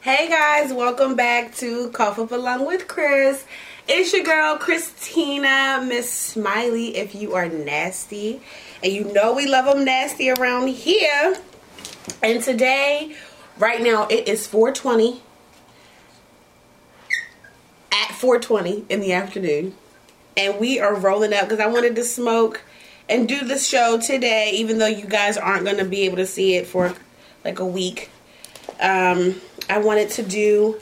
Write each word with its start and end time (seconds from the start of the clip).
Hey 0.00 0.28
guys, 0.28 0.72
welcome 0.72 1.16
back 1.16 1.56
to 1.56 1.90
Cough 1.90 2.20
Up 2.20 2.30
Along 2.30 2.64
with 2.64 2.86
Chris. 2.86 3.44
It's 3.88 4.12
your 4.12 4.22
girl 4.22 4.56
Christina 4.56 5.84
Miss 5.84 6.08
Smiley. 6.08 6.96
If 6.96 7.16
you 7.16 7.34
are 7.34 7.48
nasty, 7.48 8.40
and 8.80 8.92
you 8.92 9.12
know 9.12 9.34
we 9.34 9.46
love 9.46 9.64
them 9.64 9.84
nasty 9.84 10.30
around 10.30 10.68
here. 10.68 11.36
And 12.22 12.40
today, 12.40 13.16
right 13.58 13.82
now, 13.82 14.06
it 14.06 14.28
is 14.28 14.46
420 14.46 15.20
at 17.90 18.12
420 18.12 18.84
in 18.88 19.00
the 19.00 19.12
afternoon, 19.12 19.74
and 20.36 20.60
we 20.60 20.78
are 20.78 20.94
rolling 20.94 21.34
up 21.34 21.48
because 21.48 21.58
I 21.58 21.66
wanted 21.66 21.96
to 21.96 22.04
smoke 22.04 22.62
and 23.08 23.28
do 23.28 23.44
the 23.44 23.58
show 23.58 23.98
today, 23.98 24.52
even 24.54 24.78
though 24.78 24.86
you 24.86 25.06
guys 25.06 25.36
aren't 25.36 25.64
going 25.64 25.78
to 25.78 25.84
be 25.84 26.02
able 26.02 26.18
to 26.18 26.26
see 26.26 26.54
it 26.54 26.68
for 26.68 26.94
like 27.44 27.58
a 27.58 27.66
week. 27.66 28.10
Um, 28.80 29.40
I 29.68 29.78
wanted 29.78 30.10
to 30.10 30.22
do 30.22 30.80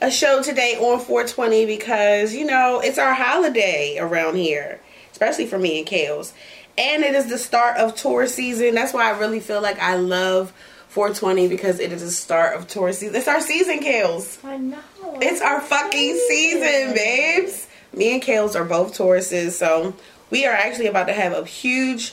a 0.00 0.10
show 0.10 0.42
today 0.42 0.76
on 0.78 1.00
420 1.00 1.66
because, 1.66 2.34
you 2.34 2.44
know, 2.44 2.80
it's 2.80 2.98
our 2.98 3.14
holiday 3.14 3.96
around 3.98 4.36
here, 4.36 4.80
especially 5.12 5.46
for 5.46 5.58
me 5.58 5.78
and 5.78 5.86
Kales. 5.86 6.32
And 6.78 7.02
it 7.02 7.14
is 7.14 7.28
the 7.28 7.38
start 7.38 7.78
of 7.78 7.94
tour 7.94 8.26
season. 8.26 8.74
That's 8.74 8.92
why 8.92 9.10
I 9.10 9.18
really 9.18 9.40
feel 9.40 9.62
like 9.62 9.78
I 9.78 9.96
love 9.96 10.52
420 10.88 11.48
because 11.48 11.80
it 11.80 11.92
is 11.92 12.02
the 12.02 12.10
start 12.10 12.56
of 12.56 12.68
tour 12.68 12.92
season. 12.92 13.14
It's 13.16 13.28
our 13.28 13.40
season, 13.40 13.80
Kales. 13.80 14.44
I 14.44 14.58
know. 14.58 14.78
It's 15.20 15.40
our 15.40 15.60
fucking 15.60 16.20
season, 16.28 16.94
babes. 16.94 17.66
Me 17.94 18.12
and 18.12 18.22
Kales 18.22 18.54
are 18.54 18.64
both 18.64 18.96
Tauruses, 18.96 19.52
so 19.52 19.94
we 20.28 20.44
are 20.44 20.52
actually 20.52 20.86
about 20.86 21.06
to 21.06 21.14
have 21.14 21.32
a 21.32 21.44
huge 21.44 22.12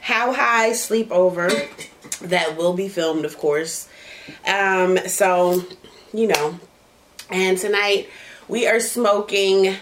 how 0.00 0.32
high 0.32 0.70
sleepover 0.70 1.50
that 2.20 2.56
will 2.56 2.74
be 2.74 2.88
filmed, 2.88 3.24
of 3.24 3.38
course. 3.38 3.88
Um, 4.46 4.98
so, 5.06 5.64
you 6.12 6.28
know, 6.28 6.58
and 7.30 7.58
tonight 7.58 8.08
we 8.48 8.66
are 8.66 8.80
smoking. 8.80 9.76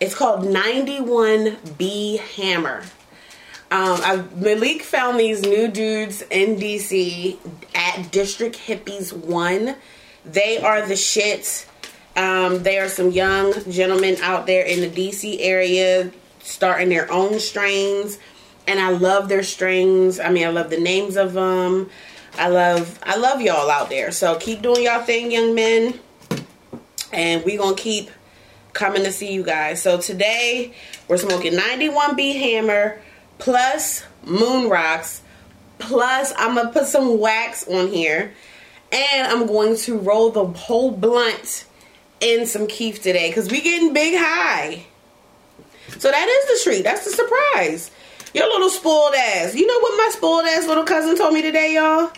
It's 0.00 0.14
called 0.14 0.44
91B 0.44 2.20
Hammer. 2.36 2.82
Um, 3.72 4.00
I, 4.02 4.24
Malik 4.34 4.82
found 4.82 5.20
these 5.20 5.42
new 5.42 5.68
dudes 5.68 6.22
in 6.22 6.56
DC 6.56 7.36
at 7.74 8.10
District 8.10 8.56
Hippies 8.56 9.12
One. 9.12 9.76
They 10.24 10.58
are 10.58 10.84
the 10.86 10.96
shit. 10.96 11.66
Um, 12.16 12.64
they 12.64 12.78
are 12.78 12.88
some 12.88 13.12
young 13.12 13.52
gentlemen 13.70 14.16
out 14.22 14.46
there 14.46 14.64
in 14.64 14.80
the 14.80 14.88
DC 14.88 15.36
area 15.40 16.10
starting 16.40 16.88
their 16.88 17.10
own 17.12 17.38
strains, 17.38 18.18
and 18.66 18.80
I 18.80 18.90
love 18.90 19.28
their 19.28 19.44
strains. 19.44 20.18
I 20.18 20.30
mean, 20.30 20.46
I 20.46 20.50
love 20.50 20.70
the 20.70 20.80
names 20.80 21.16
of 21.16 21.32
them. 21.34 21.90
I 22.38 22.48
love, 22.48 22.98
I 23.02 23.16
love 23.16 23.40
y'all 23.40 23.70
out 23.70 23.90
there. 23.90 24.10
So 24.12 24.36
keep 24.36 24.62
doing 24.62 24.84
y'all 24.84 25.02
thing, 25.02 25.32
young 25.32 25.54
men, 25.54 25.98
and 27.12 27.44
we 27.44 27.56
gonna 27.56 27.76
keep 27.76 28.10
coming 28.72 29.04
to 29.04 29.12
see 29.12 29.32
you 29.32 29.42
guys. 29.42 29.82
So 29.82 30.00
today 30.00 30.74
we're 31.08 31.16
smoking 31.16 31.52
91B 31.54 32.38
Hammer 32.38 33.00
plus 33.38 34.04
Moon 34.24 34.68
Rocks 34.68 35.22
plus 35.78 36.32
I'm 36.36 36.54
gonna 36.54 36.70
put 36.70 36.86
some 36.86 37.18
wax 37.18 37.66
on 37.66 37.88
here 37.88 38.32
and 38.92 39.26
I'm 39.26 39.46
going 39.46 39.76
to 39.78 39.98
roll 39.98 40.30
the 40.30 40.46
whole 40.46 40.90
blunt 40.90 41.64
in 42.20 42.46
some 42.46 42.66
keef 42.66 43.02
today 43.02 43.30
because 43.30 43.50
we 43.50 43.60
getting 43.60 43.92
big 43.92 44.14
high. 44.16 44.84
So 45.98 46.10
that 46.10 46.28
is 46.28 46.64
the 46.64 46.70
treat. 46.70 46.82
That's 46.82 47.04
the 47.04 47.10
surprise. 47.10 47.90
Your 48.34 48.46
little 48.46 48.70
spoiled 48.70 49.14
ass. 49.14 49.54
You 49.54 49.66
know 49.66 49.78
what 49.80 49.96
my 49.96 50.10
spoiled 50.12 50.46
ass 50.46 50.66
little 50.66 50.84
cousin 50.84 51.16
told 51.16 51.34
me 51.34 51.42
today, 51.42 51.74
y'all? 51.74 52.12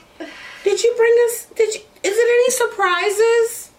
Did 0.64 0.82
you 0.82 0.94
bring 0.96 1.14
us? 1.26 1.46
Did 1.56 1.74
you? 1.74 1.80
Is 2.02 2.16
it 2.16 2.28
any 2.28 2.50
surprises? 2.50 3.70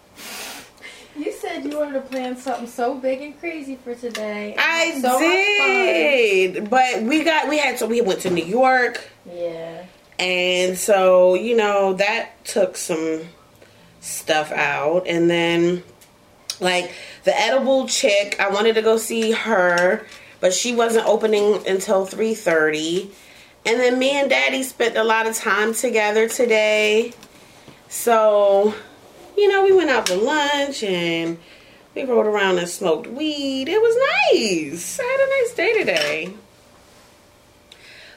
You 1.16 1.30
said 1.32 1.64
you 1.64 1.78
wanted 1.78 1.92
to 1.94 2.00
plan 2.00 2.36
something 2.36 2.66
so 2.66 2.94
big 2.96 3.20
and 3.22 3.38
crazy 3.38 3.76
for 3.76 3.94
today. 3.94 4.56
I 4.58 4.98
so 5.00 5.18
did, 5.20 6.68
but 6.68 7.02
we 7.02 7.22
got 7.22 7.48
we 7.48 7.58
had 7.58 7.78
so 7.78 7.86
we 7.86 8.00
went 8.00 8.20
to 8.22 8.30
New 8.30 8.44
York, 8.44 9.00
Yeah. 9.32 9.84
and 10.18 10.76
so 10.76 11.34
you 11.34 11.56
know 11.56 11.92
that 11.94 12.44
took 12.44 12.76
some 12.76 13.22
stuff 14.00 14.50
out, 14.50 15.06
and 15.06 15.30
then 15.30 15.84
like 16.60 16.90
the 17.22 17.38
edible 17.38 17.86
chick, 17.86 18.36
I 18.40 18.50
wanted 18.50 18.74
to 18.74 18.82
go 18.82 18.96
see 18.96 19.30
her, 19.30 20.04
but 20.40 20.52
she 20.52 20.74
wasn't 20.74 21.06
opening 21.06 21.64
until 21.66 22.06
three 22.06 22.34
thirty, 22.34 23.12
and 23.66 23.80
then 23.80 23.98
me 23.98 24.10
and 24.18 24.28
Daddy 24.28 24.62
spent 24.62 24.96
a 24.96 25.04
lot 25.04 25.26
of 25.26 25.34
time 25.34 25.74
together 25.74 26.28
today, 26.28 27.12
so 27.88 28.74
you 29.36 29.48
know, 29.48 29.64
we 29.64 29.72
went 29.72 29.90
out 29.90 30.06
to 30.06 30.16
lunch 30.16 30.82
and 30.82 31.38
we 31.94 32.04
rode 32.04 32.26
around 32.26 32.58
and 32.58 32.68
smoked 32.68 33.06
weed. 33.06 33.68
It 33.68 33.80
was 33.80 33.96
nice. 34.32 35.00
I 35.00 35.04
had 35.04 35.20
a 35.20 35.42
nice 35.42 35.54
day 35.54 35.78
today. 35.78 36.34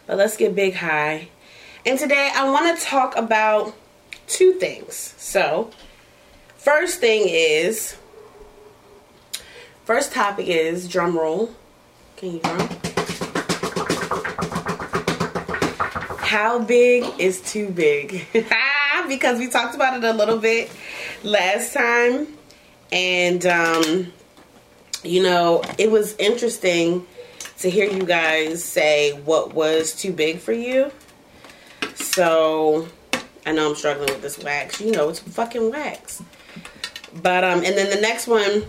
But 0.06 0.18
let's 0.18 0.38
get 0.38 0.56
big 0.56 0.76
high. 0.76 1.30
And 1.86 1.98
today 2.00 2.32
I 2.34 2.50
want 2.50 2.78
to 2.78 2.86
talk 2.86 3.16
about 3.16 3.76
two 4.28 4.54
things. 4.54 5.14
So, 5.18 5.72
first 6.58 7.00
thing 7.00 7.24
is 7.28 7.98
first 9.86 10.12
topic 10.12 10.48
is 10.48 10.88
drum 10.88 11.18
roll. 11.18 11.54
Can 12.16 12.34
you 12.34 12.40
drum? 12.40 12.70
How 16.28 16.60
big 16.60 17.06
is 17.20 17.40
too 17.40 17.70
big? 17.70 18.28
because 19.08 19.40
we 19.40 19.48
talked 19.48 19.76
about 19.76 19.96
it 19.96 20.04
a 20.04 20.12
little 20.12 20.40
bit 20.40 20.70
last 21.24 21.74
time. 21.74 22.28
And 22.92 23.46
um 23.46 24.12
you 25.06 25.24
know 25.24 25.64
it 25.78 25.90
was 25.90 26.18
interesting 26.18 27.08
to 27.60 27.70
hear 27.70 27.90
you 27.90 28.04
guys 28.04 28.62
say 28.62 29.14
what 29.22 29.54
was 29.54 29.96
too 29.96 30.12
big 30.12 30.40
for 30.40 30.52
you. 30.52 30.92
So 31.96 32.90
i 33.46 33.54
know 33.54 33.70
i'm 33.70 33.76
struggling 33.78 34.10
with 34.10 34.22
this 34.22 34.38
wax. 34.38 34.82
You 34.82 34.92
know 34.92 35.08
it's 35.08 35.20
fucking 35.20 35.72
wax. 35.72 36.22
But 37.24 37.46
um 37.46 37.64
and 37.64 37.78
then 37.78 37.90
the 37.90 38.02
next 38.02 38.28
one 38.28 38.66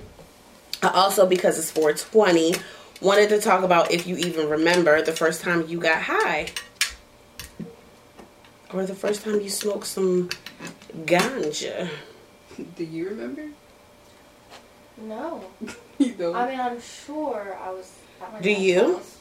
also 0.80 1.26
because 1.26 1.58
it's 1.58 1.72
420 1.72 2.54
wanted 3.00 3.28
to 3.30 3.40
talk 3.40 3.64
about 3.64 3.90
if 3.90 4.06
you 4.06 4.16
even 4.16 4.48
remember 4.48 5.02
the 5.02 5.12
first 5.12 5.42
time 5.42 5.66
you 5.66 5.80
got 5.80 6.02
high 6.02 6.46
or 8.72 8.84
the 8.86 8.94
first 8.94 9.22
time 9.24 9.40
you 9.40 9.48
smoked 9.50 9.86
some 9.86 10.28
ganja 11.04 11.88
Do 12.76 12.84
you 12.84 13.08
remember? 13.10 13.44
No. 14.98 15.44
You 15.98 16.12
don't. 16.12 16.36
I 16.36 16.48
mean, 16.48 16.60
I'm 16.60 16.80
sure 16.80 17.58
I 17.60 17.70
was. 17.70 17.90
At 18.22 18.32
my 18.32 18.40
Do 18.40 18.52
you? 18.52 18.94
house. 18.98 19.16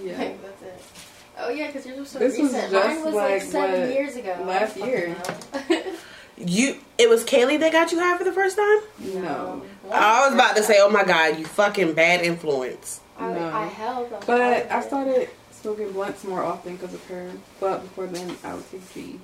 yeah. 0.00 0.16
Like, 0.16 0.42
that's 0.42 0.62
it. 0.62 0.82
Oh 1.40 1.48
yeah, 1.50 1.66
because 1.66 1.84
yours 1.86 1.98
was 1.98 2.08
so 2.10 2.18
This 2.20 2.38
was 2.38 2.52
recent. 2.52 2.70
just 2.70 2.86
Mine 2.86 3.04
was 3.04 3.14
like, 3.16 3.30
like, 3.32 3.42
seven 3.42 3.80
what, 3.80 3.90
years 3.92 4.14
ago. 4.14 4.44
last 4.46 4.76
year. 4.76 5.16
You, 6.36 6.76
it 6.98 7.08
was 7.10 7.24
Kaylee 7.24 7.58
that 7.58 7.72
got 7.72 7.90
you 7.90 7.98
high 7.98 8.16
for 8.16 8.22
the 8.22 8.30
first 8.32 8.56
time. 8.56 8.78
No. 9.22 9.62
I 9.92 10.24
was 10.26 10.34
about 10.34 10.54
to 10.56 10.62
say, 10.62 10.76
oh 10.78 10.88
my 10.88 11.02
god, 11.04 11.36
you 11.38 11.44
fucking 11.44 11.94
bad 11.94 12.20
influence. 12.24 13.00
I, 13.18 13.32
No. 13.32 13.46
I 13.52 13.66
held. 13.66 14.08
But 14.10 14.20
part 14.26 14.40
of 14.40 14.46
I 14.70 14.78
it. 14.78 14.84
started 14.84 15.28
smoking 15.62 15.92
blunts 15.92 16.24
more 16.24 16.42
often 16.42 16.76
because 16.76 16.94
of 16.94 17.04
her. 17.06 17.30
But 17.58 17.82
before 17.82 18.06
then, 18.06 18.36
I 18.44 18.54
would 18.54 18.70
take 18.70 18.92
G's. 18.94 19.18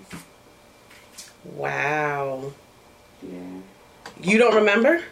Wow. 1.45 2.53
Yeah. 3.23 3.39
You 4.23 4.39
don't 4.39 4.55
remember? 4.55 5.03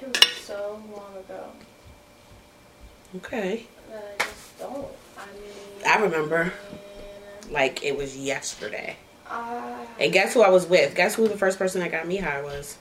It 0.00 0.08
was 0.08 0.26
so 0.32 0.82
long 0.92 1.16
ago 1.16 1.44
Okay. 3.16 3.66
I 3.92 4.24
just 4.24 4.58
don't. 4.58 4.88
I 5.18 5.26
mean. 5.26 5.86
I 5.86 5.98
remember. 6.02 6.52
Like 7.50 7.84
it 7.84 7.96
was 7.96 8.16
yesterday. 8.16 8.96
Uh, 9.28 9.76
And 10.00 10.12
guess 10.12 10.34
who 10.34 10.42
I 10.42 10.48
was 10.50 10.66
with? 10.66 10.94
Guess 10.94 11.14
who 11.14 11.28
the 11.28 11.36
first 11.36 11.58
person 11.58 11.80
that 11.82 11.90
got 11.90 12.06
me 12.06 12.16
high 12.16 12.42
was? 12.42 12.76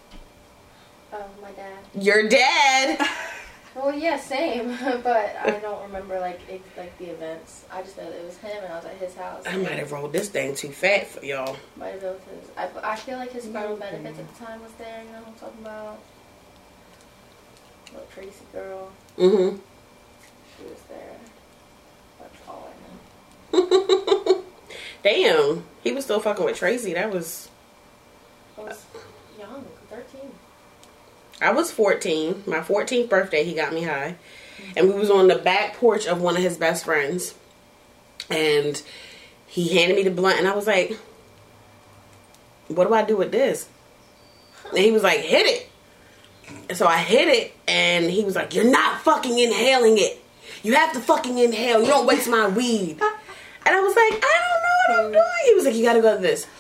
oh, 1.14 1.24
my 1.42 1.52
dad. 1.52 1.78
Your 1.94 2.28
dad. 2.30 3.06
Well, 3.76 3.96
yeah, 3.98 4.18
same, 4.20 4.78
but 5.04 5.36
I 5.42 5.52
don't 5.62 5.82
remember 5.84 6.20
like 6.20 6.42
it, 6.50 6.62
like 6.78 6.98
the 6.98 7.06
events. 7.06 7.64
I 7.72 7.82
just 7.82 7.98
know 7.98 8.04
that 8.10 8.20
it 8.20 8.26
was 8.26 8.38
him, 8.38 8.64
and 8.64 8.74
I 8.74 8.76
was 8.76 8.86
at 8.86 8.96
his 8.98 9.16
house. 9.16 9.44
I 9.46 9.56
might 9.56 9.80
have 9.80 9.92
rolled 9.94 10.12
this 10.12 10.28
thing 10.30 10.56
too 10.56 10.70
fat 10.72 11.08
for 11.08 11.24
y'all. 11.26 11.56
Might 11.78 11.94
have 11.94 12.02
been 12.02 12.14
his. 12.14 12.50
I, 12.58 12.68
I 12.84 12.96
feel 12.98 13.18
like 13.18 13.32
his 13.32 13.46
spinal 13.46 13.78
benefits 13.78 14.20
at 14.20 14.34
the 14.38 14.46
time 14.46 14.62
was 14.62 14.72
there. 14.74 15.02
You 15.06 15.12
know 15.14 15.20
what 15.20 15.28
I'm 15.30 15.34
talking 15.36 15.62
about? 15.62 16.00
Little 17.94 18.08
Tracy 18.14 18.46
girl, 18.54 18.92
Mm-hmm. 19.18 19.58
she 20.58 20.64
was 20.64 20.82
there. 20.90 21.18
That's 22.20 22.36
all 22.50 22.70
I 23.54 23.58
know. 23.58 24.42
Damn. 25.04 25.64
He 25.84 25.92
was 25.92 26.04
still 26.06 26.20
fucking 26.20 26.46
with 26.46 26.58
Tracy. 26.58 26.94
That 26.94 27.12
was 27.12 27.50
I 28.58 28.62
was 28.62 28.68
young, 28.70 29.02
thirteen. 29.04 29.21
I 31.42 31.52
was 31.52 31.72
14. 31.72 32.44
My 32.46 32.60
14th 32.60 33.10
birthday, 33.10 33.44
he 33.44 33.54
got 33.54 33.74
me 33.74 33.84
high. 33.84 34.16
And 34.78 34.88
we 34.88 34.94
was 34.94 35.10
on 35.10 35.28
the 35.28 35.38
back 35.38 35.76
porch 35.76 36.06
of 36.06 36.22
one 36.22 36.38
of 36.38 36.44
his 36.44 36.58
best 36.58 36.86
friends. 36.86 37.34
And 38.30 38.82
he 39.48 39.76
handed 39.78 39.98
me 39.98 40.04
the 40.04 40.12
blunt 40.12 40.40
and 40.40 40.48
I 40.48 40.56
was 40.56 40.68
like, 40.68 40.98
what 42.68 42.88
do 42.88 42.94
I 42.94 43.04
do 43.04 43.18
with 43.18 43.32
this? 43.32 43.68
And 44.70 44.80
he 44.80 44.92
was 44.92 45.04
like, 45.04 45.20
hit 45.20 45.46
it. 45.46 46.78
So 46.78 46.86
I 46.86 46.98
hit 46.98 47.28
it, 47.28 47.54
and 47.68 48.10
he 48.10 48.24
was 48.24 48.36
like, 48.36 48.54
you're 48.54 48.70
not 48.70 49.02
fucking 49.02 49.38
inhaling 49.38 49.98
it. 49.98 50.22
You 50.64 50.76
have 50.76 50.94
to 50.94 51.00
fucking 51.00 51.38
inhale. 51.38 51.82
You 51.82 51.88
don't 51.88 52.06
waste 52.06 52.30
my 52.30 52.48
weed. 52.48 53.00
And 53.02 53.76
I 53.76 53.80
was 53.80 53.96
like, 53.96 54.24
I 54.24 54.42
don't 54.50 54.64
know 54.64 55.04
what 55.04 55.06
I'm 55.06 55.12
doing. 55.12 55.46
He 55.46 55.54
was 55.54 55.66
like, 55.66 55.76
you 55.76 55.84
gotta 55.84 56.02
go 56.02 56.16
to 56.16 56.22
this. 56.22 56.48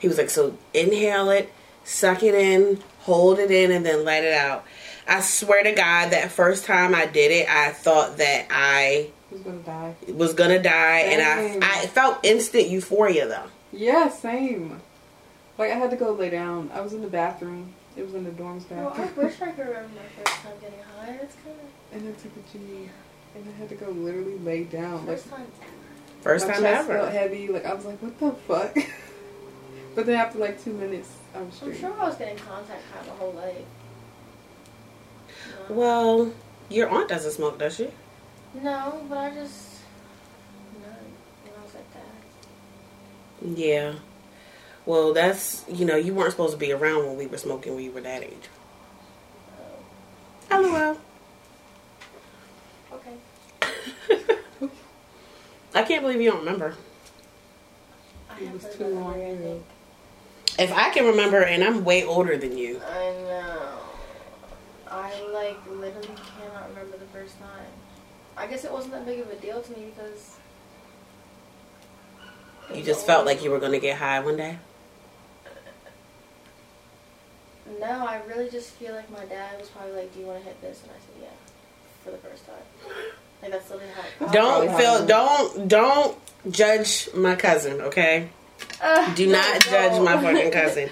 He 0.00 0.06
was 0.06 0.16
like, 0.16 0.30
so 0.30 0.56
inhale 0.72 1.30
it, 1.30 1.52
suck 1.88 2.22
it 2.22 2.34
in, 2.34 2.78
hold 3.00 3.38
it 3.38 3.50
in, 3.50 3.70
and 3.70 3.84
then 3.84 4.04
let 4.04 4.24
it 4.24 4.34
out. 4.34 4.64
I 5.06 5.20
swear 5.20 5.62
to 5.64 5.72
God, 5.72 6.10
that 6.10 6.30
first 6.30 6.64
time 6.66 6.94
I 6.94 7.06
did 7.06 7.30
it, 7.32 7.48
I 7.48 7.70
thought 7.70 8.18
that 8.18 8.46
I 8.50 9.10
Who's 9.30 9.40
gonna 9.40 9.58
die? 9.58 9.94
was 10.12 10.34
gonna 10.34 10.62
die, 10.62 11.02
Same. 11.02 11.20
and 11.20 11.62
I 11.62 11.82
I 11.82 11.86
felt 11.86 12.24
instant 12.24 12.68
euphoria 12.68 13.26
though. 13.26 13.46
Yeah, 13.72 14.08
same. 14.10 14.80
Like 15.56 15.70
I 15.72 15.74
had 15.74 15.90
to 15.90 15.96
go 15.96 16.12
lay 16.12 16.30
down. 16.30 16.70
I 16.74 16.80
was 16.80 16.92
in 16.92 17.00
the 17.02 17.08
bathroom. 17.08 17.72
It 17.96 18.04
was 18.04 18.14
in 18.14 18.22
the 18.24 18.30
dorms 18.30 18.68
Well, 18.70 18.92
I 18.94 19.06
wish 19.20 19.40
I 19.42 19.46
could 19.52 19.66
remember 19.66 19.88
my 19.96 20.22
first 20.24 20.40
time 20.42 20.52
getting 20.60 20.78
high. 20.96 21.18
It's 21.22 21.34
kind 21.42 21.56
of 21.56 22.00
and 22.00 22.08
I 22.08 22.12
took 22.20 22.32
a 22.36 22.52
G. 22.58 22.88
And 23.34 23.44
I 23.48 23.58
had 23.58 23.68
to 23.70 23.74
go 23.74 23.90
literally 23.90 24.38
lay 24.38 24.64
down. 24.64 25.06
Like 25.06 25.16
first 25.18 25.30
time. 25.30 25.46
First 26.20 26.46
my 26.46 26.52
time 26.54 26.62
chest 26.62 26.88
felt 26.88 27.00
ever. 27.08 27.10
heavy. 27.10 27.48
Like 27.48 27.64
I 27.66 27.74
was 27.74 27.84
like, 27.84 27.98
what 28.02 28.18
the 28.20 28.32
fuck? 28.32 28.74
but 29.94 30.06
then 30.06 30.16
after 30.16 30.38
like 30.38 30.62
two 30.62 30.72
minutes, 30.72 31.08
I 31.10 31.12
was 31.12 31.17
I'm 31.34 31.52
straight. 31.52 31.78
sure 31.78 31.92
I 32.00 32.06
was 32.06 32.16
getting 32.16 32.38
contact 32.38 32.82
high 32.92 33.06
my 33.06 33.14
whole 33.16 33.32
life. 33.32 33.56
No. 35.68 35.74
Well, 35.74 36.32
your 36.68 36.88
aunt 36.88 37.08
doesn't 37.08 37.32
smoke, 37.32 37.58
does 37.58 37.76
she? 37.76 37.90
No, 38.54 39.04
but 39.08 39.18
I 39.18 39.34
just 39.34 39.80
no, 40.80 40.88
when 41.44 41.52
I 41.58 41.62
was 41.62 41.74
like 41.74 41.92
that. 41.94 43.58
Yeah. 43.58 43.94
Well, 44.86 45.12
that's 45.12 45.64
you 45.68 45.84
know 45.84 45.96
you 45.96 46.14
weren't 46.14 46.30
supposed 46.30 46.52
to 46.52 46.58
be 46.58 46.72
around 46.72 47.06
when 47.06 47.16
we 47.16 47.26
were 47.26 47.36
smoking 47.36 47.74
when 47.74 47.84
you 47.84 47.92
were 47.92 48.00
that 48.00 48.22
age. 48.22 48.48
Uh, 50.50 50.60
LOL. 50.60 50.98
okay. 52.94 53.12
I 55.74 55.82
can't 55.82 56.02
believe 56.02 56.20
you 56.20 56.30
don't 56.30 56.40
remember. 56.40 56.74
I 58.30 58.40
It 58.40 58.52
was 58.52 58.62
too 58.74 58.84
that 58.84 58.94
long 58.94 59.20
ago. 59.20 59.62
If 60.58 60.72
I 60.72 60.90
can 60.90 61.06
remember, 61.06 61.40
and 61.42 61.62
I'm 61.62 61.84
way 61.84 62.04
older 62.04 62.36
than 62.36 62.58
you. 62.58 62.80
I 62.84 63.12
know. 63.22 63.68
I 64.90 65.12
like 65.32 65.58
literally 65.70 66.08
cannot 66.08 66.70
remember 66.70 66.96
the 66.98 67.06
first 67.06 67.38
time. 67.38 67.70
I 68.36 68.46
guess 68.46 68.64
it 68.64 68.72
wasn't 68.72 68.94
that 68.94 69.06
big 69.06 69.20
of 69.20 69.30
a 69.30 69.36
deal 69.36 69.62
to 69.62 69.72
me 69.72 69.92
because. 69.94 70.36
You 72.74 72.82
just 72.82 73.06
felt 73.06 73.24
like 73.24 73.42
you 73.42 73.50
were 73.50 73.60
gonna 73.60 73.78
get 73.78 73.98
high 73.98 74.20
one 74.20 74.36
day. 74.36 74.58
No, 77.80 78.06
I 78.06 78.20
really 78.26 78.50
just 78.50 78.70
feel 78.70 78.94
like 78.94 79.10
my 79.10 79.24
dad 79.26 79.60
was 79.60 79.68
probably 79.68 79.92
like, 79.92 80.12
"Do 80.14 80.20
you 80.20 80.26
want 80.26 80.40
to 80.40 80.44
hit 80.44 80.60
this?" 80.60 80.80
And 80.82 80.90
I 80.90 80.94
said, 80.94 81.22
"Yeah," 81.22 82.04
for 82.04 82.10
the 82.10 82.18
first 82.18 82.44
time. 82.46 82.56
Like 83.42 83.52
that's 83.52 83.70
literally 83.70 83.92
how. 84.18 84.26
Don't 84.32 84.76
feel. 84.76 85.06
Don't 85.06 85.68
don't 85.68 86.18
judge 86.50 87.08
my 87.14 87.36
cousin. 87.36 87.80
Okay. 87.82 88.30
Uh, 88.80 89.14
Do 89.14 89.26
no, 89.26 89.32
not 89.32 89.60
judge 89.62 90.00
my 90.02 90.20
fucking 90.22 90.52
cousin. 90.52 90.90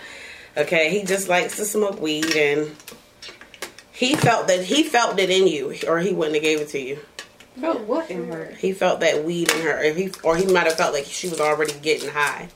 Okay, 0.57 0.91
he 0.91 1.05
just 1.05 1.29
likes 1.29 1.57
to 1.57 1.65
smoke 1.65 2.01
weed, 2.01 2.35
and 2.35 2.75
he 3.93 4.15
felt 4.15 4.49
that 4.49 4.65
he 4.65 4.83
felt 4.83 5.19
it 5.19 5.31
in 5.31 5.47
you, 5.47 5.75
or 5.87 5.99
he 5.99 6.13
wouldn't 6.13 6.35
have 6.35 6.43
gave 6.43 6.61
it 6.61 6.69
to 6.69 6.81
you. 6.81 6.99
Felt 7.61 7.81
what 7.83 8.11
in 8.11 8.29
her? 8.29 8.55
He 8.59 8.73
felt 8.73 9.01
that 9.01 9.25
weed 9.25 9.51
in 9.51 9.63
her, 9.63 9.81
or 9.81 9.93
he 9.93 10.11
or 10.23 10.37
he 10.37 10.47
might 10.47 10.65
have 10.65 10.77
felt 10.77 10.93
like 10.93 11.05
she 11.05 11.29
was 11.29 11.41
already 11.41 11.73
getting 11.81 12.11
high. 12.11 12.49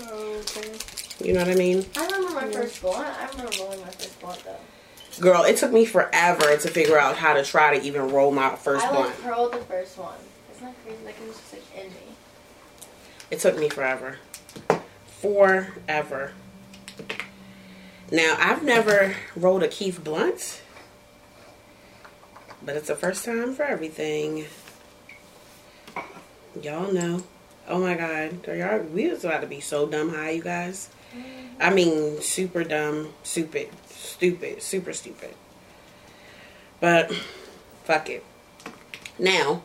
Oh, 0.00 0.40
okay. 0.40 0.78
You 1.24 1.32
know 1.32 1.40
what 1.40 1.48
I 1.48 1.54
mean? 1.54 1.84
I 1.96 2.06
remember 2.06 2.34
my 2.34 2.52
first 2.52 2.80
blunt. 2.80 3.08
I 3.08 3.28
remember 3.30 3.52
rolling 3.58 3.80
my 3.80 3.90
first 3.90 4.20
blunt 4.20 4.44
though. 4.44 5.20
Girl, 5.20 5.42
it 5.42 5.56
took 5.56 5.72
me 5.72 5.84
forever 5.84 6.56
to 6.56 6.68
figure 6.68 6.96
out 6.96 7.16
how 7.16 7.34
to 7.34 7.42
try 7.42 7.76
to 7.76 7.84
even 7.84 8.10
roll 8.10 8.30
my 8.30 8.54
first 8.54 8.86
I 8.86 8.96
like 8.96 9.18
curled 9.18 9.52
the 9.52 9.58
first 9.58 9.98
one. 9.98 10.14
Isn't 10.52 10.66
that 10.66 10.74
crazy? 10.84 10.98
Like 11.04 11.16
it 11.20 11.26
was 11.26 11.36
just 11.36 11.52
like 11.54 11.64
in 11.76 11.90
me. 11.90 12.00
It 13.32 13.40
took 13.40 13.58
me 13.58 13.68
forever. 13.68 14.18
Forever. 15.20 16.32
Now, 18.10 18.36
I've 18.38 18.62
never 18.62 19.16
rolled 19.36 19.62
a 19.62 19.68
keef 19.68 20.02
Blunt, 20.02 20.62
but 22.64 22.76
it's 22.76 22.88
the 22.88 22.94
first 22.94 23.24
time 23.24 23.54
for 23.54 23.64
everything. 23.64 24.46
Y'all 26.62 26.92
know. 26.92 27.24
Oh 27.68 27.80
my 27.80 27.94
god. 27.94 28.46
Y'all, 28.46 28.80
we 28.80 29.08
was 29.08 29.24
about 29.24 29.42
to 29.42 29.46
be 29.46 29.60
so 29.60 29.86
dumb 29.86 30.14
high, 30.14 30.30
you 30.30 30.42
guys. 30.42 30.88
I 31.60 31.70
mean, 31.70 32.20
super 32.20 32.64
dumb, 32.64 33.12
stupid, 33.22 33.70
stupid, 33.88 34.62
super 34.62 34.92
stupid. 34.92 35.34
But, 36.80 37.12
fuck 37.84 38.08
it. 38.08 38.24
Now, 39.18 39.62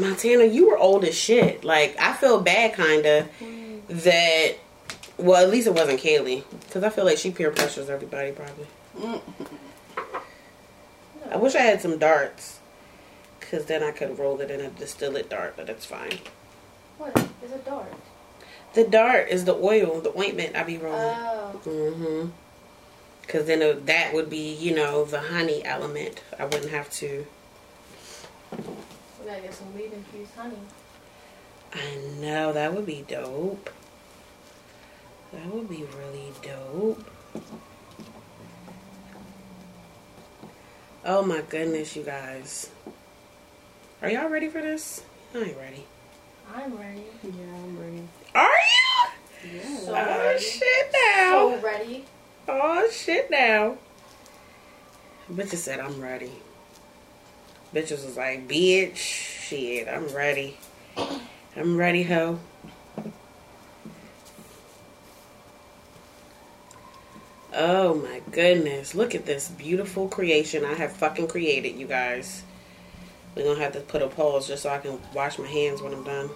Montana, 0.00 0.44
you 0.44 0.68
were 0.68 0.78
old 0.78 1.04
as 1.04 1.14
shit. 1.16 1.64
Like, 1.64 1.96
I 1.98 2.12
feel 2.14 2.40
bad, 2.40 2.74
kinda, 2.74 3.28
that. 3.88 4.54
Well, 5.18 5.42
at 5.42 5.50
least 5.50 5.66
it 5.66 5.74
wasn't 5.74 6.00
Kaylee. 6.00 6.44
Because 6.66 6.82
I 6.82 6.88
feel 6.88 7.04
like 7.04 7.18
she 7.18 7.30
peer 7.30 7.50
pressures 7.50 7.90
everybody, 7.90 8.32
probably. 8.32 8.66
I 11.30 11.36
wish 11.36 11.54
I 11.54 11.60
had 11.60 11.80
some 11.82 11.98
darts. 11.98 12.58
Because 13.38 13.66
then 13.66 13.82
I 13.82 13.90
could 13.90 14.18
roll 14.18 14.40
it 14.40 14.50
in 14.50 14.60
a 14.60 14.70
distillate 14.70 15.28
dart, 15.28 15.54
but 15.56 15.68
it's 15.68 15.84
fine. 15.84 16.18
What 16.98 17.16
is 17.44 17.52
a 17.52 17.58
dart? 17.58 17.92
The 18.74 18.84
dart 18.84 19.28
is 19.28 19.44
the 19.44 19.54
oil, 19.54 20.00
the 20.00 20.16
ointment 20.16 20.56
I 20.56 20.62
be 20.62 20.78
rolling. 20.78 21.16
Oh, 21.18 21.60
Mm-hmm. 21.64 22.28
Because 23.22 23.46
then 23.46 23.62
uh, 23.62 23.78
that 23.84 24.12
would 24.12 24.28
be, 24.28 24.54
you 24.54 24.74
know, 24.74 25.04
the 25.04 25.20
honey 25.20 25.64
element. 25.64 26.22
I 26.38 26.44
wouldn't 26.44 26.70
have 26.70 26.90
to. 26.94 27.26
We 29.30 29.36
gotta 29.36 29.46
get 29.46 29.54
some 29.54 29.74
weed 29.74 29.92
infused 29.92 30.34
honey. 30.34 30.56
I 31.72 32.20
know 32.20 32.52
that 32.52 32.74
would 32.74 32.86
be 32.86 33.04
dope. 33.06 33.70
That 35.32 35.46
would 35.46 35.68
be 35.68 35.86
really 35.96 36.32
dope. 36.42 37.04
Oh 41.04 41.22
my 41.22 41.42
goodness, 41.42 41.94
you 41.94 42.02
guys. 42.02 42.70
Are 44.02 44.10
y'all 44.10 44.28
ready 44.28 44.48
for 44.48 44.60
this? 44.60 45.02
I 45.32 45.38
ain't 45.38 45.56
ready. 45.56 45.84
I'm 46.52 46.76
ready. 46.76 47.04
Yeah, 47.22 47.54
I'm 47.54 47.78
ready. 47.78 48.08
Are 48.34 48.48
you? 48.48 49.54
Yeah. 49.54 49.78
So 49.78 49.92
oh 49.92 49.94
ready. 49.94 50.40
shit 50.40 50.92
now. 50.92 51.30
So 51.30 51.50
now. 51.50 51.62
ready. 51.62 52.04
Oh 52.48 52.90
shit 52.90 53.30
now. 53.30 53.76
Bitches 55.32 55.58
said 55.58 55.78
I'm 55.78 56.00
ready. 56.00 56.32
Bitches 57.74 58.04
was 58.04 58.16
like, 58.16 58.48
bitch, 58.48 58.96
shit, 58.96 59.86
I'm 59.86 60.08
ready. 60.08 60.56
I'm 61.56 61.76
ready, 61.76 62.02
ho. 62.02 62.40
Oh 67.52 67.94
my 67.94 68.22
goodness. 68.32 68.94
Look 68.94 69.14
at 69.14 69.26
this 69.26 69.48
beautiful 69.48 70.08
creation 70.08 70.64
I 70.64 70.74
have 70.74 70.92
fucking 70.92 71.28
created, 71.28 71.76
you 71.76 71.86
guys. 71.86 72.42
We're 73.36 73.44
gonna 73.44 73.60
have 73.60 73.72
to 73.74 73.80
put 73.80 74.02
a 74.02 74.08
pause 74.08 74.48
just 74.48 74.64
so 74.64 74.70
I 74.70 74.78
can 74.78 75.00
wash 75.14 75.38
my 75.38 75.46
hands 75.46 75.80
when 75.80 75.92
I'm 75.92 76.04
done. 76.04 76.30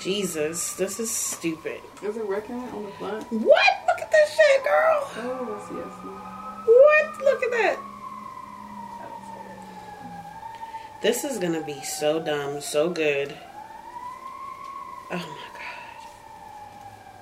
Jesus, 0.00 0.74
this 0.74 1.00
is 1.00 1.10
stupid. 1.10 1.80
Is 2.02 2.16
it 2.16 2.24
record 2.24 2.52
on 2.52 2.84
the 2.84 2.92
front? 2.92 3.24
What? 3.32 3.72
Look 3.88 4.00
at 4.00 4.10
this 4.10 4.36
shit, 4.36 4.62
girl. 4.62 5.10
Oh, 5.16 5.66
see, 5.68 5.74
I 5.74 6.62
What? 6.66 7.24
Look 7.24 7.42
at 7.42 7.50
that. 7.50 7.95
This 11.02 11.24
is 11.24 11.38
gonna 11.38 11.62
be 11.62 11.80
so 11.82 12.20
dumb, 12.20 12.60
so 12.60 12.90
good. 12.90 13.34
Oh 15.10 15.16
my 15.16 15.18
god. 15.18 16.08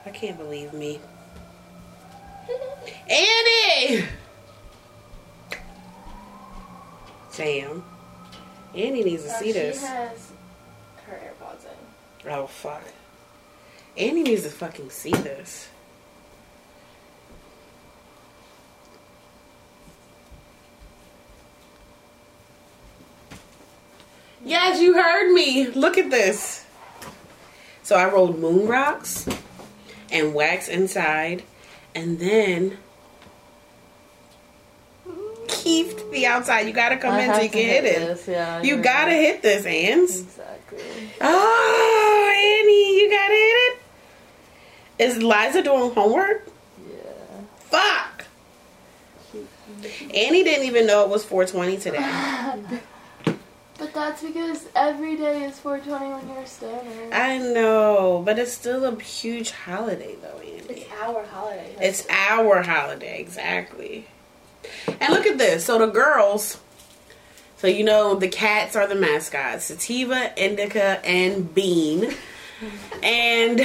I 0.06 0.10
can't 0.10 0.38
believe 0.38 0.72
me. 0.72 1.00
Annie! 3.10 4.06
Damn. 7.36 7.84
Annie 8.74 9.04
needs 9.04 9.24
to 9.24 9.30
see 9.30 9.46
she 9.46 9.52
this. 9.52 9.82
has 9.84 10.32
her 11.06 11.16
AirPods 11.16 11.64
in. 11.64 12.30
Oh 12.30 12.46
fuck. 12.46 12.82
Annie 13.96 14.22
needs 14.22 14.42
to 14.42 14.50
fucking 14.50 14.90
see 14.90 15.10
this. 15.12 15.68
Yes, 24.44 24.80
you 24.80 24.94
heard 24.94 25.32
me. 25.32 25.68
Look 25.68 25.96
at 25.98 26.10
this. 26.10 26.64
So 27.82 27.96
I 27.96 28.08
rolled 28.10 28.38
moon 28.38 28.66
rocks 28.66 29.26
and 30.10 30.34
wax 30.34 30.68
inside, 30.68 31.42
and 31.94 32.18
then 32.18 32.78
keefed 35.48 36.10
the 36.10 36.26
outside. 36.26 36.66
You 36.66 36.72
gotta 36.72 36.96
come 36.96 37.18
in 37.18 37.34
so 37.34 37.40
you 37.40 37.50
can 37.50 37.60
hit 37.60 37.84
it. 37.84 38.24
yeah. 38.28 38.62
You 38.62 38.76
gotta 38.82 39.12
hit 39.12 39.42
this, 39.42 39.66
Ans. 39.66 40.20
Exactly. 40.20 40.78
Oh, 41.20 42.30
Annie, 42.34 43.00
you 43.00 43.10
gotta 43.10 43.32
hit 43.34 43.72
it. 43.72 43.78
Is 44.98 45.22
Liza 45.22 45.62
doing 45.62 45.92
homework? 45.92 46.46
Yeah. 46.88 47.02
Fuck. 47.58 48.24
Annie 50.14 50.44
didn't 50.44 50.66
even 50.66 50.86
know 50.86 51.02
it 51.04 51.10
was 51.10 51.24
420 51.24 51.76
today. 51.78 52.80
That's 53.94 54.22
because 54.22 54.66
every 54.74 55.16
day 55.16 55.44
is 55.44 55.58
420 55.60 56.14
when 56.14 56.28
you're 56.28 56.42
a 56.42 56.46
stoner. 56.46 57.12
I 57.12 57.38
know, 57.38 58.22
but 58.24 58.40
it's 58.40 58.52
still 58.52 58.84
a 58.84 59.00
huge 59.00 59.52
holiday, 59.52 60.16
though, 60.20 60.40
Andy. 60.40 60.74
It's 60.74 60.92
our 61.00 61.24
holiday. 61.24 61.76
It's 61.80 62.06
our 62.10 62.62
holiday, 62.62 63.20
exactly. 63.20 64.08
And 64.88 65.14
look 65.14 65.26
at 65.26 65.38
this. 65.38 65.64
So 65.66 65.78
the 65.78 65.86
girls, 65.86 66.60
so 67.58 67.68
you 67.68 67.84
know 67.84 68.16
the 68.16 68.28
cats 68.28 68.74
are 68.74 68.88
the 68.88 68.96
mascots: 68.96 69.66
Sativa, 69.66 70.32
Indica, 70.36 71.04
and 71.04 71.54
Bean. 71.54 72.14
And 73.02 73.64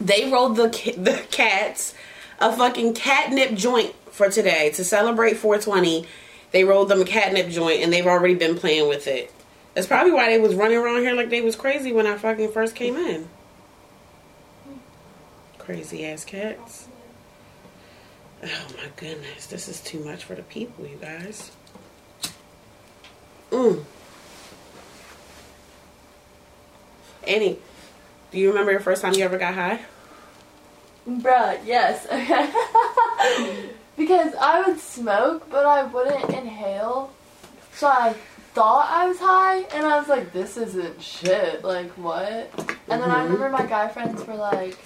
they 0.00 0.30
rolled 0.30 0.56
the 0.56 0.68
the 0.96 1.24
cats 1.30 1.94
a 2.40 2.54
fucking 2.54 2.94
catnip 2.94 3.54
joint 3.54 3.94
for 4.10 4.28
today 4.28 4.70
to 4.70 4.84
celebrate 4.84 5.36
420. 5.36 6.06
They 6.50 6.64
rolled 6.64 6.88
them 6.88 7.00
a 7.00 7.04
catnip 7.04 7.48
joint, 7.48 7.82
and 7.82 7.92
they've 7.92 8.06
already 8.06 8.34
been 8.34 8.56
playing 8.56 8.88
with 8.88 9.06
it. 9.06 9.32
That's 9.74 9.86
probably 9.86 10.12
why 10.12 10.28
they 10.28 10.38
was 10.38 10.54
running 10.54 10.78
around 10.78 11.02
here 11.02 11.14
like 11.14 11.30
they 11.30 11.40
was 11.40 11.56
crazy 11.56 11.92
when 11.92 12.06
I 12.06 12.16
fucking 12.16 12.52
first 12.52 12.74
came 12.74 12.96
in. 12.96 13.28
Crazy 15.58 16.04
ass 16.06 16.24
cats. 16.24 16.88
Oh 18.42 18.66
my 18.76 18.88
goodness, 18.96 19.46
this 19.46 19.68
is 19.68 19.80
too 19.80 20.00
much 20.00 20.24
for 20.24 20.34
the 20.34 20.42
people, 20.42 20.86
you 20.86 20.96
guys. 20.96 21.50
Mm. 23.50 23.84
Annie, 27.26 27.58
do 28.30 28.38
you 28.38 28.48
remember 28.48 28.70
your 28.70 28.80
first 28.80 29.02
time 29.02 29.14
you 29.14 29.24
ever 29.24 29.38
got 29.38 29.54
high? 29.54 29.80
Bruh, 31.08 31.58
yes. 31.64 32.06
because 33.98 34.32
I 34.40 34.62
would 34.66 34.80
smoke, 34.80 35.50
but 35.50 35.66
I 35.66 35.82
wouldn't 35.82 36.30
inhale. 36.32 37.12
So 37.74 37.86
I 37.88 38.14
thought 38.54 38.88
I 38.90 39.06
was 39.08 39.18
high, 39.18 39.58
and 39.74 39.84
I 39.84 39.98
was 39.98 40.08
like, 40.08 40.32
this 40.32 40.56
isn't 40.56 41.02
shit. 41.02 41.62
Like, 41.62 41.90
what? 41.92 42.50
And 42.88 43.02
then 43.02 43.10
I 43.10 43.20
Mhm. 43.20 43.24
remember 43.24 43.50
my 43.50 43.66
guy 43.66 43.88
friends 43.88 44.26
were 44.26 44.34
like, 44.34 44.78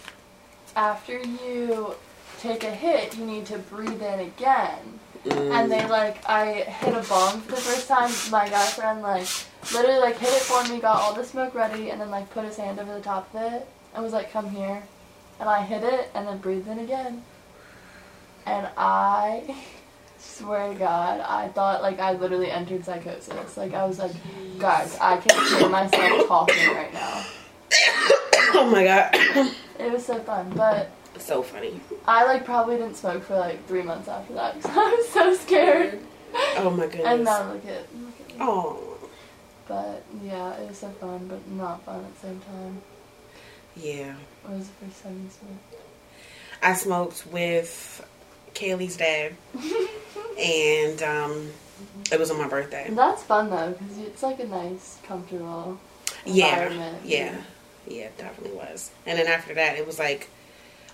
after 0.75 1.19
you 1.19 1.95
take 2.40 2.64
a 2.64 2.71
hit, 2.71 3.16
you 3.16 3.25
need 3.25 3.47
to 3.47 3.59
breathe 3.59 4.02
in 4.02 4.21
again. 4.21 4.99
Mm. 5.25 5.52
And 5.52 5.71
they 5.71 5.87
like, 5.87 6.28
I 6.28 6.47
hit 6.81 6.95
a 6.95 7.09
bomb 7.09 7.40
for 7.42 7.52
the 7.52 7.61
first 7.61 7.87
time. 7.87 8.11
My 8.31 8.49
guy 8.49 8.66
friend 8.66 9.02
like, 9.02 9.28
literally 9.73 10.00
like 10.00 10.19
hit 10.19 10.31
it 10.31 10.42
for 10.42 10.64
me, 10.69 10.81
got 10.81 11.00
all 11.00 11.12
the 11.14 11.25
smoke 11.25 11.54
ready, 11.54 11.90
and 11.90 12.00
then 12.00 12.11
like 12.11 12.28
put 12.31 12.45
his 12.45 12.57
hand 12.57 12.81
over 12.81 12.92
the 12.92 13.00
top 13.00 13.33
of 13.33 13.40
it, 13.42 13.69
and 13.95 14.02
was 14.02 14.12
like, 14.12 14.33
come 14.33 14.50
here. 14.50 14.83
And 15.38 15.49
I 15.49 15.62
hit 15.62 15.85
it, 15.85 16.11
and 16.14 16.26
then 16.26 16.38
breathed 16.38 16.66
in 16.69 16.81
again. 16.81 17.23
And 18.47 18.69
I 18.77 19.57
swear 20.19 20.73
to 20.73 20.79
God, 20.79 21.21
I 21.21 21.49
thought 21.49 21.83
like 21.83 22.01
I 22.01 22.13
literally 22.13 22.51
entered 22.51 22.85
psychosis. 22.85 23.57
Like 23.57 23.75
I 23.75 23.85
was 23.87 23.99
like, 23.99 24.13
guys, 24.59 24.97
I 25.01 25.17
can't 25.19 25.49
hear 25.59 25.69
myself 25.69 26.27
talking 26.29 26.69
right 26.75 26.93
now. 26.93 27.25
oh 28.55 28.69
my 28.71 28.85
god, 28.85 29.55
It 29.79 29.93
was 29.93 30.05
so 30.05 30.19
fun, 30.21 30.53
but 30.57 30.91
so 31.19 31.43
funny. 31.43 31.81
I 32.07 32.25
like 32.25 32.45
probably 32.45 32.77
didn't 32.77 32.97
smoke 32.97 33.23
for 33.25 33.37
like 33.37 33.67
three 33.67 33.83
months 33.83 34.09
after 34.09 34.35
that 34.35 34.57
because 34.57 34.77
I 34.77 34.91
was 34.95 35.09
so 35.11 35.35
scared. 35.37 36.01
Oh 36.57 36.71
my 36.71 36.87
goodness. 36.87 37.07
And 37.07 37.25
now 37.25 37.53
look 37.53 37.65
at 37.67 37.95
look 37.95 38.21
at 38.21 38.29
me. 38.29 38.35
Oh, 38.41 38.99
But 39.69 40.03
yeah, 40.23 40.55
it 40.55 40.69
was 40.69 40.79
so 40.79 40.89
fun, 41.01 41.27
but 41.29 41.47
not 41.51 41.85
fun 41.85 42.01
at 42.05 42.15
the 42.21 42.27
same 42.27 42.41
time. 42.41 42.83
yeah. 43.77 44.15
What 44.43 44.59
was 44.59 44.67
the 44.69 44.87
first 44.87 45.03
time 45.05 45.21
you 45.25 45.31
smoked? 45.31 45.85
I 46.63 46.75
smoked 46.75 47.27
with 47.27 48.07
Kaylee's 48.55 48.97
dad, 48.97 49.33
and 50.39 51.03
um, 51.03 51.51
it 52.11 52.19
was 52.19 52.31
on 52.31 52.39
my 52.39 52.49
birthday. 52.49 52.89
That's 52.91 53.23
fun 53.23 53.51
though, 53.51 53.73
because 53.73 53.99
it's 53.99 54.23
like 54.23 54.41
a 54.41 54.47
nice, 54.47 54.99
comfortable 55.05 55.79
Yeah, 56.25 56.63
environment. 56.65 56.99
yeah, 57.05 57.35
yeah, 57.87 58.05
it 58.05 58.19
definitely 58.19 58.57
was. 58.57 58.91
And 59.07 59.19
then 59.19 59.27
after 59.27 59.55
that, 59.55 59.77
it 59.77 59.87
was 59.87 59.99
like 59.99 60.29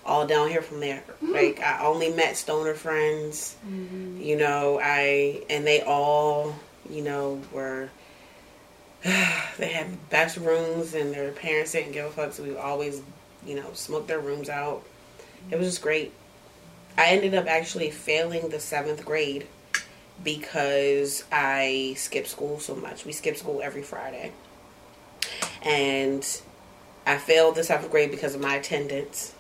all 0.07 0.27
down 0.27 0.49
here 0.49 0.63
from 0.63 0.81
there. 0.81 1.03
Like 1.23 1.61
I 1.61 1.85
only 1.85 2.11
met 2.11 2.37
stoner 2.37 2.75
friends. 2.75 3.57
Mhm. 3.67 4.25
You 4.25 4.37
know, 4.37 4.81
I 4.83 5.43
and 5.51 5.67
they 5.67 5.83
all, 5.83 6.55
you 6.89 7.03
know, 7.03 7.41
were 7.53 7.91
they 9.05 9.69
had 9.69 9.93
the 9.93 9.97
best 10.11 10.37
rooms 10.39 10.95
and 10.95 11.13
their 11.13 11.31
parents 11.33 11.73
didn't 11.73 11.93
give 11.93 12.07
a 12.07 12.11
fuck, 12.11 12.33
so 12.33 12.43
we 12.43 12.57
always, 12.57 13.01
you 13.47 13.55
know, 13.55 13.73
smoked 13.75 14.09
their 14.09 14.19
rooms 14.21 14.49
out. 14.49 14.83
It 15.51 15.57
was 15.59 15.69
just 15.69 15.83
great. 15.83 16.13
I 16.99 17.11
ended 17.11 17.35
up 17.35 17.47
actually 17.47 17.91
failing 17.91 18.49
the 18.49 18.59
seventh 18.59 19.05
grade 19.05 19.47
because 20.23 21.23
I 21.31 21.95
skipped 21.97 22.27
school 22.27 22.59
so 22.59 22.75
much. 22.75 23.05
We 23.05 23.13
skipped 23.13 23.39
school 23.39 23.61
every 23.63 23.83
Friday. 23.83 24.33
And 25.63 26.27
I 27.07 27.19
failed 27.19 27.55
the 27.55 27.63
seventh 27.63 27.93
grade 27.93 28.11
because 28.11 28.35
of 28.35 28.41
my 28.41 28.57
attendance. 28.57 29.33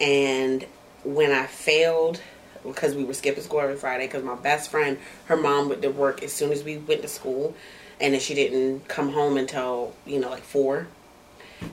And 0.00 0.66
when 1.02 1.32
I 1.32 1.46
failed, 1.46 2.20
because 2.62 2.94
we 2.94 3.04
were 3.04 3.14
skipping 3.14 3.42
school 3.42 3.60
every 3.60 3.76
Friday, 3.76 4.06
because 4.06 4.22
my 4.22 4.34
best 4.34 4.70
friend, 4.70 4.98
her 5.26 5.36
mom 5.36 5.70
would 5.70 5.80
to 5.80 5.88
work 5.88 6.22
as 6.22 6.32
soon 6.32 6.52
as 6.52 6.62
we 6.62 6.76
went 6.76 7.00
to 7.02 7.08
school, 7.08 7.54
and 8.00 8.12
then 8.12 8.20
she 8.20 8.34
didn't 8.34 8.86
come 8.88 9.12
home 9.12 9.38
until 9.38 9.94
you 10.04 10.18
know 10.18 10.28
like 10.28 10.42
four, 10.42 10.88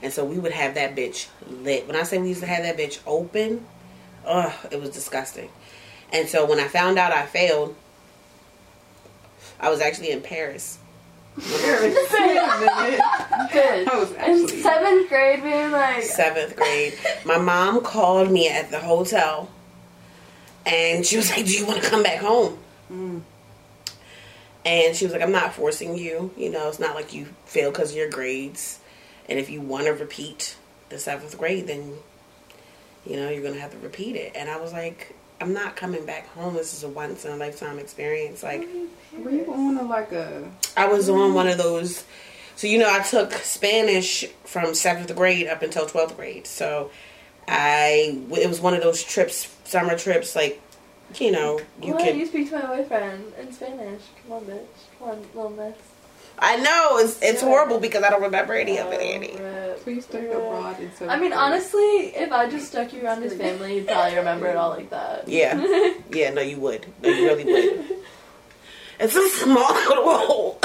and 0.02 0.14
so 0.14 0.24
we 0.24 0.38
would 0.38 0.52
have 0.52 0.76
that 0.76 0.96
bitch 0.96 1.28
lit. 1.48 1.88
When 1.88 1.96
I 1.96 2.04
say 2.04 2.18
we 2.18 2.30
used 2.30 2.42
to 2.42 2.48
have 2.48 2.64
that 2.64 2.78
bitch 2.78 3.00
open, 3.06 3.66
ugh, 4.26 4.54
it 4.72 4.80
was 4.80 4.90
disgusting. 4.90 5.50
And 6.12 6.28
so 6.30 6.46
when 6.46 6.60
I 6.60 6.68
found 6.68 7.00
out 7.00 7.12
I 7.12 7.26
failed, 7.26 7.76
I 9.60 9.70
was 9.70 9.82
actually 9.82 10.12
in 10.12 10.22
Paris. 10.22 10.78
Good. 11.36 11.48
I 13.88 13.90
was 13.94 14.12
In 14.12 14.48
seventh 14.62 15.10
grade, 15.10 15.42
being 15.42 15.72
like, 15.72 16.04
seventh 16.04 16.56
grade. 16.56 16.94
My 17.26 17.40
mom 17.40 17.82
called 17.82 18.30
me 18.30 18.50
at 18.50 18.70
the 18.70 18.80
hotel, 18.80 19.50
and 20.66 21.04
she 21.06 21.18
was 21.18 21.32
like, 21.32 21.46
"Do 21.46 21.54
you 21.54 21.66
want 21.66 21.82
to 21.82 21.90
come 21.90 22.04
back 22.04 22.20
home?" 22.20 22.60
Mm. 22.92 23.22
And 24.64 24.96
she 24.96 25.06
was 25.06 25.14
like, 25.14 25.24
"I'm 25.24 25.32
not 25.32 25.54
forcing 25.54 25.98
you. 25.98 26.32
You 26.38 26.52
know, 26.52 26.70
it's 26.70 26.80
not 26.80 26.94
like 26.94 27.14
you 27.14 27.28
fail 27.46 27.72
because 27.72 27.92
of 27.92 27.98
your 27.98 28.10
grades. 28.10 28.80
And 29.28 29.40
if 29.40 29.50
you 29.50 29.62
want 29.62 29.86
to 29.86 29.92
repeat 29.94 30.56
the 30.90 31.00
seventh 31.00 31.38
grade, 31.38 31.66
then 31.66 31.94
you 33.06 33.16
know 33.18 33.30
you're 33.30 33.44
gonna 33.44 33.60
have 33.60 33.72
to 33.72 33.78
repeat 33.80 34.16
it." 34.16 34.32
And 34.36 34.50
I 34.50 34.58
was 34.60 34.74
like, 34.74 35.16
"I'm 35.42 35.54
not 35.54 35.76
coming 35.76 36.06
back 36.06 36.28
home. 36.30 36.56
This 36.56 36.74
is 36.74 36.84
a 36.84 36.90
once 36.90 37.26
in 37.26 37.32
a 37.32 37.36
lifetime 37.38 37.80
experience. 37.80 38.44
Like, 38.44 38.68
Were 39.18 39.32
you 39.32 39.54
on 39.54 39.78
a, 39.78 39.84
like 39.84 40.12
a? 40.12 40.50
I 40.76 40.88
was 40.88 41.10
on 41.10 41.34
one 41.34 41.48
of 41.48 41.58
those." 41.58 42.04
So 42.56 42.68
you 42.68 42.78
know, 42.78 42.90
I 42.90 43.02
took 43.02 43.34
Spanish 43.34 44.26
from 44.46 44.74
seventh 44.76 45.14
grade 45.16 45.48
up 45.48 45.62
until 45.62 45.86
twelfth 45.86 46.16
grade. 46.16 46.46
So 46.48 46.92
I 47.48 48.22
it 48.32 48.48
was 48.48 48.62
one 48.62 48.74
of 48.74 48.82
those 48.82 49.04
trips, 49.04 49.56
summer 49.66 49.98
trips, 49.98 50.36
like 50.36 50.62
you 51.16 51.32
know, 51.32 51.60
you 51.82 51.94
Why 51.94 52.06
could. 52.06 52.16
you 52.16 52.26
speak 52.26 52.50
to 52.50 52.60
my 52.60 52.66
boyfriend 52.78 53.34
in 53.40 53.52
Spanish? 53.52 54.02
Come 54.24 54.38
on, 54.38 54.46
bitch. 54.46 54.66
Come 55.00 55.10
on, 55.10 55.22
little 55.36 55.50
miss. 55.52 55.76
I 56.40 56.58
know 56.58 56.98
it's 56.98 57.20
it's 57.22 57.42
Yeah. 57.42 57.48
horrible 57.50 57.80
because 57.80 58.04
I 58.04 58.10
don't 58.10 58.22
remember 58.22 58.54
any 58.54 58.78
of 58.78 58.92
it, 58.92 59.00
Oh, 59.00 59.04
Annie. 59.04 59.36
rip, 59.40 59.84
So 59.86 60.00
stuck 60.02 60.22
abroad 60.22 60.80
in 60.80 60.92
seventh 60.94 61.12
I 61.12 61.20
mean, 61.20 61.32
honestly, 61.34 61.80
if 62.16 62.32
I 62.32 62.50
just 62.50 62.68
stuck 62.68 62.92
you 62.94 63.04
around 63.04 63.22
his 63.22 63.34
family, 63.34 63.76
you'd 63.76 63.88
probably 63.88 64.18
remember 64.18 64.48
it 64.48 64.56
all 64.58 64.70
like 64.72 64.90
that. 64.90 65.28
Yeah, 65.28 65.94
yeah, 66.12 66.32
no, 66.32 66.42
you 66.42 66.58
would. 66.58 66.86
No, 67.02 67.10
you 67.10 67.26
really 67.26 67.46
would. 67.46 67.86
It's 69.00 69.16
a 69.16 69.28
small 69.30 69.74
little 69.74 70.18
hole. 70.18 70.60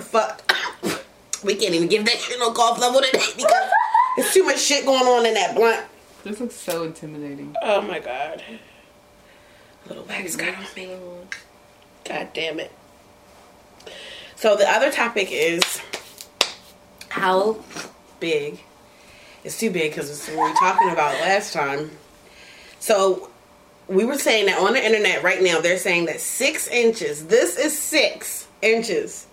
Fuck. 0.00 0.52
We 1.44 1.54
can't 1.54 1.74
even 1.74 1.88
give 1.88 2.04
that 2.04 2.18
shit 2.18 2.38
no 2.38 2.52
cough 2.52 2.78
level 2.80 3.00
today 3.00 3.24
because 3.36 3.70
there's 4.16 4.32
too 4.34 4.44
much 4.44 4.58
shit 4.60 4.84
going 4.84 5.06
on 5.06 5.24
in 5.26 5.34
that 5.34 5.54
blunt. 5.54 5.86
This 6.24 6.40
looks 6.40 6.56
so 6.56 6.82
intimidating. 6.82 7.54
Oh 7.62 7.80
my 7.82 8.00
god. 8.00 8.42
Little 9.88 10.04
wax 10.04 10.36
got 10.36 10.54
on 10.56 10.64
me. 10.76 10.96
God 12.04 12.28
damn 12.34 12.60
it. 12.60 12.72
So 14.36 14.56
the 14.56 14.68
other 14.68 14.90
topic 14.92 15.28
is 15.30 15.62
how 17.08 17.58
big. 18.20 18.60
It's 19.44 19.58
too 19.58 19.70
big 19.70 19.92
because 19.92 20.10
it's 20.10 20.26
what 20.28 20.36
we 20.36 20.50
were 20.50 20.54
talking 20.56 20.90
about 20.90 21.14
last 21.20 21.52
time. 21.52 21.90
So 22.80 23.30
we 23.88 24.04
were 24.04 24.18
saying 24.18 24.46
that 24.46 24.58
on 24.58 24.72
the 24.72 24.84
internet 24.84 25.22
right 25.22 25.40
now 25.42 25.60
they're 25.60 25.78
saying 25.78 26.06
that 26.06 26.20
six 26.20 26.66
inches. 26.68 27.26
This 27.26 27.56
is 27.56 27.78
six 27.78 28.48
inches. 28.62 29.26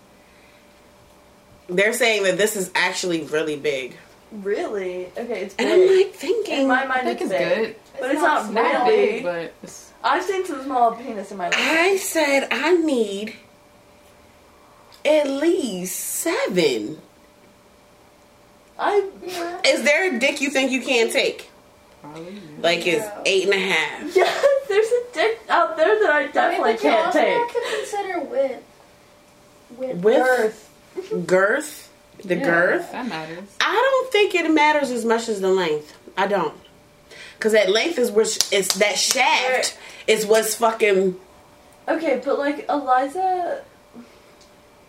They're 1.68 1.92
saying 1.92 2.24
that 2.24 2.36
this 2.38 2.56
is 2.56 2.70
actually 2.74 3.22
really 3.22 3.56
big, 3.56 3.96
Really? 4.30 5.06
Okay, 5.16 5.42
it's 5.42 5.54
big. 5.54 5.66
and 5.66 5.82
I'm 5.90 5.96
like 5.96 6.12
thinking, 6.12 6.60
in 6.62 6.66
my 6.68 6.82
I 6.82 6.86
mind, 6.86 7.02
think 7.06 7.20
it's 7.22 7.30
it's 7.30 7.38
big. 7.38 7.66
good. 7.66 7.76
But 8.00 8.10
it's, 8.10 8.20
not, 8.20 8.44
It's 8.46 8.54
not 8.54 8.86
really 8.86 9.06
big, 9.12 9.22
but 9.22 9.54
it's 9.62 9.83
I've 10.04 10.22
seen 10.22 10.44
some 10.44 10.62
small 10.62 10.92
penis 10.92 11.30
in 11.30 11.38
my 11.38 11.46
life. 11.48 11.54
I 11.58 11.96
said 11.96 12.48
I 12.50 12.74
need 12.74 13.34
at 15.04 15.28
least 15.28 15.98
seven. 15.98 16.98
I 18.78 19.08
Yeah. 19.24 19.60
Is 19.64 19.82
there 19.84 20.14
a 20.14 20.18
dick 20.18 20.40
you 20.40 20.50
think 20.50 20.70
you 20.70 20.82
can't 20.82 21.10
take? 21.10 21.50
Probably. 22.02 22.38
Like 22.60 22.86
it's 22.86 23.04
No. 23.06 23.22
eight 23.24 23.44
and 23.44 23.54
a 23.54 23.58
half. 23.58 24.14
yes, 24.16 24.44
there's 24.68 24.86
a 24.86 25.02
dick 25.14 25.40
out 25.48 25.76
there 25.76 25.98
that 26.00 26.10
I 26.10 26.18
I 26.18 26.22
mean, 26.24 26.32
definitely 26.32 26.72
but 26.74 26.84
you 26.84 26.90
can't 26.90 27.06
also 27.06 27.18
take. 27.18 27.34
have 27.38 27.48
to 27.48 27.76
consider 27.78 28.20
width. 28.20 28.62
Width. 29.78 30.70
With 30.96 31.26
girth, 31.26 31.90
the 32.22 32.36
Yeah, 32.36 32.44
girth. 32.44 32.92
That 32.92 33.08
matters. 33.08 33.48
I 33.60 33.72
don't 33.72 34.12
think 34.12 34.34
it 34.34 34.50
matters 34.50 34.90
as 34.90 35.04
much 35.04 35.28
as 35.28 35.40
the 35.40 35.48
length. 35.48 35.96
I 36.16 36.26
don't. 36.26 36.54
Cause 37.40 37.52
that 37.52 37.68
length 37.70 37.98
is 37.98 38.10
which 38.10 38.38
it's 38.52 38.74
that 38.76 38.96
shaft 38.98 39.76
is 40.06 40.26
what's 40.26 40.54
fucking 40.56 41.16
Okay, 41.86 42.20
but 42.24 42.38
like 42.38 42.66
Eliza, 42.68 43.62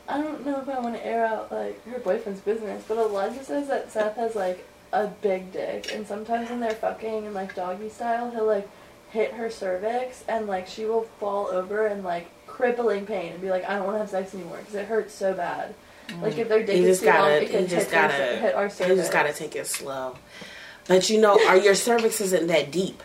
I 0.08 0.22
don't 0.22 0.46
know 0.46 0.62
if 0.62 0.70
I 0.70 0.80
want 0.80 0.96
to 0.96 1.06
air 1.06 1.26
out 1.26 1.52
like 1.52 1.84
her 1.88 2.00
boyfriend's 2.00 2.40
business, 2.42 2.84
but 2.88 2.98
Eliza 2.98 3.44
says 3.44 3.68
that 3.68 3.92
Seth 3.92 4.16
has 4.16 4.36
like 4.36 4.66
a 4.94 5.08
big 5.08 5.52
dick, 5.52 5.92
and 5.94 6.08
sometimes 6.08 6.50
when 6.50 6.60
they're 6.60 6.72
fucking 6.72 7.26
in 7.26 7.34
like 7.34 7.56
doggy 7.56 7.90
style, 7.90 8.32
he'll 8.32 8.46
like 8.46 8.68
hit 9.10 9.34
her 9.34 9.50
cervix, 9.50 10.24
and 10.28 10.48
like 10.48 10.68
she 10.68 10.86
will 10.86 11.04
fall 11.20 11.48
over 11.48 11.88
in 11.88 12.04
like 12.04 12.28
crippling 12.48 13.06
pain 13.06 13.34
and 13.34 13.42
be 13.42 13.50
like, 13.50 13.68
I 13.68 13.76
don't 13.76 13.86
want 13.86 13.96
to 13.96 14.00
have 14.00 14.10
sex 14.10 14.34
anymore 14.34 14.58
because 14.60 14.76
it 14.76 14.86
hurts 14.86 15.14
so 15.14 15.34
bad. 15.34 15.74
Mm. 16.08 16.22
Like 16.22 16.38
if 16.38 16.48
their 16.48 16.64
dick 16.64 16.78
You 16.78 16.88
is 16.88 17.00
too 17.02 17.08
long, 17.08 17.16
gotta- 17.16 17.44
it 17.44 17.50
can 17.50 17.68
just 17.68 17.88
hit, 17.88 17.92
gotta- 17.92 18.14
hit 18.38 18.56
our 18.56 18.66
you 18.66 18.70
cervix. 18.70 19.00
just 19.02 19.12
gotta 19.12 19.34
take 19.34 19.56
it 19.56 19.68
slow. 19.68 20.16
But 20.88 21.10
you 21.10 21.20
know, 21.20 21.38
are 21.48 21.58
your 21.58 21.76
cervix 21.76 22.22
isn't 22.22 22.48
that 22.48 22.72
deep. 22.72 23.02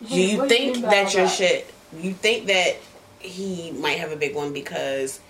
You, 0.00 0.22
you 0.22 0.38
What 0.38 0.48
do 0.48 0.54
you 0.62 0.72
think 0.74 0.84
that 0.86 1.06
all 1.06 1.12
your 1.12 1.24
that? 1.26 1.30
shit 1.30 1.72
you 1.96 2.12
think 2.12 2.46
that 2.46 2.76
he 3.18 3.70
might 3.72 3.98
have 3.98 4.12
a 4.12 4.16
big 4.16 4.34
one 4.34 4.52
because 4.52 5.20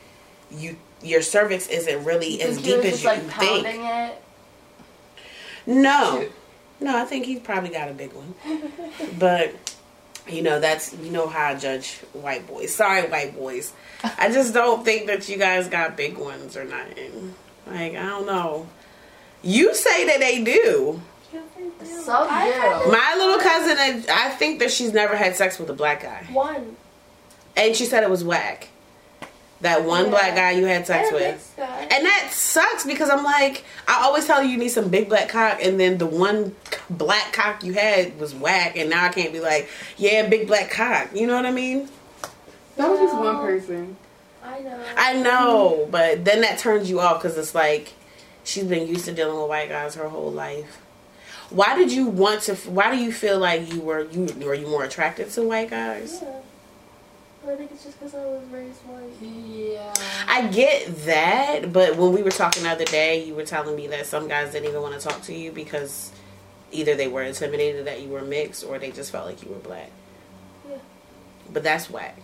you 0.51 0.77
your 1.03 1.23
cervix 1.23 1.69
isn't 1.69 2.05
really 2.05 2.41
as 2.43 2.57
Think 2.57 2.67
he 2.67 2.73
deep 2.73 2.77
was 2.85 2.87
as 2.95 3.03
just 3.03 3.17
you 3.23 3.29
like 3.29 3.39
think. 3.65 3.67
it. 3.69 4.23
No. 5.67 6.27
No, 6.81 6.97
I 6.99 7.05
think 7.05 7.27
he's 7.27 7.41
probably 7.41 7.71
got 7.71 7.89
a 7.91 7.95
big 7.95 8.13
one. 8.13 8.35
but 9.19 9.55
you 10.29 10.43
know, 10.43 10.59
that's 10.61 10.93
you 10.95 11.11
know 11.11 11.27
how 11.29 11.47
I 11.49 11.55
judge 11.55 11.95
white 12.13 12.47
boys. 12.47 12.75
Sorry, 12.75 13.09
white 13.09 13.35
boys. 13.37 13.73
I 14.19 14.31
just 14.31 14.53
don't 14.53 14.85
think 14.85 15.07
that 15.07 15.29
you 15.29 15.37
guys 15.39 15.69
got 15.69 15.97
big 15.97 16.19
ones 16.19 16.57
or 16.57 16.65
nothing. 16.65 17.35
Like, 17.67 17.95
I 17.95 18.07
don't 18.07 18.27
know. 18.27 18.69
You 19.43 19.75
say 19.75 20.07
that 20.07 20.19
they 20.21 20.43
do. 20.43 21.01
Yeah, 21.37 21.43
they 21.81 21.85
do. 21.87 22.01
Some 22.03 22.27
I 22.31 22.47
do. 22.47 22.53
had 22.53 22.89
My 22.91 23.15
little 23.19 23.39
cousin, 23.41 24.05
I 24.11 24.31
think 24.31 24.59
that 24.61 24.71
she's 24.71 24.93
never 24.93 25.17
had 25.17 25.37
sex 25.37 25.59
with 25.59 25.69
a 25.71 25.75
black 25.75 26.03
guy. 26.03 26.27
one. 26.33 26.77
And 27.57 27.75
she 27.75 27.85
said 27.87 28.03
it 28.03 28.11
was 28.11 28.23
whack. 28.25 28.69
That 29.63 29.85
one 29.85 30.05
Yeah. 30.05 30.11
black 30.11 30.35
guy 30.35 30.51
you 30.51 30.67
had 30.67 30.87
sex 30.87 31.09
And 31.09 31.15
with. 31.17 31.57
mixed. 31.59 31.59
And 31.93 32.05
that 32.05 32.29
sucks 32.33 32.85
because 32.85 33.09
I'm 33.09 33.25
like, 33.25 33.65
I 33.89 34.03
always 34.05 34.27
tell 34.27 34.43
you 34.43 34.51
you 34.51 34.59
need 34.59 34.69
some 34.69 34.89
big 34.91 35.09
black 35.09 35.31
cock, 35.31 35.59
and 35.65 35.81
then 35.81 35.97
the 35.97 36.05
one 36.07 36.55
black 36.91 37.33
cock 37.33 37.65
you 37.65 37.73
had 37.73 38.21
was 38.21 38.35
whack, 38.35 38.77
and 38.77 38.91
now 38.91 39.05
I 39.07 39.09
can't 39.09 39.33
be 39.33 39.41
like, 39.41 39.69
yeah, 39.97 40.29
big 40.29 40.47
black 40.47 40.71
cock. 40.71 41.09
You 41.15 41.27
know 41.27 41.35
what 41.37 41.47
I 41.47 41.53
mean? 41.53 41.89
That 42.77 42.91
was 42.91 43.01
just 43.01 43.15
one 43.15 43.39
person. 43.39 43.97
I 44.45 44.61
know. 44.61 44.85
I 44.97 45.13
know, 45.15 45.89
but 45.91 46.25
then 46.27 46.43
that 46.43 46.59
turns 46.59 46.91
you 46.91 47.01
off 47.01 47.23
because 47.23 47.39
it's 47.39 47.55
like 47.55 47.95
she's 48.45 48.65
been 48.65 48.87
used 48.87 49.07
to 49.07 49.13
dealing 49.13 49.41
with 49.41 49.49
white 49.49 49.71
guys 49.71 49.95
her 49.95 50.09
whole 50.11 50.31
life. 50.31 50.83
Why 51.51 51.77
did 51.77 51.93
you 51.93 52.07
want 52.07 52.43
to? 52.43 52.55
Why 52.55 52.91
do 52.91 52.97
you 52.97 53.13
feel 53.13 53.39
like 53.39 53.73
you 53.73 53.81
were 53.81 54.05
you 54.11 54.27
were 54.45 54.55
you 54.55 54.67
more 54.67 54.85
attracted 54.85 55.31
to 55.31 55.43
white 55.43 55.71
guys? 55.71 56.21
Yeah. 56.23 56.41
I 57.49 57.55
think 57.55 57.71
it's 57.71 57.85
just 57.85 57.99
because 57.99 58.15
I 58.15 58.25
was 58.25 58.43
raised 58.51 58.81
white. 58.81 59.13
Yeah. 59.23 59.95
I 60.27 60.49
get 60.49 61.05
that, 61.05 61.73
but 61.73 61.97
when 61.97 62.13
we 62.13 62.23
were 62.23 62.33
talking 62.33 62.65
the 62.65 62.71
other 62.71 62.85
day, 62.85 63.25
you 63.25 63.37
were 63.37 63.45
telling 63.45 63.77
me 63.77 63.87
that 63.87 64.07
some 64.07 64.27
guys 64.27 64.51
didn't 64.51 64.69
even 64.69 64.83
want 64.83 65.01
to 65.01 65.09
talk 65.09 65.23
to 65.23 65.35
you 65.35 65.53
because 65.53 66.11
either 66.73 66.97
they 66.97 67.07
were 67.07 67.23
intimidated 67.23 67.87
that 67.87 68.03
you 68.03 68.09
were 68.09 68.23
mixed 68.23 68.65
or 68.65 68.81
they 68.81 68.91
just 68.91 69.13
felt 69.13 69.27
like 69.27 69.45
you 69.45 69.51
were 69.51 69.61
black. 69.61 69.91
Yeah. 70.69 70.79
But 71.53 71.63
that's 71.63 71.89
whack. 71.89 72.19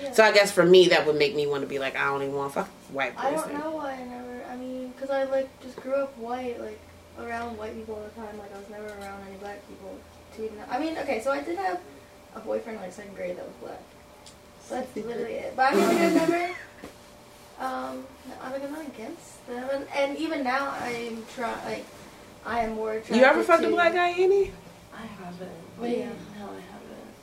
Yeah. 0.00 0.12
So 0.12 0.24
I 0.24 0.32
guess 0.32 0.50
for 0.50 0.64
me, 0.64 0.88
that 0.88 1.06
would 1.06 1.16
make 1.16 1.34
me 1.34 1.46
want 1.46 1.62
to 1.62 1.68
be 1.68 1.78
like, 1.78 1.94
I 1.94 2.04
don't 2.06 2.22
even 2.22 2.34
want 2.34 2.52
to 2.52 2.60
fuck 2.60 2.68
white 2.90 3.14
boys. 3.14 3.24
I 3.24 3.30
don't 3.32 3.52
know 3.54 3.70
why 3.72 3.92
I 3.92 4.04
never. 4.04 4.44
I 4.50 4.56
mean, 4.56 4.88
because 4.90 5.10
I 5.10 5.24
like 5.24 5.48
just 5.62 5.76
grew 5.76 5.94
up 5.94 6.16
white, 6.16 6.58
like 6.60 6.80
around 7.18 7.56
white 7.56 7.74
people 7.74 7.94
all 7.96 8.02
the 8.02 8.10
time. 8.10 8.38
Like 8.38 8.54
I 8.54 8.58
was 8.58 8.68
never 8.70 8.86
around 8.86 9.22
any 9.28 9.36
black 9.36 9.66
people. 9.68 9.98
To 10.36 10.44
even, 10.44 10.58
I 10.70 10.78
mean, 10.78 10.98
okay, 10.98 11.20
so 11.20 11.30
I 11.32 11.42
did 11.42 11.58
have 11.58 11.80
a 12.34 12.40
boyfriend 12.40 12.80
like 12.80 12.92
second 12.92 13.14
grade 13.14 13.36
that 13.36 13.46
was 13.46 13.54
black. 13.62 13.82
That's 14.68 14.96
literally 14.96 15.34
it. 15.34 15.56
But 15.56 15.72
I 15.72 15.76
mean, 15.76 15.86
like, 15.86 15.98
I've 15.98 16.14
never. 16.14 16.50
Um, 17.58 18.04
I'm 18.42 18.52
like 18.52 18.64
I'm 18.64 18.72
not 18.72 18.86
against 18.86 19.46
them, 19.46 19.68
and, 19.72 19.86
and 19.96 20.18
even 20.18 20.42
now 20.42 20.74
I'm 20.80 21.24
trying. 21.34 21.64
Like, 21.64 21.86
I 22.44 22.60
am 22.60 22.74
more. 22.74 22.92
Attracted 22.92 23.16
You 23.16 23.24
ever 23.24 23.42
fucked 23.42 23.62
to, 23.62 23.68
a 23.68 23.70
black 23.70 23.94
guy, 23.94 24.08
Annie? 24.08 24.52
I 24.94 25.06
haven't. 25.06 25.50
Wait. 25.78 25.98
Wait, 25.98 26.06
no, 26.38 26.48
I 26.50 26.60
haven't. 26.60 27.14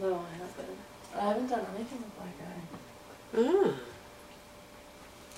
No, 0.00 0.14
I 0.14 0.36
haven't. 0.38 0.78
I 1.14 1.20
haven't 1.20 1.46
done 1.48 1.66
anything 1.74 1.98
with 1.98 2.16
black 2.16 2.34
guy. 2.38 2.56
Mm. 3.40 3.74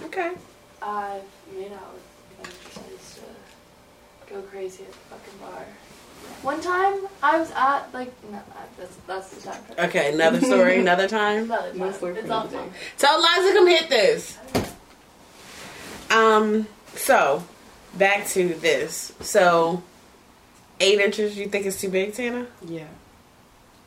Okay. 0.06 0.32
I've 0.80 1.22
made 1.54 1.72
out 1.72 1.92
with 1.92 2.07
them. 2.42 2.52
I 2.76 2.92
used 2.92 3.14
to 3.16 4.34
go 4.34 4.42
crazy 4.42 4.84
at 4.84 4.92
the 4.92 4.98
fucking 4.98 5.38
bar. 5.40 5.64
One 6.42 6.60
time, 6.60 6.94
I 7.22 7.38
was 7.38 7.50
at 7.52 7.92
like 7.92 8.12
no, 8.30 8.40
that's 8.78 8.96
that's 9.06 9.28
the 9.30 9.50
time. 9.50 9.62
Okay, 9.78 10.12
another 10.12 10.40
story, 10.40 10.78
another 10.80 11.08
time. 11.08 11.44
Another 11.44 11.70
time. 11.70 11.78
No 11.78 11.92
story 11.92 12.16
it's 12.18 12.30
all 12.30 12.48
time. 12.48 12.70
Tell 12.96 13.18
Liza 13.20 13.54
come 13.54 13.66
hit 13.66 13.88
this. 13.88 14.38
Um, 16.10 16.66
so 16.94 17.44
back 17.94 18.26
to 18.28 18.54
this. 18.54 19.12
So 19.20 19.82
eight 20.80 21.00
inches 21.00 21.36
you 21.36 21.48
think 21.48 21.66
is 21.66 21.80
too 21.80 21.88
big, 21.88 22.14
Tana? 22.14 22.46
Yeah. 22.64 22.86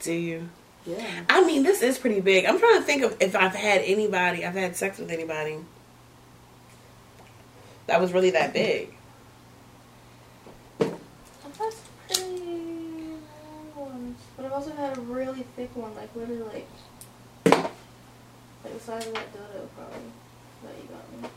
Do 0.01 0.13
you? 0.13 0.49
Yeah. 0.85 1.21
I 1.29 1.45
mean, 1.45 1.63
this 1.63 1.81
is 1.81 1.97
pretty 1.97 2.21
big. 2.21 2.45
I'm 2.45 2.59
trying 2.59 2.79
to 2.79 2.83
think 2.83 3.03
of 3.03 3.15
if 3.19 3.35
I've 3.35 3.55
had 3.55 3.81
anybody, 3.81 4.45
I've 4.45 4.55
had 4.55 4.75
sex 4.75 4.97
with 4.97 5.11
anybody 5.11 5.57
that 7.87 7.99
was 7.99 8.13
really 8.13 8.31
that 8.31 8.53
big. 8.53 8.93
I've 10.79 11.57
had 11.57 11.73
pretty 12.07 12.29
long 13.27 13.71
ones, 13.75 14.17
but 14.35 14.45
I've 14.45 14.53
also 14.53 14.71
had 14.71 14.97
a 14.97 15.01
really 15.01 15.45
thick 15.55 15.75
one, 15.75 15.95
like 15.95 16.15
literally 16.15 16.43
like 16.43 16.67
like 18.63 18.73
the 18.73 18.79
size 18.79 19.07
of 19.07 19.13
that 19.13 19.33
dodo 19.33 19.69
probably 19.75 20.11
that 20.63 20.73
you 20.81 20.89
got 20.89 21.21
me. 21.21 21.29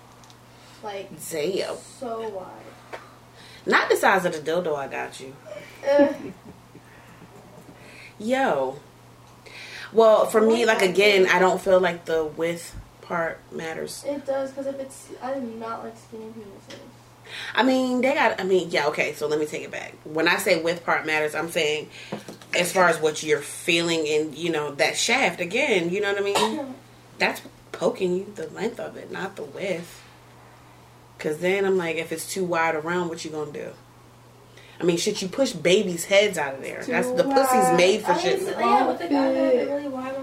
Like 0.82 1.08
Damn. 1.30 1.76
so 1.76 2.28
wide. 2.28 3.00
Not 3.66 3.88
the 3.88 3.96
size 3.96 4.24
of 4.26 4.32
the 4.32 4.38
dildo 4.38 4.76
I 4.76 4.88
got 4.88 5.20
you. 5.20 5.34
Yo. 8.18 8.76
Well, 9.92 10.26
for 10.26 10.40
me, 10.40 10.66
like 10.66 10.82
again, 10.82 11.26
I 11.26 11.38
don't 11.38 11.60
feel 11.60 11.80
like 11.80 12.04
the 12.04 12.24
width 12.24 12.74
part 13.06 13.40
matters. 13.52 14.04
it 14.06 14.24
does 14.26 14.50
because 14.50 14.66
if 14.66 14.78
it's 14.80 15.08
I 15.22 15.34
do 15.34 15.40
not 15.40 15.84
like 15.84 15.94
skinny 15.96 16.24
penises. 16.26 16.78
I 17.54 17.62
mean, 17.62 18.02
they 18.02 18.12
got. 18.14 18.38
I 18.40 18.44
mean, 18.44 18.70
yeah, 18.70 18.86
okay. 18.88 19.14
So 19.14 19.26
let 19.26 19.38
me 19.40 19.46
take 19.46 19.62
it 19.62 19.70
back. 19.70 19.94
When 20.04 20.28
I 20.28 20.36
say 20.36 20.62
width 20.62 20.84
part 20.84 21.06
matters, 21.06 21.34
I'm 21.34 21.50
saying 21.50 21.88
as 22.54 22.70
far 22.70 22.88
as 22.88 23.00
what 23.00 23.22
you're 23.22 23.40
feeling 23.40 24.06
and 24.06 24.34
you 24.34 24.50
know 24.50 24.74
that 24.74 24.96
shaft 24.96 25.40
again. 25.40 25.88
You 25.90 26.00
know 26.02 26.12
what 26.12 26.20
I 26.20 26.24
mean? 26.24 26.74
That's 27.18 27.40
poking 27.72 28.14
you 28.16 28.32
the 28.34 28.48
length 28.48 28.78
of 28.78 28.96
it, 28.98 29.10
not 29.10 29.36
the 29.36 29.42
width. 29.44 30.02
Cause 31.18 31.38
then 31.38 31.64
I'm 31.64 31.78
like, 31.78 31.96
if 31.96 32.12
it's 32.12 32.30
too 32.30 32.44
wide 32.44 32.74
around, 32.74 33.08
what 33.08 33.24
you 33.24 33.30
gonna 33.30 33.50
do? 33.50 33.70
I 34.78 34.84
mean, 34.84 34.96
should 34.98 35.22
you 35.22 35.28
push 35.28 35.52
babies' 35.52 36.04
heads 36.04 36.36
out 36.36 36.54
of 36.54 36.60
there. 36.60 36.82
Too 36.82 36.92
That's 36.92 37.10
the 37.12 37.26
Wide. 37.26 37.34
pussy's 37.48 37.76
made 37.78 38.02
for 38.02 38.12
I 38.12 38.18
shit. 38.18 38.42
yeah, 38.42 38.86
with 38.88 38.98
the 38.98 39.04
guy 39.08 39.32
that 39.32 39.68
really 39.68 39.88
wide 39.88 40.14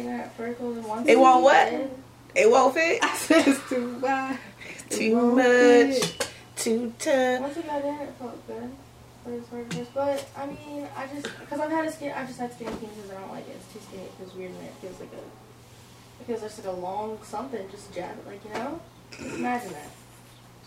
it 0.00 0.06
was 0.06 0.12
hard 0.12 0.18
to 0.18 0.18
get 0.18 0.20
at 0.20 0.36
first. 0.36 0.60
It 0.60 0.64
was 0.64 0.84
once 0.86 1.08
It 1.08 1.18
won't 1.18 1.42
what? 1.44 1.90
It 2.34 2.50
won't 2.50 2.74
fit. 2.74 3.04
I 3.04 3.16
said 3.16 3.48
it's 3.48 3.68
too 3.68 3.98
wide. 4.00 4.38
It 4.90 4.90
Too 4.96 5.34
much. 5.34 5.44
fit. 5.46 6.30
Too 6.56 6.92
tough. 6.98 7.40
Once 7.40 7.56
it 7.56 7.66
got 7.66 7.84
in, 7.84 7.94
it 7.94 8.12
felt 8.18 8.46
good. 8.46 8.70
But 9.24 9.32
it's 9.34 9.48
hard. 9.48 9.88
But 9.94 10.28
I 10.36 10.46
mean, 10.46 10.86
I 10.96 11.06
just 11.08 11.22
because 11.40 11.60
I've 11.60 11.70
had 11.70 11.84
a 11.86 11.92
skin, 11.92 12.12
I've 12.16 12.26
just 12.26 12.38
had 12.40 12.52
skinny 12.52 12.70
penises. 12.72 13.10
I 13.14 13.20
don't 13.20 13.30
like 13.32 13.48
it. 13.48 13.56
It's 13.56 13.72
too 13.72 13.80
skinny. 13.88 14.04
It 14.04 14.12
feels 14.18 14.34
weird 14.34 14.50
and 14.52 14.62
it 14.64 14.74
feels 14.80 14.98
like 15.00 15.10
a 15.12 16.22
it 16.22 16.26
feels 16.26 16.40
just 16.40 16.58
like 16.64 16.74
a 16.74 16.78
long 16.78 17.18
something. 17.22 17.68
Just 17.70 17.92
jab 17.94 18.10
it, 18.18 18.26
like 18.26 18.44
you 18.44 18.50
know. 18.52 18.80
Imagine 19.36 19.72
that. 19.72 19.90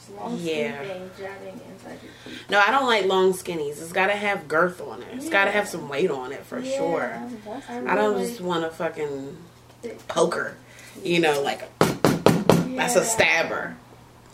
Long 0.10 0.38
Yeah. 0.40 0.76
skinny 0.76 0.88
thing 0.94 1.12
jabbing 1.18 1.62
inside 1.72 2.00
your 2.04 2.12
teeth. 2.26 2.50
No, 2.50 2.60
I 2.60 2.72
don't 2.72 2.86
like 2.86 3.06
long 3.06 3.34
skinnies. 3.34 3.82
It's 3.82 3.92
got 3.94 4.08
to 4.08 4.14
have 4.16 4.48
girth 4.48 4.82
on 4.82 5.02
it. 5.02 5.08
It's 5.14 5.30
got 5.30 5.46
to 5.46 5.52
have 5.52 5.68
some 5.68 5.88
weight 5.90 6.12
on 6.12 6.32
it 6.32 6.46
for 6.46 6.60
Yeah, 6.60 6.78
sure. 6.78 7.24
I 7.70 7.78
really 7.78 7.96
don't 7.96 8.20
just 8.20 8.42
want 8.42 8.66
a 8.66 8.70
fucking 8.70 9.38
poker. 10.08 10.56
You 11.04 11.20
know, 11.20 11.42
like 11.42 11.68
that's 11.80 12.96
a 12.96 13.04
stabber. 13.06 13.76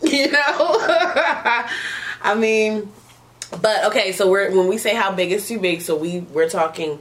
You 0.02 0.30
know? 0.32 0.38
I 2.22 2.34
mean, 2.36 2.90
but 3.60 3.84
okay, 3.86 4.12
so 4.12 4.30
we're 4.30 4.50
when 4.50 4.66
we 4.66 4.78
say 4.78 4.94
how 4.94 5.12
big 5.12 5.30
is 5.30 5.46
too 5.46 5.58
big, 5.60 5.82
so 5.82 5.94
we 5.94 6.20
we're 6.20 6.48
talking 6.48 7.00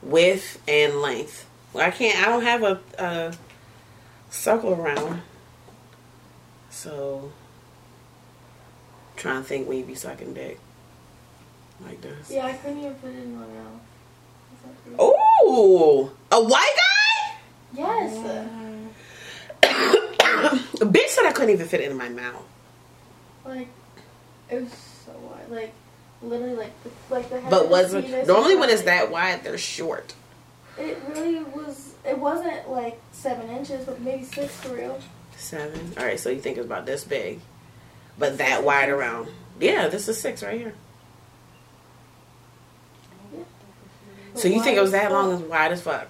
width 0.00 0.62
and 0.68 1.02
length. 1.02 1.44
I 1.74 1.90
can't 1.90 2.16
I 2.24 2.30
don't 2.30 2.42
have 2.44 2.62
a, 2.62 2.80
a 2.98 3.34
circle 4.30 4.74
around. 4.74 5.22
So, 6.70 7.32
trying 9.16 9.42
to 9.42 9.48
think 9.48 9.68
when 9.68 9.78
you 9.78 9.84
be 9.84 9.94
sucking 9.94 10.34
dick 10.34 10.58
like 11.84 12.00
this. 12.00 12.30
Yeah, 12.30 12.46
I 12.46 12.52
couldn't 12.54 12.78
even 12.78 12.94
fit 12.96 13.10
it 13.10 13.22
in 13.22 13.34
my 13.34 13.46
mouth. 13.46 13.80
Oh. 14.98 15.14
Ooh, 15.46 16.10
a 16.32 16.42
white 16.42 16.74
guy? 16.76 17.36
Yes. 17.74 18.16
A 19.62 19.66
bitch 20.84 21.08
said 21.08 21.26
I 21.26 21.32
couldn't 21.32 21.50
even 21.50 21.66
fit 21.66 21.80
it 21.80 21.90
in 21.90 21.96
my 21.96 22.08
mouth. 22.08 22.42
Like, 23.44 23.68
it 24.50 24.62
was 24.62 24.72
so 24.72 25.12
wide. 25.12 25.48
Like, 25.50 25.72
literally, 26.22 26.56
like, 26.56 26.72
the, 26.82 26.90
like 27.14 27.28
the 27.28 27.40
head 27.40 27.50
But 27.50 27.68
was 27.68 27.92
the 27.92 28.02
penis 28.02 28.26
normally 28.26 28.56
when 28.56 28.70
it's 28.70 28.82
that 28.82 29.10
wide, 29.10 29.44
they're 29.44 29.58
short. 29.58 30.14
It 30.78 30.98
really 31.08 31.42
was. 31.42 31.94
It 32.04 32.18
wasn't 32.18 32.68
like 32.70 33.00
seven 33.12 33.48
inches, 33.50 33.84
but 33.86 34.00
maybe 34.00 34.24
six 34.24 34.54
for 34.60 34.74
real. 34.74 35.00
Seven. 35.36 35.92
All 35.96 36.04
right, 36.04 36.18
so 36.18 36.30
you 36.30 36.40
think 36.40 36.56
it's 36.58 36.66
about 36.66 36.86
this 36.86 37.04
big, 37.04 37.40
but 38.18 38.38
that 38.38 38.64
wide 38.64 38.88
around. 38.88 39.28
Yeah, 39.60 39.88
this 39.88 40.08
is 40.08 40.20
six 40.20 40.42
right 40.42 40.58
here. 40.60 40.74
So 44.34 44.48
you 44.48 44.62
think 44.62 44.76
it 44.76 44.82
was 44.82 44.92
that 44.92 45.10
long 45.12 45.32
fuck. 45.32 45.40
as 45.44 45.48
wide 45.48 45.72
as 45.72 45.80
fuck? 45.82 46.08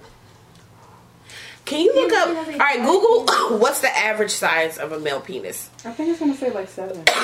Can 1.64 1.81
you 1.81 1.95
look 1.95 2.12
up? 2.12 2.29
but 2.29 2.37
All 2.37 2.42
it 2.42 2.47
has 2.47 2.55
a 2.55 2.59
right, 2.59 2.79
wide 2.81 2.87
Google. 2.87 3.59
What's 3.59 3.81
the 3.81 3.97
average 3.97 4.31
size 4.31 4.79
of 4.79 4.92
a 4.92 4.99
male 5.01 5.21
penis? 5.21 5.71
I 5.85 5.90
think 5.92 6.11
it's 6.11 6.19
gonna 6.21 6.35
say 6.37 6.51
like 6.53 6.69
seven. 6.69 7.03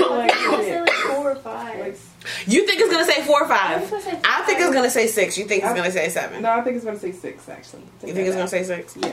Like, 0.00 0.32
say 0.32 0.80
like 0.80 0.90
four 0.90 1.32
or 1.32 1.36
five. 1.36 1.78
like, 1.80 1.98
You 2.46 2.64
think 2.66 2.80
it's 2.80 2.92
gonna 2.92 3.04
say 3.04 3.22
four 3.24 3.42
or 3.42 3.48
five? 3.48 3.80
was 3.82 3.90
gonna 3.90 4.02
say 4.02 4.20
I 4.24 4.42
think 4.42 4.60
it's 4.60 4.72
gonna 4.72 4.88
say 4.90 5.08
six. 5.08 5.36
You 5.36 5.44
think 5.46 5.64
it's 5.64 5.74
gonna 5.74 5.90
say 5.90 6.08
seven? 6.08 6.42
no, 6.42 6.50
I 6.50 6.60
think 6.62 6.76
it's 6.76 6.84
gonna 6.84 6.98
say 6.98 7.10
six 7.12 7.48
actually. 7.48 7.82
You 8.06 8.12
think 8.14 8.28
it's 8.28 8.36
gonna 8.36 8.48
say 8.48 8.62
six? 8.62 8.96
Yeah, 8.96 9.08
I 9.08 9.12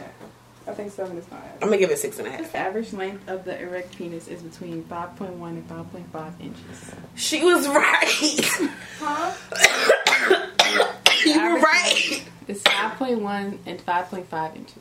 think 0.78 0.92
seven 0.94 1.18
is 1.18 1.26
fine. 1.26 1.42
I'm 1.62 1.68
gonna 1.68 1.78
give 1.78 1.92
it 1.92 2.00
six 2.00 2.20
and 2.20 2.28
a 2.28 2.32
half. 2.32 2.52
The 2.52 2.58
average 2.58 2.94
length 2.94 3.28
of 3.28 3.44
the 3.44 3.60
erect 3.60 3.98
penis 3.98 4.28
is 4.28 4.42
between 4.42 4.84
5.1 4.86 5.30
and 5.50 5.68
5.5 5.70 6.42
inches. 6.42 6.92
She 7.16 7.44
was 7.44 7.68
right. 7.68 8.72
Huh? 9.00 9.34
you 11.26 11.42
were 11.42 11.60
right. 11.60 12.24
It's 12.48 12.62
5.1 12.62 13.58
and 13.66 13.80
5.5 13.86 14.56
inches 14.56 14.76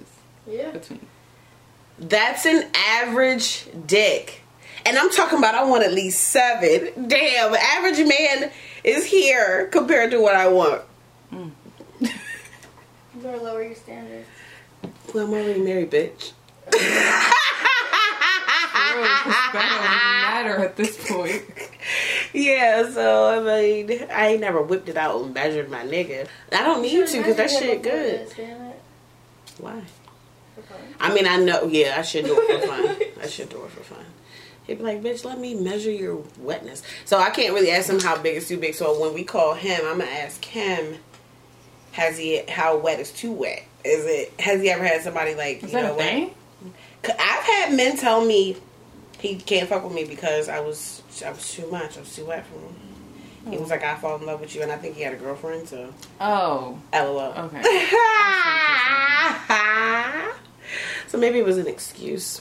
Yeah. 0.47 0.71
between. 0.71 1.01
That's 1.99 2.45
an 2.47 2.69
average 2.75 3.67
dick. 3.87 4.43
And 4.85 4.97
I'm 4.99 5.11
talking 5.11 5.39
about 5.39 5.55
I 5.55 5.65
want 5.65 5.83
at 5.83 5.93
least 5.93 6.21
seven. 6.21 7.09
Damn, 7.09 7.55
average 7.55 8.07
man 8.07 8.53
is 8.85 9.05
here 9.07 9.67
compared 9.73 10.11
to 10.13 10.21
what 10.21 10.35
I 10.37 10.49
want. 10.49 10.83
Mm. 11.33 11.51
You 13.17 13.23
gotta 13.23 13.41
lower 13.43 13.63
your 13.63 13.75
standards. 13.75 14.29
Well, 15.17 15.25
I'm 15.25 15.33
already 15.33 15.63
married, 15.63 15.91
bitch. 15.91 16.33
Matter 19.55 20.59
at 20.59 20.77
this 20.77 21.09
point. 21.09 21.43
yeah, 22.35 22.87
so 22.91 23.27
I 23.31 23.63
mean, 23.63 24.07
I 24.13 24.27
ain't 24.27 24.43
never 24.43 24.61
whipped 24.61 24.91
it 24.91 24.99
out 24.99 25.23
and 25.23 25.33
measured 25.33 25.71
my 25.71 25.85
nigga. 25.85 26.29
I 26.53 26.63
don't 26.63 26.83
need 26.83 27.07
to 27.07 27.17
because 27.17 27.37
that 27.37 27.51
shit 27.51 27.83
good. 27.83 28.29
It. 28.39 28.83
Why? 29.57 29.85
I 31.01 31.15
mean, 31.15 31.27
I 31.27 31.39
know. 31.39 31.65
Yeah, 31.65 31.95
I 31.97 32.03
should 32.03 32.27
do 32.27 32.39
it 32.39 32.61
for 32.61 32.67
fun. 32.67 32.97
I 33.23 33.27
should 33.27 33.49
do 33.49 33.65
it 33.65 33.71
for 33.71 33.85
fun. 33.85 34.05
He'd 34.67 34.77
be 34.77 34.85
like, 34.85 35.03
"Bitch, 35.03 35.25
let 35.25 35.39
me 35.39 35.55
measure 35.55 35.91
your 35.91 36.23
wetness." 36.39 36.83
So 37.07 37.17
I 37.19 37.31
can't 37.31 37.55
really 37.55 37.71
ask 37.71 37.89
him 37.89 38.01
how 38.01 38.19
big 38.21 38.37
is 38.37 38.49
too 38.49 38.59
big. 38.59 38.75
So 38.75 39.01
when 39.01 39.15
we 39.15 39.25
call 39.25 39.55
him, 39.55 39.81
I'm 39.87 40.01
gonna 40.01 40.11
ask 40.11 40.45
him, 40.45 40.99
"Has 41.93 42.19
he? 42.19 42.43
How 42.51 42.77
wet 42.77 43.01
is 43.01 43.11
too 43.11 43.33
wet? 43.33 43.63
Is 43.87 44.05
it? 44.07 44.41
Has 44.41 44.61
he 44.61 44.71
ever 44.71 44.85
had 44.85 45.03
somebody 45.03 45.35
like 45.35 45.63
Is 45.63 45.73
you 45.73 45.81
that 45.81 45.83
know 45.83 45.95
what? 45.95 47.15
I've 47.21 47.45
had 47.45 47.73
men 47.75 47.97
tell 47.97 48.25
me 48.25 48.57
he 49.21 49.37
can't 49.37 49.69
fuck 49.69 49.85
with 49.85 49.93
me 49.93 50.05
because 50.05 50.49
I 50.49 50.61
was 50.61 51.03
I 51.25 51.31
was 51.31 51.53
too 51.53 51.71
much. 51.71 51.97
I 51.97 52.01
was 52.01 52.15
too 52.15 52.27
wet 52.27 52.45
for 52.47 52.55
him. 52.59 52.75
He 53.53 53.59
was 53.59 53.71
like, 53.71 53.85
"I 53.85 53.95
fall 53.95 54.17
in 54.17 54.27
love 54.27 54.41
with 54.41 54.55
you," 54.57 54.63
and 54.63 54.73
I 54.73 54.77
think 54.77 54.97
he 54.97 55.03
had 55.03 55.13
a 55.13 55.17
girlfriend. 55.17 55.69
So, 55.69 55.95
Oh, 56.21 56.79
lol. 56.93 57.21
okay. 57.21 57.63
so 61.07 61.17
maybe 61.19 61.39
it 61.39 61.45
was 61.45 61.59
an 61.59 61.69
excuse. 61.69 62.41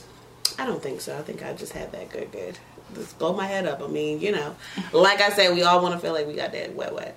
I 0.58 0.66
don't 0.66 0.82
think 0.82 1.00
so. 1.00 1.16
I 1.16 1.22
think 1.22 1.44
I 1.44 1.52
just 1.52 1.72
had 1.72 1.92
that 1.92 2.10
good, 2.10 2.32
good. 2.32 2.58
Just 2.94 3.18
blow 3.20 3.32
my 3.32 3.46
head 3.46 3.66
up. 3.66 3.82
I 3.82 3.86
mean, 3.86 4.20
you 4.20 4.32
know, 4.32 4.56
like 4.92 5.20
I 5.20 5.30
said, 5.30 5.54
we 5.54 5.62
all 5.62 5.80
want 5.82 5.94
to 5.94 6.00
feel 6.00 6.12
like 6.12 6.26
we 6.26 6.34
got 6.34 6.50
that 6.52 6.74
wet, 6.74 6.92
wet. 6.92 7.16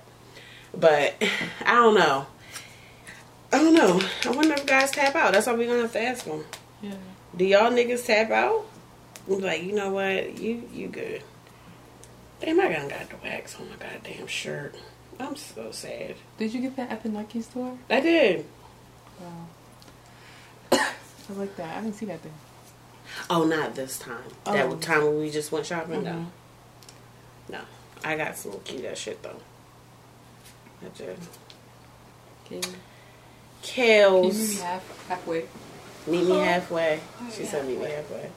But 0.72 1.14
I 1.66 1.74
don't 1.74 1.96
know. 1.96 2.26
I 3.52 3.58
don't 3.58 3.74
know. 3.74 4.00
I 4.24 4.30
wonder 4.30 4.54
if 4.54 4.66
guys 4.66 4.90
tap 4.92 5.14
out. 5.16 5.32
That's 5.32 5.48
all 5.48 5.56
we're 5.56 5.66
gonna 5.68 5.82
have 5.82 5.92
to 5.92 6.00
ask 6.02 6.24
them. 6.24 6.44
Yeah. 6.82 6.94
Do 7.36 7.44
y'all 7.44 7.70
niggas 7.70 8.06
tap 8.06 8.30
out? 8.30 8.64
I'm 9.28 9.40
like, 9.40 9.62
you 9.62 9.72
know 9.72 9.90
what? 9.90 10.38
You 10.38 10.68
you 10.72 10.88
good. 10.88 11.22
Damn, 12.40 12.60
I 12.60 12.68
done 12.68 12.88
got 12.88 13.08
the 13.10 13.16
wax 13.22 13.56
on 13.60 13.68
my 13.68 13.76
goddamn 13.76 14.26
shirt. 14.26 14.74
I'm 15.18 15.36
so 15.36 15.70
sad. 15.72 16.14
Did 16.38 16.54
you 16.54 16.60
get 16.62 16.76
that 16.76 16.90
at 16.90 17.02
the 17.02 17.08
Nike 17.10 17.42
store? 17.42 17.76
I 17.90 18.00
did. 18.00 18.46
Wow. 19.20 19.46
I 20.72 21.32
like 21.34 21.54
that. 21.56 21.76
I 21.76 21.80
didn't 21.82 21.96
see 21.96 22.06
that 22.06 22.20
thing. 22.20 22.32
Oh, 23.28 23.44
not 23.44 23.74
this 23.74 23.98
time. 23.98 24.22
Oh. 24.46 24.52
That 24.54 24.80
time 24.80 25.04
when 25.04 25.18
we 25.18 25.30
just 25.30 25.52
went 25.52 25.66
shopping. 25.66 26.04
No, 26.04 26.10
Mhm. 26.12 26.26
no. 27.50 27.60
I 28.02 28.16
got 28.16 28.36
some 28.38 28.58
cute 28.64 28.84
ass 28.86 28.96
shit 28.98 29.22
though. 29.22 29.36
I 30.82 30.88
did. 30.96 31.18
Can 32.48 32.62
meet 33.62 33.76
me 33.76 33.84
Kales. 33.84 34.60
half, 34.60 35.08
halfway? 35.08 35.44
Meet 36.06 36.24
me 36.24 36.38
halfway. 36.38 37.00
She 37.32 37.44
said 37.44 37.66
meet 37.66 37.78
me 37.78 37.86
halfway. 37.90 38.30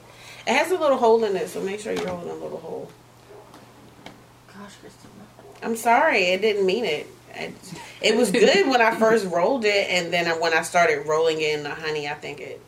It 0.46 0.52
has 0.52 0.70
a 0.70 0.76
little 0.76 0.98
hole 0.98 1.24
in 1.24 1.36
it, 1.36 1.48
so 1.48 1.60
make 1.62 1.80
sure 1.80 1.92
you're 1.92 2.08
holding 2.08 2.30
a 2.30 2.34
little 2.34 2.58
hole. 2.58 2.90
Gosh, 4.48 4.74
Christina. 4.80 5.12
I'm 5.62 5.76
sorry, 5.76 6.24
it 6.24 6.42
didn't 6.42 6.66
mean 6.66 6.84
it. 6.84 7.06
I, 7.34 7.52
it 8.00 8.16
was 8.16 8.30
good 8.30 8.68
when 8.68 8.80
I 8.80 8.94
first 8.98 9.26
rolled 9.26 9.64
it, 9.64 9.88
and 9.90 10.12
then 10.12 10.28
when 10.40 10.52
I 10.52 10.62
started 10.62 11.06
rolling 11.06 11.40
it 11.40 11.58
in 11.58 11.62
the 11.62 11.70
honey, 11.70 12.08
I 12.08 12.14
think 12.14 12.40
it 12.40 12.60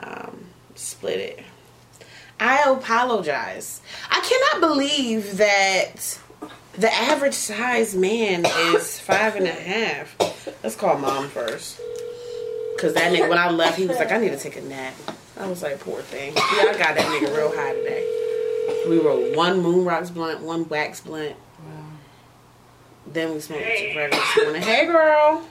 um, 0.00 0.46
split 0.74 1.20
it. 1.20 1.40
I 2.40 2.68
apologize. 2.70 3.80
I 4.10 4.20
cannot 4.20 4.68
believe 4.68 5.36
that 5.36 6.18
the 6.72 6.92
average 6.92 7.34
size 7.34 7.94
man 7.94 8.44
is 8.44 8.98
five 8.98 9.36
and 9.36 9.46
a 9.46 9.52
half. 9.52 10.16
Let's 10.64 10.76
call 10.76 10.96
mom 10.96 11.28
first. 11.28 11.78
Cause 12.78 12.94
that 12.94 13.12
nigga, 13.12 13.28
when 13.28 13.36
I 13.36 13.50
left, 13.50 13.76
he 13.78 13.86
was 13.86 13.98
like, 13.98 14.10
"I 14.10 14.16
need 14.16 14.30
to 14.30 14.38
take 14.38 14.56
a 14.56 14.62
nap." 14.62 14.94
I 15.38 15.46
was 15.46 15.62
like, 15.62 15.78
"Poor 15.78 16.00
thing." 16.00 16.34
Yeah, 16.34 16.70
I 16.70 16.76
got 16.78 16.94
that 16.96 17.06
nigga 17.06 17.36
real 17.36 17.54
high 17.54 17.74
today. 17.74 18.86
We 18.88 18.98
rolled 18.98 19.36
one 19.36 19.60
moon 19.60 19.84
rocks 19.84 20.08
blunt, 20.08 20.40
one 20.40 20.66
wax 20.70 21.00
blunt. 21.02 21.36
Wow. 21.58 21.84
Then 23.06 23.34
we 23.34 23.40
smoked 23.40 23.62
Hey. 23.62 23.92
some 23.92 23.98
regular 23.98 24.24
morning. 24.44 24.62
Hey, 24.62 24.86
girl. 24.86 25.44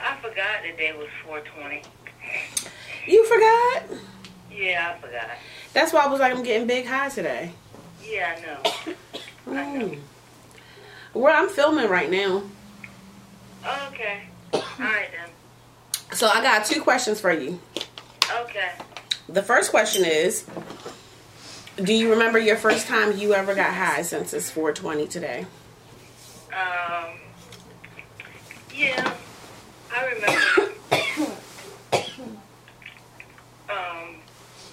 I 0.00 0.16
forgot 0.22 0.62
the 0.62 0.76
day 0.76 0.92
was 0.96 1.08
420. 1.24 1.82
You 3.08 3.24
forgot? 3.26 3.98
Yeah, 4.50 4.94
I 4.96 5.00
forgot. 5.00 5.28
That's 5.72 5.92
why 5.92 6.04
I 6.04 6.06
was 6.06 6.20
like, 6.20 6.32
I'm 6.32 6.44
getting 6.44 6.68
big 6.68 6.86
high 6.86 7.08
today. 7.08 7.50
Yeah, 8.02 8.36
I 8.36 8.40
know. 8.40 9.60
I 9.60 9.76
know. 9.76 9.86
Mm. 9.88 9.98
Well, 11.14 11.42
I'm 11.42 11.48
filming 11.48 11.88
right 11.88 12.10
now. 12.10 12.44
Okay. 13.88 14.22
All 14.52 14.62
right 14.78 15.08
then. 15.12 16.16
So 16.16 16.28
I 16.28 16.42
got 16.42 16.64
two 16.64 16.80
questions 16.82 17.20
for 17.20 17.32
you. 17.32 17.60
Okay. 18.42 18.72
The 19.28 19.42
first 19.42 19.70
question 19.70 20.04
is 20.04 20.46
Do 21.76 21.92
you 21.92 22.10
remember 22.10 22.38
your 22.38 22.56
first 22.56 22.86
time 22.86 23.16
you 23.18 23.34
ever 23.34 23.54
got 23.54 23.74
high 23.74 24.02
since 24.02 24.32
it's 24.32 24.50
420 24.50 25.06
today? 25.08 25.46
Um. 26.52 27.18
Yeah, 28.74 29.14
I 29.94 30.04
remember. 30.04 30.72
um, 33.70 34.16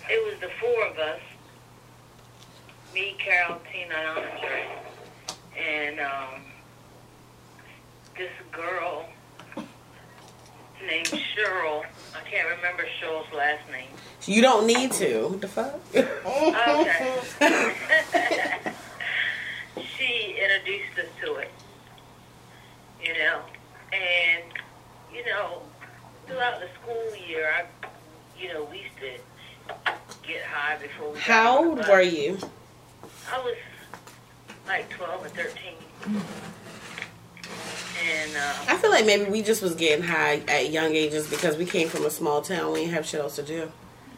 it 0.10 0.26
was 0.26 0.40
the 0.42 0.50
four 0.60 0.88
of 0.88 0.98
us. 0.98 1.22
Me, 2.94 3.16
Carol, 3.18 3.60
Tina, 3.72 3.96
and 3.96 4.08
Andre, 4.20 4.68
and 5.58 6.00
um, 6.02 6.42
this 8.18 8.32
girl 8.52 9.08
named 10.88 11.08
Cheryl. 11.08 11.86
I 12.16 12.22
can't 12.30 12.50
remember 12.56 12.84
Cheryl's 13.02 13.32
last 13.34 13.70
name. 13.72 13.88
You 14.26 14.42
don't 14.42 14.66
need 14.66 14.92
to. 14.94 15.28
What 15.28 15.42
the 15.42 15.48
fuck? 15.48 15.80
Okay. 15.96 17.22
she 19.98 20.38
introduced 20.42 21.00
us 21.00 21.08
to 21.24 21.36
it, 21.36 21.52
you 23.04 23.14
know, 23.14 23.42
and 23.92 24.44
you 25.14 25.26
know, 25.26 25.62
throughout 26.28 26.60
the 26.60 26.68
school 26.82 27.28
year, 27.28 27.52
I, 27.54 27.88
you 28.40 28.54
know, 28.54 28.64
we 28.66 28.80
used 28.80 28.98
to 28.98 29.92
get 30.26 30.44
high 30.44 30.78
before 30.78 31.12
we. 31.12 31.20
How 31.20 31.66
old 31.66 31.88
were 31.88 32.02
you? 32.02 32.38
I 33.32 33.40
was 33.40 33.56
like 34.68 34.90
twelve 34.90 35.26
or 35.26 35.30
thirteen, 35.30 35.76
and 38.02 38.32
um, 38.36 38.66
I 38.68 38.78
feel 38.78 38.90
like 38.90 39.06
maybe 39.06 39.30
we 39.30 39.42
just 39.42 39.62
was 39.62 39.76
getting 39.76 40.04
high 40.06 40.42
at 40.48 40.72
young 40.72 40.96
ages 40.96 41.28
because 41.30 41.58
we 41.58 41.66
came 41.66 41.88
from 41.88 42.06
a 42.06 42.10
small 42.10 42.42
town. 42.42 42.72
We 42.74 42.80
didn't 42.82 42.94
have 42.94 43.06
shit 43.06 43.20
else 43.22 43.36
to 43.38 43.44
do. 43.44 43.72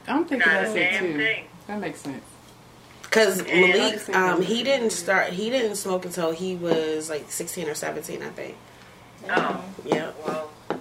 I'm 0.07 0.25
thinking 0.25 0.39
Not 0.47 0.63
a 0.63 0.67
that's 0.67 0.75
it 0.75 0.79
damn 0.79 1.03
too. 1.03 1.17
thing. 1.17 1.45
That 1.67 1.79
makes 1.79 1.99
sense. 2.01 2.23
Cause 3.11 3.43
Malik, 3.43 4.09
um, 4.15 4.41
he 4.41 4.63
didn't 4.63 4.89
start. 4.91 5.29
He 5.31 5.49
didn't 5.49 5.75
smoke 5.77 6.05
until 6.05 6.31
he 6.31 6.55
was 6.55 7.09
like 7.09 7.31
sixteen 7.31 7.67
or 7.69 7.73
seventeen, 7.73 8.21
I 8.21 8.29
think. 8.29 8.55
Oh, 9.29 9.63
Yeah, 9.85 10.11
well, 10.25 10.51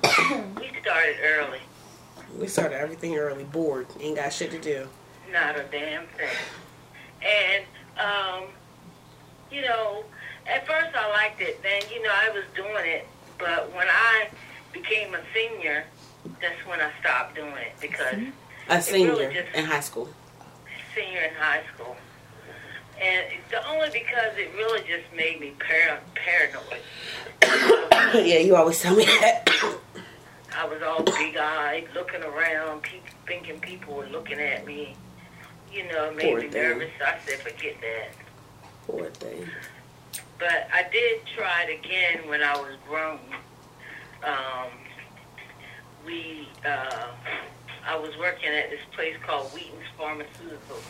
we 0.61 0.69
started 0.83 1.17
early. 1.23 1.61
we 2.39 2.47
started 2.49 2.77
everything 2.77 3.17
early. 3.17 3.45
Bored, 3.45 3.87
ain't 4.01 4.17
got 4.17 4.33
shit 4.33 4.51
to 4.51 4.59
do. 4.59 4.89
Not 5.33 5.59
a 5.59 5.65
damn 5.71 6.07
thing. 6.09 6.29
And, 7.23 7.65
um, 7.99 8.45
you 9.51 9.63
know, 9.63 10.05
at 10.47 10.67
first 10.67 10.95
I 10.95 11.09
liked 11.11 11.41
it. 11.41 11.63
Then, 11.63 11.83
you 11.93 12.03
know, 12.03 12.11
I 12.13 12.31
was 12.31 12.45
doing 12.55 12.85
it. 12.87 13.07
But 13.39 13.73
when 13.75 13.87
I 13.89 14.29
became 14.73 15.15
a 15.15 15.21
senior, 15.35 15.85
that's 16.41 16.65
when 16.67 16.81
I 16.81 16.91
stopped 17.01 17.35
doing 17.35 17.53
it 17.57 17.73
because 17.81 18.17
A 18.69 18.81
senior 18.81 19.11
really 19.13 19.35
just- 19.35 19.55
in 19.55 19.65
high 19.65 19.81
school. 19.81 20.09
senior 20.95 21.21
in 21.23 21.35
high 21.35 21.63
school. 21.75 21.97
And 23.01 23.27
it's 23.33 23.67
only 23.69 23.89
because 23.91 24.37
it 24.37 24.51
really 24.57 24.81
just 24.81 25.13
made 25.17 25.41
me 25.41 25.53
par- 25.59 25.99
paranoid. 26.15 26.81
yeah, 28.27 28.39
you 28.39 28.55
always 28.55 28.81
tell 28.81 28.95
me 28.95 29.05
that. 29.05 29.49
I 30.57 30.65
was 30.67 30.81
all 30.83 31.03
big-eyed, 31.03 31.89
looking 31.95 32.23
around, 32.23 32.83
pe- 32.83 33.01
thinking 33.27 33.59
people 33.59 33.95
were 33.95 34.07
looking 34.07 34.39
at 34.39 34.65
me. 34.65 34.95
You 35.73 35.89
know, 35.89 36.05
it 36.11 36.17
made 36.17 36.23
Poor 36.31 36.41
me 36.41 36.49
thing. 36.49 36.63
nervous. 36.63 36.91
I 37.05 37.17
said, 37.27 37.41
forget 37.41 37.75
that. 37.81 38.11
Poor 38.87 39.07
thing. 39.11 39.49
But 40.39 40.69
I 40.73 40.85
did 40.91 41.21
try 41.37 41.63
it 41.69 41.79
again 41.79 42.29
when 42.29 42.43
I 42.43 42.57
was 42.57 42.75
grown. 42.89 43.21
Um, 44.25 44.71
we, 46.05 46.49
uh, 46.67 47.07
I 47.87 47.97
was 47.97 48.17
working 48.19 48.49
at 48.49 48.71
this 48.71 48.81
place 48.93 49.15
called 49.27 49.51
Wheaton's 49.53 49.85
Pharmaceuticals, 49.99 50.83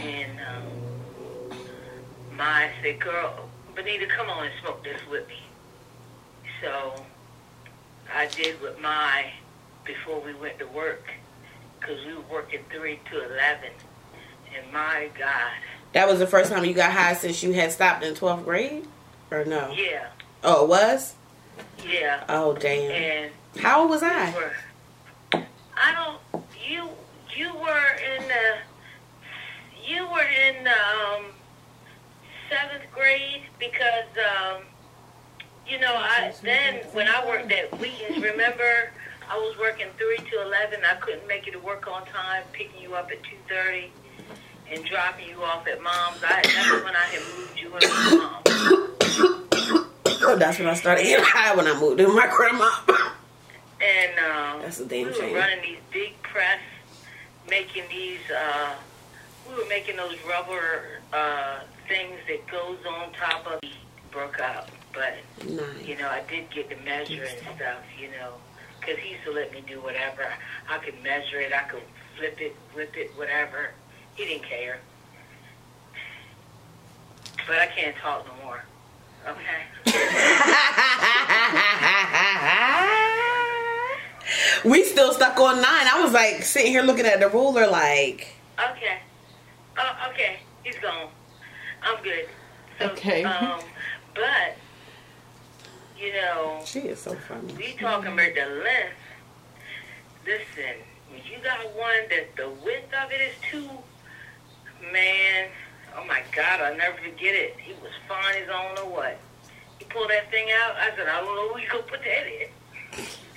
and 0.00 0.40
um, 0.40 1.58
my 2.36 2.64
I 2.64 2.70
said, 2.82 3.00
"Girl, 3.00 3.48
Benita, 3.74 4.06
come 4.06 4.30
on 4.30 4.46
and 4.46 4.54
smoke 4.62 4.84
this 4.84 5.00
with 5.10 5.26
me." 5.28 5.42
So 6.60 6.94
I 8.14 8.26
did 8.26 8.60
with 8.60 8.78
my 8.80 9.32
before 9.84 10.20
we 10.20 10.34
went 10.34 10.58
to 10.60 10.66
work 10.68 11.10
because 11.80 12.04
we 12.06 12.14
were 12.14 12.24
working 12.30 12.60
three 12.70 13.00
to 13.10 13.24
eleven, 13.24 13.72
and 14.54 14.72
my 14.72 15.08
God, 15.18 15.58
That 15.94 16.08
was 16.08 16.18
the 16.18 16.26
first 16.26 16.50
time 16.50 16.64
you 16.64 16.72
got 16.74 16.92
high 16.92 17.14
since 17.14 17.42
you 17.42 17.52
had 17.52 17.70
stopped 17.72 18.02
in 18.02 18.14
twelfth 18.14 18.44
grade, 18.44 18.86
or 19.30 19.44
no? 19.44 19.72
yeah, 19.76 20.06
Oh, 20.42 20.64
it 20.64 20.68
was. 20.68 21.14
yeah, 21.86 22.24
Oh, 22.28 22.54
damn. 22.54 22.90
and. 22.90 23.32
How 23.62 23.82
old 23.82 23.90
was 23.90 24.02
I? 24.02 24.32
Were, 24.32 25.42
I 25.76 25.92
don't. 26.32 26.44
You 26.66 26.88
you 27.36 27.52
were 27.54 27.90
in 28.16 28.26
the. 28.28 28.56
You 29.86 30.06
were 30.06 30.22
in 30.22 30.66
um, 30.68 31.24
seventh 32.48 32.90
grade 32.94 33.42
because 33.58 34.06
um, 34.16 34.62
you 35.68 35.78
know 35.80 35.94
I 35.94 36.32
then 36.42 36.76
when 36.92 37.08
I 37.08 37.26
worked 37.26 37.52
at 37.52 37.78
Wheaton's, 37.78 38.22
remember 38.22 38.90
I 39.28 39.36
was 39.36 39.56
working 39.58 39.88
three 39.98 40.16
to 40.30 40.42
eleven. 40.42 40.80
I 40.90 40.94
couldn't 40.94 41.26
make 41.28 41.46
it 41.46 41.50
to 41.52 41.58
work 41.58 41.86
on 41.86 42.06
time, 42.06 42.44
picking 42.52 42.80
you 42.80 42.94
up 42.94 43.10
at 43.10 43.22
two 43.22 43.36
thirty 43.48 43.90
and 44.72 44.84
dropping 44.84 45.28
you 45.28 45.42
off 45.42 45.66
at 45.66 45.82
mom's. 45.82 46.22
I 46.24 46.42
that's 46.42 46.84
when 46.84 46.96
I 46.96 47.06
had 47.12 47.22
moved 47.36 47.58
you 47.58 47.66
in 47.66 47.72
with 47.74 48.12
mom. 48.18 48.42
Oh, 50.24 50.36
that's 50.38 50.58
when 50.58 50.68
I 50.68 50.74
started 50.74 51.02
getting 51.02 51.24
high 51.24 51.54
when 51.54 51.66
I 51.66 51.78
moved 51.78 52.00
in 52.00 52.06
with 52.06 52.14
my 52.16 52.28
grandma. 52.28 52.70
And 53.80 54.18
um, 54.20 54.62
That's 54.62 54.78
a 54.78 54.84
damn 54.86 55.08
we 55.08 55.14
shame. 55.14 55.32
were 55.32 55.38
running 55.38 55.60
these 55.62 55.78
big 55.92 56.22
press, 56.22 56.60
making 57.50 57.82
these. 57.90 58.20
Uh, 58.30 58.74
we 59.48 59.56
were 59.56 59.68
making 59.68 59.96
those 59.96 60.14
rubber 60.28 61.00
uh, 61.12 61.60
things 61.88 62.14
that 62.28 62.46
goes 62.46 62.78
on 62.88 63.12
top 63.12 63.46
of. 63.46 63.60
Broke 64.12 64.40
out, 64.40 64.68
but 64.92 65.14
you 65.86 65.96
know 65.96 66.06
I 66.08 66.22
did 66.28 66.50
get 66.50 66.68
to 66.68 66.76
measure 66.84 67.24
and 67.24 67.38
stuff. 67.56 67.78
You 67.98 68.08
know, 68.10 68.34
because 68.78 68.98
he 68.98 69.12
used 69.12 69.24
to 69.24 69.32
let 69.32 69.50
me 69.52 69.64
do 69.66 69.80
whatever. 69.80 70.26
I 70.68 70.78
could 70.78 71.02
measure 71.02 71.40
it. 71.40 71.50
I 71.52 71.62
could 71.62 71.82
flip 72.18 72.38
it, 72.38 72.54
whip 72.74 72.94
it, 72.94 73.10
whatever. 73.16 73.70
He 74.14 74.24
didn't 74.24 74.44
care. 74.44 74.80
But 77.46 77.58
I 77.58 77.66
can't 77.66 77.96
talk 77.96 78.26
no 78.26 78.44
more. 78.44 78.64
Okay. 79.26 79.62
we 84.68 84.84
still 84.84 85.12
stuck 85.12 85.38
on 85.38 85.56
nine. 85.56 85.86
I 85.86 86.00
was 86.02 86.12
like 86.12 86.42
sitting 86.42 86.72
here 86.72 86.82
looking 86.82 87.06
at 87.06 87.20
the 87.20 87.28
ruler, 87.28 87.66
like, 87.68 88.28
Okay. 88.70 88.98
Oh, 89.78 90.10
okay. 90.10 90.36
He's 90.62 90.76
gone. 90.78 91.08
I'm 91.82 92.02
good. 92.02 92.28
So, 92.78 92.90
Okay. 92.90 93.24
Um, 93.24 93.60
but 94.14 94.56
you 95.98 96.12
know, 96.12 96.60
she 96.64 96.80
is 96.80 97.00
so 97.00 97.14
funny. 97.14 97.52
we 97.54 97.72
talking 97.78 98.12
about 98.12 98.34
the 98.34 98.46
length. 98.62 98.94
Listen, 100.26 100.74
when 101.10 101.20
you 101.30 101.38
got 101.42 101.58
one 101.76 102.08
that 102.10 102.36
the 102.36 102.50
width 102.64 102.92
of 102.94 103.10
it 103.10 103.20
is 103.20 103.34
two, 103.50 103.68
man. 104.90 105.48
Oh 105.96 106.04
my 106.06 106.22
God, 106.34 106.60
I'll 106.60 106.76
never 106.76 106.96
forget 106.96 107.34
it. 107.34 107.56
He 107.58 107.72
was 107.74 107.92
fine 108.08 108.42
as 108.42 108.48
I 108.48 108.74
know 108.74 108.86
what. 108.86 109.18
He 109.78 109.84
pulled 109.84 110.10
that 110.10 110.30
thing 110.30 110.48
out. 110.64 110.76
I 110.76 110.96
said, 110.96 111.08
I 111.08 111.20
don't 111.20 111.36
know 111.36 111.52
who 111.52 111.60
you 111.60 111.68
gonna 111.68 111.82
put 111.82 112.00
that 112.00 112.26
in, 112.26 112.48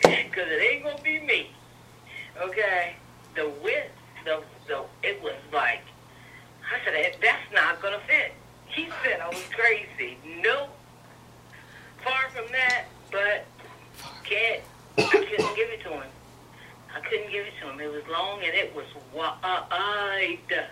because 0.29 0.47
it 0.47 0.62
ain't 0.62 0.84
gonna 0.84 1.01
be 1.01 1.19
me. 1.19 1.51
Okay, 2.41 2.95
the 3.36 3.51
width, 3.63 3.91
the 4.23 4.41
the 4.67 4.84
it 5.03 5.21
was 5.21 5.36
like. 5.53 5.81
I 6.65 6.84
said, 6.84 7.17
that's 7.21 7.53
not 7.53 7.81
gonna 7.81 7.99
fit. 8.08 8.34
He 8.67 8.88
said 9.03 9.19
I 9.19 9.27
was 9.27 9.43
crazy. 9.53 10.17
Nope. 10.41 10.69
Far 12.03 12.29
from 12.29 12.51
that, 12.51 12.86
but 13.12 13.45
can't. 14.23 14.62
I 14.97 15.03
couldn't 15.03 15.55
give 15.55 15.69
it 15.69 15.84
to 15.84 15.89
him. 15.89 16.03
I 16.95 16.99
couldn't 17.01 17.31
give 17.31 17.45
it 17.45 17.53
to 17.62 17.69
him. 17.69 17.79
It 17.79 17.91
was 17.91 18.03
long 18.10 18.39
and 18.43 18.53
it 18.53 18.75
was 18.75 18.86
wide. 19.13 19.36
Uh, 19.43 19.63
uh, 19.71 20.63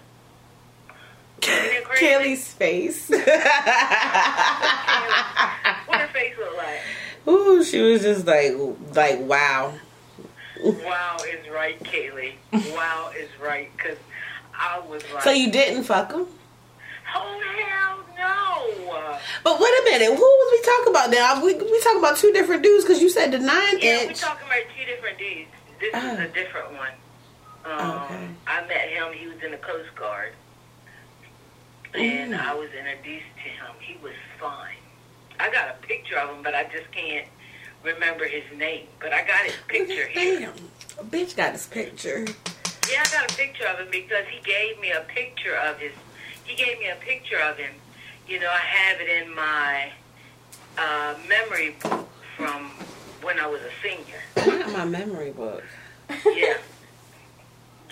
Isn't 1.47 1.75
it 1.75 1.83
crazy? 1.85 2.05
Kelly's 2.05 2.47
face. 2.53 3.09
What 5.85 5.99
her 5.99 6.07
face 6.13 6.33
look 6.37 6.57
like? 6.57 6.79
Ooh, 7.27 7.63
she 7.63 7.81
was 7.81 8.01
just 8.01 8.25
like, 8.25 8.53
like, 8.95 9.19
wow. 9.21 9.73
Wow 10.63 11.17
is 11.27 11.49
right, 11.51 11.79
Kaylee. 11.83 12.33
Wow 12.73 13.11
is 13.17 13.29
right, 13.41 13.69
because 13.75 13.97
I 14.57 14.79
was 14.87 15.03
like, 15.13 15.23
So 15.23 15.31
you 15.31 15.51
didn't 15.51 15.83
fuck 15.83 16.11
him? 16.11 16.25
oh 17.15 17.41
hell 17.57 17.99
no. 18.17 19.17
But 19.43 19.59
wait 19.59 19.69
a 19.69 19.83
minute, 19.85 20.07
who 20.17 20.23
was 20.23 20.51
we 20.51 20.61
talking 20.65 20.89
about 20.93 21.09
now? 21.11 21.43
We 21.45 21.53
we 21.55 21.81
talking 21.81 21.99
about 21.99 22.17
two 22.17 22.31
different 22.31 22.63
dudes 22.63 22.85
because 22.85 23.01
you 23.01 23.09
said 23.09 23.31
the 23.31 23.39
nine 23.39 23.79
Yeah, 23.79 24.03
we're 24.03 24.09
inch. 24.09 24.19
talking 24.21 24.47
about 24.47 24.63
two 24.77 24.85
different 24.85 25.17
dudes. 25.17 25.49
This 25.79 25.91
Oh. 25.93 26.13
is 26.13 26.19
a 26.19 26.27
different 26.29 26.73
one. 26.73 26.91
Um, 27.65 28.03
Okay. 28.03 28.27
I 28.47 28.61
met 28.67 28.89
him. 28.89 29.13
He 29.13 29.27
was 29.27 29.41
in 29.43 29.51
the 29.51 29.57
Coast 29.57 29.93
Guard, 29.95 30.33
and 31.95 32.35
I 32.35 32.53
was 32.53 32.69
introduced 32.77 33.25
to 33.35 33.49
him. 33.49 33.73
He 33.79 33.97
was 34.03 34.13
fine. 34.39 34.75
I 35.39 35.51
got 35.51 35.69
a 35.69 35.85
picture 35.85 36.17
of 36.17 36.29
him, 36.35 36.43
but 36.43 36.55
I 36.55 36.63
just 36.63 36.91
can't 36.91 37.27
remember 37.83 38.25
his 38.25 38.43
name. 38.57 38.87
But 38.99 39.13
I 39.13 39.25
got 39.25 39.45
his 39.45 39.55
picture 39.67 40.07
here. 40.07 40.39
Damn, 40.39 40.53
a 40.99 41.03
bitch 41.03 41.35
got 41.35 41.51
his 41.53 41.67
picture. 41.67 42.25
Yeah, 42.91 43.03
I 43.05 43.11
got 43.11 43.31
a 43.31 43.35
picture 43.35 43.65
of 43.67 43.79
him 43.79 43.87
because 43.91 44.25
he 44.29 44.41
gave 44.43 44.79
me 44.79 44.91
a 44.91 45.01
picture 45.01 45.55
of 45.55 45.77
his. 45.77 45.91
He 46.45 46.55
gave 46.55 46.79
me 46.79 46.89
a 46.89 46.95
picture 46.95 47.39
of 47.39 47.57
him. 47.57 47.71
You 48.27 48.39
know, 48.39 48.49
I 48.49 48.57
have 48.59 49.01
it 49.01 49.09
in 49.09 49.33
my 49.35 49.91
uh, 50.77 51.15
memory 51.27 51.75
book 51.81 52.09
from 52.37 52.71
when 53.21 53.39
I 53.39 53.47
was 53.47 53.61
a 53.61 53.71
senior. 53.81 54.73
My 54.73 54.85
memory 54.85 55.31
book. 55.31 55.63
Yeah. 56.25 56.57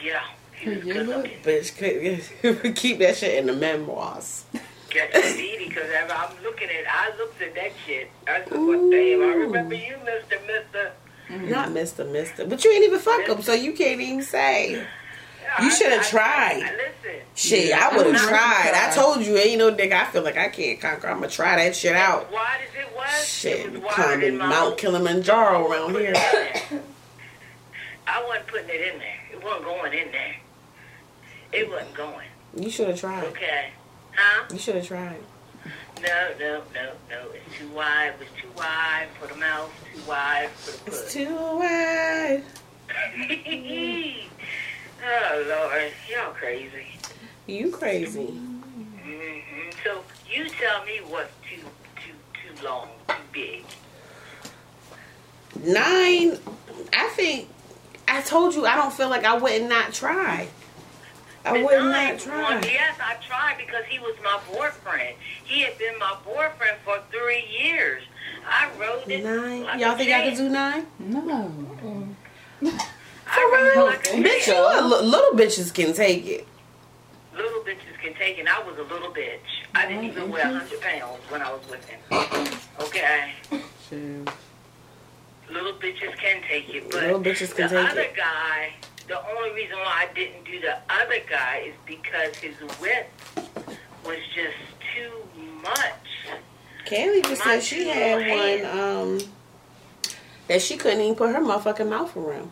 Yeah. 0.04 0.24
He 0.62 0.70
was 0.70 0.86
Your 0.86 0.94
good 0.96 1.08
yearbook? 1.08 1.24
looking. 1.24 1.42
Bitch, 1.42 2.76
keep 2.76 3.00
that 3.00 3.18
shit 3.18 3.38
in 3.40 3.48
the 3.48 3.54
memoirs. 3.54 4.46
Yeah, 4.94 5.06
indeed, 5.18 5.70
because 5.70 5.90
I'm 6.12 6.44
looking 6.44 6.68
at, 6.70 6.86
I 6.88 7.18
looked 7.18 7.42
at 7.42 7.56
that 7.56 7.72
shit. 7.86 8.12
I 8.28 8.44
said, 8.44 8.52
well, 8.52 8.90
damn, 8.92 9.22
I 9.22 9.34
remember 9.36 9.74
you, 9.76 9.96
Mister, 10.06 10.38
Mister. 10.46 10.92
Mm-hmm. 11.30 11.50
Not 11.50 11.72
Mister 11.72 12.06
Mister, 12.06 12.46
but 12.46 12.64
you 12.64 12.72
ain't 12.72 12.84
even 12.86 13.00
fuck 13.00 13.28
him, 13.28 13.42
so 13.42 13.54
you 13.54 13.74
can't 13.74 14.00
even 14.02 14.22
say. 14.22 14.86
You 15.62 15.72
shoulda 15.72 16.02
tried. 16.04 16.62
I, 16.64 16.72
listen, 16.76 17.22
Shit, 17.36 17.70
Yeah, 17.70 17.90
I 17.92 17.98
would 17.98 18.06
have 18.06 18.22
tried. 18.22 18.72
I 18.74 18.94
told 18.94 19.26
you, 19.26 19.38
ain't 19.38 19.60
no 19.60 19.72
dick. 19.72 19.92
I 19.92 20.06
feel 20.06 20.24
like 20.24 20.38
I 20.38 20.48
can't 20.50 20.80
conquer. 20.80 21.08
I'm 21.08 21.16
gonna 21.16 21.30
try 21.30 21.56
that 21.58 21.76
shit 21.76 21.96
out. 21.96 22.32
wide 22.32 22.60
as 22.70 22.76
it 22.86 22.96
was, 22.96 23.28
Shit, 23.28 23.66
it 23.74 23.82
was 23.82 23.94
climbing 23.94 24.38
Mount 24.38 24.78
Kilimanjaro 24.78 25.68
around 25.70 25.96
here. 25.96 26.14
I 28.08 28.24
wasn't 28.28 28.48
putting 28.48 28.70
it 28.70 28.94
in 28.94 29.00
there. 29.00 29.20
It 29.34 29.44
wasn't 29.44 29.64
going 29.66 29.94
in 29.94 30.12
there. 30.12 30.36
It 31.54 31.70
wasn't 31.70 31.94
going. 31.94 32.28
You 32.56 32.70
should 32.70 32.88
have 32.90 33.00
tried. 33.00 33.24
Okay. 33.26 33.70
Huh? 34.16 34.46
You 34.52 34.60
should 34.60 34.76
have 34.76 34.88
tried. 34.88 35.22
No, 36.02 36.28
no, 36.40 36.62
no, 36.74 36.92
no. 37.10 37.28
It's 37.34 37.58
too 37.58 37.70
wide. 37.70 38.14
It 38.14 38.20
was 38.20 38.28
too 38.42 38.50
wide 38.58 39.08
for 39.20 39.28
the 39.28 39.36
mouth. 39.36 39.72
Too 39.94 40.02
wide 40.10 40.50
for 40.52 40.72
the 40.72 40.78
It's 40.92 41.02
pussy. 41.04 41.26
too 41.26 41.36
wide. 41.36 42.44
Oh 45.04 45.46
Lord, 45.48 45.92
y'all 46.12 46.32
crazy. 46.34 46.86
You 47.48 47.72
crazy. 47.72 48.28
hmm 48.28 49.40
So 49.84 50.04
you 50.32 50.48
tell 50.48 50.86
me 50.86 51.00
what's 51.08 51.32
too 51.50 51.64
too 51.96 52.14
too 52.56 52.64
long, 52.64 52.90
too 53.08 53.16
big. 53.32 53.64
Nine. 55.64 56.38
I 56.94 57.08
think 57.16 57.50
I 58.08 58.22
told 58.22 58.54
you 58.54 58.66
I 58.68 58.76
don't 58.76 58.94
feel 58.94 59.10
like 59.10 59.26
I 59.26 59.36
would 59.38 59.64
not 59.64 59.92
try. 59.94 60.50
I 61.44 61.58
The 61.58 61.66
would 61.66 61.80
nine 61.80 62.14
not 62.14 62.20
try. 62.20 62.42
one, 62.56 62.64
yes, 62.64 62.96
I 63.04 63.16
tried 63.26 63.58
because 63.58 63.84
he 63.86 63.98
was 64.00 64.16
my 64.24 64.40
boyfriend. 64.52 65.16
He 65.44 65.62
had 65.62 65.78
been 65.78 65.98
my 66.00 66.16
boyfriend 66.24 66.78
for 66.86 67.00
three 67.12 67.44
years. 67.50 68.04
I 68.48 68.70
rode 68.80 69.10
it. 69.10 69.24
Nine. 69.24 69.64
Like 69.64 69.80
Y'all 69.80 69.92
a 69.94 69.98
think 69.98 70.10
I 70.12 70.22
champ. 70.24 70.38
could 70.38 70.44
do 70.44 70.50
nine? 70.50 70.86
No. 71.00 71.52
I 73.34 73.74
rode 73.76 73.86
like 73.86 74.04
Bitch, 74.04 74.18
you 74.24 74.40
champ. 74.54 74.82
a 74.82 74.86
little 74.86 75.32
bitches 75.32 75.74
can 75.74 75.94
take 75.94 76.26
it. 76.28 76.48
Little 77.36 77.62
bitches 77.62 77.98
can 78.04 78.14
take 78.16 78.38
it. 78.38 78.48
I 78.48 78.62
was 78.64 78.78
a 78.78 78.84
little 78.84 79.10
bitch. 79.12 79.40
I 79.74 79.88
didn't 79.88 80.04
even 80.06 80.30
weigh 80.32 80.42
a 80.42 80.48
hundred 80.48 80.82
pounds 80.82 81.20
when 81.30 81.42
I 81.42 81.52
was 81.52 81.62
with 81.70 81.84
him. 81.88 82.00
Okay. 82.82 83.32
Shit. 83.90 84.30
Little 85.52 85.74
bitches 85.74 86.16
can 86.18 86.42
take 86.48 86.68
it, 86.74 86.90
but 86.90 87.02
Little 87.04 87.20
bitches 87.22 87.54
can 87.56 87.70
the 87.70 87.76
take 87.82 87.92
other 87.92 88.02
it. 88.02 88.16
guy, 88.16 88.74
the 89.08 89.20
only 89.36 89.52
reason 89.52 89.78
why 89.78 90.08
I 90.10 90.14
didn't 90.14 90.44
do 90.46 90.60
the 90.60 90.78
other 90.90 91.20
guy 91.30 91.64
is 91.68 91.74
because 91.86 92.36
his 92.38 92.56
width 92.80 93.10
was 94.06 94.18
just 94.34 94.58
too 94.96 95.12
much. 95.62 96.38
Kaylee 96.86 97.24
just 97.24 97.46
My 97.46 97.60
said 97.60 97.64
she 97.64 97.88
had 97.88 98.18
little 98.20 98.70
one 98.74 98.80
um 98.80 99.20
that 100.48 100.62
she 100.62 100.76
couldn't 100.78 101.02
even 101.02 101.16
put 101.16 101.34
her 101.34 101.40
motherfucking 101.42 101.88
mouth 101.90 102.16
around. 102.18 102.52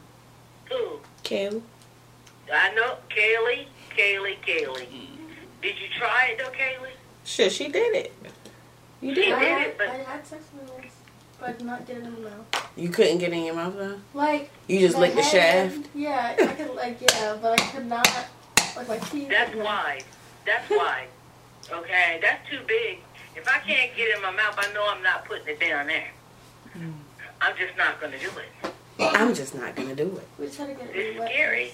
Ooh, 0.71 0.99
Kaylee. 1.23 1.61
I 2.51 2.73
know, 2.73 2.95
Kaylee, 3.09 3.65
Kaylee, 3.95 4.37
Kaylee. 4.45 4.87
Did 5.61 5.75
you 5.77 5.87
try 5.97 6.27
it 6.31 6.37
though, 6.37 6.51
Kaylee? 6.51 6.91
Shit, 7.25 7.51
she 7.51 7.67
did 7.67 7.95
it. 7.95 8.13
You 9.01 9.11
I 9.11 9.13
did. 9.13 9.25
did 9.39 9.61
it, 9.67 9.77
but- 9.77 9.89
I 9.89 9.97
had 9.97 10.25
sex 10.27 10.43
with 10.53 10.67
her 10.69 10.73
once, 10.75 10.77
but 10.77 10.78
I 10.78 10.78
did 11.47 11.65
not 11.65 11.85
get 11.87 11.97
it 11.97 12.03
in 12.03 12.15
the 12.15 12.21
mouth. 12.21 12.69
You 12.75 12.89
couldn't 12.89 13.17
get 13.19 13.33
in 13.33 13.43
your 13.43 13.55
mouth 13.55 13.75
though? 13.75 13.99
Like 14.13 14.51
You 14.67 14.79
just 14.79 14.97
licked 14.97 15.15
the 15.15 15.21
head, 15.21 15.71
shaft? 15.71 15.87
Yeah, 15.95 16.35
I 16.39 16.45
could 16.47 16.75
like 16.75 16.99
yeah, 17.01 17.37
but 17.41 17.59
I 17.59 17.63
could 17.71 17.87
not 17.87 18.07
like 18.75 18.87
my 18.87 18.97
teeth. 18.97 19.29
That's 19.29 19.55
like, 19.55 19.65
wide. 19.65 20.03
That's 20.45 20.69
wide. 20.69 21.07
Okay, 21.71 22.19
that's 22.21 22.49
too 22.49 22.59
big. 22.67 22.99
If 23.35 23.47
I 23.47 23.59
can't 23.59 23.95
get 23.95 24.09
it 24.09 24.15
in 24.15 24.21
my 24.21 24.31
mouth, 24.31 24.55
I 24.57 24.71
know 24.73 24.85
I'm 24.87 25.03
not 25.03 25.25
putting 25.25 25.47
it 25.47 25.59
down 25.59 25.87
there. 25.87 26.09
Hmm. 26.73 26.91
I'm 27.41 27.55
just 27.57 27.77
not 27.77 27.99
going 28.01 28.11
to 28.13 28.19
do 28.19 28.27
it. 28.27 28.73
I'm 28.99 29.33
just 29.33 29.55
not 29.55 29.75
gonna 29.75 29.95
do 29.95 30.17
it. 30.17 30.27
We 30.37 30.45
just 30.47 30.57
had 30.57 30.67
to 30.67 30.73
get 30.73 30.89
it 30.89 30.95
It's 30.95 30.97
really 31.15 31.19
wet. 31.19 31.31
scary. 31.31 31.71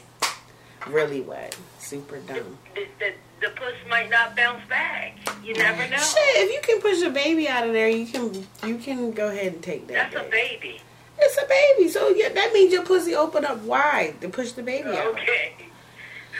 Really 0.88 1.22
wet. 1.22 1.58
Super 1.80 2.18
dumb. 2.18 2.58
the, 2.76 2.88
the, 3.00 3.14
the 3.42 3.50
puss 3.56 3.74
might 3.90 4.10
not 4.10 4.36
bounce 4.36 4.68
back. 4.68 5.18
You 5.44 5.54
never 5.54 5.88
know. 5.90 5.98
Shit, 5.98 6.18
if 6.18 6.54
you 6.54 6.62
can 6.62 6.82
push 6.82 7.02
a 7.02 7.10
baby 7.10 7.48
out 7.48 7.68
of 7.68 7.74
there, 7.74 7.90
you 7.90 8.06
can 8.06 8.46
you 8.66 8.78
can 8.78 9.12
go 9.12 9.30
ahead 9.30 9.54
and 9.54 9.64
take 9.64 9.88
that. 9.88 10.12
That's 10.12 10.28
a 10.28 10.30
baby. 10.30 10.58
baby. 10.62 10.82
It's 11.18 11.38
a 11.38 11.48
baby, 11.48 11.90
so 11.90 12.10
yeah, 12.10 12.30
that 12.30 12.54
means 12.54 12.74
your 12.74 12.84
pussy 12.84 13.16
open 13.16 13.46
up 13.46 13.62
wide 13.64 14.20
to 14.22 14.30
push 14.30 14.52
the 14.52 14.64
baby 14.64 14.90
out. 14.90 15.08
Okay. 15.08 15.54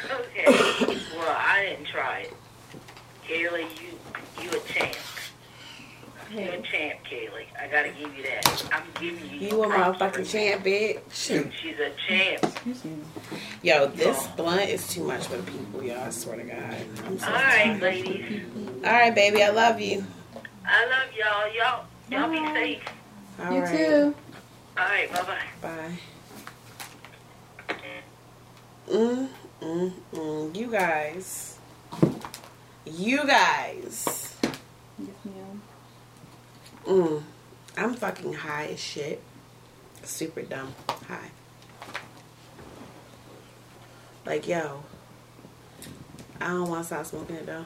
Okay. 0.06 0.46
well, 1.16 1.36
I 1.38 1.66
didn't 1.70 1.88
try 1.88 2.20
it. 2.20 2.34
Kaylee, 3.28 3.68
you 3.82 4.44
you 4.44 4.50
a 4.50 4.60
champ. 4.72 4.96
You 6.32 6.40
a 6.40 6.62
champ, 6.62 7.00
Kaylee. 7.10 7.46
I 7.60 7.68
gotta 7.68 7.90
give 7.90 8.16
you 8.16 8.24
that. 8.24 8.66
I'm 8.74 8.84
giving 9.02 9.30
you. 9.30 9.48
You 9.48 9.64
a 9.64 9.68
motherfucking 9.68 10.30
champ, 10.30 10.64
bitch. 10.66 11.00
She's 11.12 11.80
a 11.80 11.92
champ. 12.08 12.44
Yo, 13.62 13.88
this 13.88 14.28
blunt 14.36 14.70
is 14.70 14.88
too 14.88 15.04
much 15.04 15.28
for 15.28 15.38
the 15.38 15.44
people, 15.44 15.84
y'all. 15.84 16.06
I 16.06 16.10
swear 16.10 16.38
to 16.38 16.44
God. 16.44 16.76
I'm 17.06 17.20
so 17.20 17.28
All 17.28 17.34
right, 17.34 17.80
tired. 17.80 17.82
ladies. 17.82 18.42
All 18.84 18.92
right, 18.92 19.14
baby. 19.16 19.44
I 19.44 19.50
love 19.50 19.80
you. 19.80 20.06
I 20.66 20.86
love 20.86 21.10
y'all. 21.16 21.54
Y'all, 21.54 21.86
y'all 22.10 22.30
be 22.32 22.54
safe. 22.54 22.84
All 23.40 23.54
you 23.54 23.62
right. 23.62 23.72
too. 23.78 24.16
All 24.78 24.86
right, 24.86 25.12
bye 25.12 25.22
bye. 25.24 25.98
Bye. 27.70 27.76
Mm, 28.92 29.28
mm, 29.62 29.92
mm. 30.14 30.56
You 30.56 30.72
guys. 30.72 31.58
You 32.86 33.26
guys. 33.26 34.36
Yes, 35.00 35.16
ma'am. 35.26 35.55
Mm. 36.86 37.24
I'm 37.78 37.94
fucking 37.94 38.34
high 38.34 38.68
as 38.68 38.80
shit. 38.80 39.22
Super 40.04 40.44
dumb. 40.44 40.74
High. 41.08 41.32
Like, 44.26 44.48
yo. 44.48 44.84
I 46.40 46.48
don't 46.48 46.70
want 46.70 46.82
to 46.82 46.88
stop 46.88 47.06
smoking 47.06 47.38
it 47.38 47.46
though. 47.46 47.66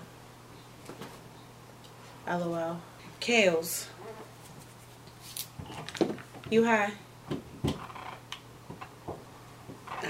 LOL. 2.27 2.79
Kales. 3.19 3.87
You 6.49 6.63
high? 6.63 6.91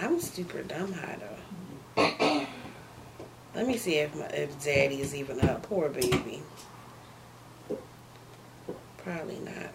I'm 0.02 0.20
super 0.20 0.62
dumb 0.64 0.94
high 0.94 1.18
though. 1.20 2.46
Let 3.56 3.68
me 3.68 3.78
see 3.78 3.96
if 3.96 4.16
my, 4.16 4.26
if 4.28 4.58
Zaddy 4.60 5.00
is 5.00 5.16
even 5.16 5.42
up. 5.42 5.64
Poor 5.64 5.90
baby. 5.90 6.42
Probably 9.10 9.40
not. 9.40 9.72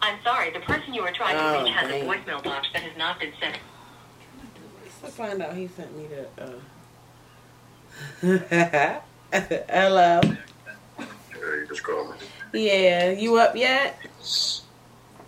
I'm 0.00 0.22
sorry, 0.22 0.52
the 0.52 0.60
person 0.60 0.94
you 0.94 1.02
are 1.02 1.10
trying 1.10 1.34
to 1.34 1.58
Oh, 1.58 1.64
reach 1.64 1.72
has 1.74 1.88
dang. 1.90 2.08
a 2.08 2.12
voicemail 2.12 2.40
box 2.44 2.68
that 2.72 2.82
has 2.82 2.96
not 2.96 3.18
been 3.18 3.32
sent. 3.40 3.56
Let's 5.02 5.16
find 5.16 5.42
out 5.42 5.56
he 5.56 5.66
sent 5.66 5.96
me 5.96 6.06
the. 6.06 6.28
Uh... 8.22 9.00
Hello. 9.68 10.20
Yeah, 10.22 11.04
you 11.36 11.66
just 11.66 11.82
called 11.82 12.14
me. 12.14 12.16
Yeah, 12.64 13.10
you 13.10 13.34
up 13.38 13.56
yet? 13.56 13.98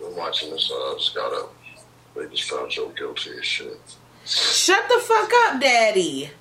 I'm 0.01 0.15
watching 0.15 0.51
this. 0.51 0.71
Uh, 0.71 0.75
I 0.75 0.95
just 0.97 1.13
got 1.13 1.33
up. 1.33 1.53
They 2.15 2.27
just 2.29 2.49
found 2.49 2.71
Joe 2.71 2.93
guilty 2.95 3.31
as 3.37 3.45
shit. 3.45 3.77
Shut 4.25 4.87
the 4.89 4.99
fuck 4.99 5.31
up, 5.33 5.61
Daddy. 5.61 6.31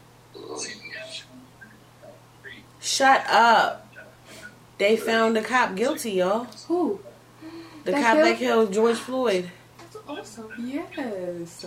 Shut 2.80 3.24
up. 3.28 3.86
They 4.78 4.96
found 4.96 5.36
the 5.36 5.42
cop 5.42 5.74
guilty, 5.76 6.12
y'all. 6.12 6.44
Who? 6.68 7.00
The 7.84 7.92
That 7.92 8.02
cop 8.02 8.16
that 8.16 8.24
killed- 8.38 8.38
killed 8.38 8.72
George 8.72 8.96
Floyd. 8.98 9.50
That's 9.78 9.96
awesome. 10.08 10.52
Yes. 10.58 11.64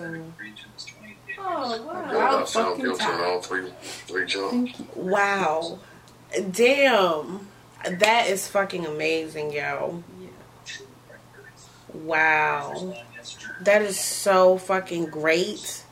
Oh 1.39 1.71
They 1.71 1.79
wow. 1.85 2.11
got 2.11 2.49
found 2.49 2.81
guilty 2.81 3.03
on 3.03 3.21
all 3.23 3.41
three, 3.41 3.71
three 3.81 4.25
jumps. 4.25 4.79
Wow. 4.95 5.79
Damn. 6.51 7.47
That 7.89 8.27
is 8.27 8.47
fucking 8.47 8.85
amazing, 8.85 9.53
yo. 9.53 10.03
Wow. 11.93 12.95
That 13.61 13.81
is 13.83 13.99
so 13.99 14.57
fucking 14.57 15.05
great. 15.07 15.83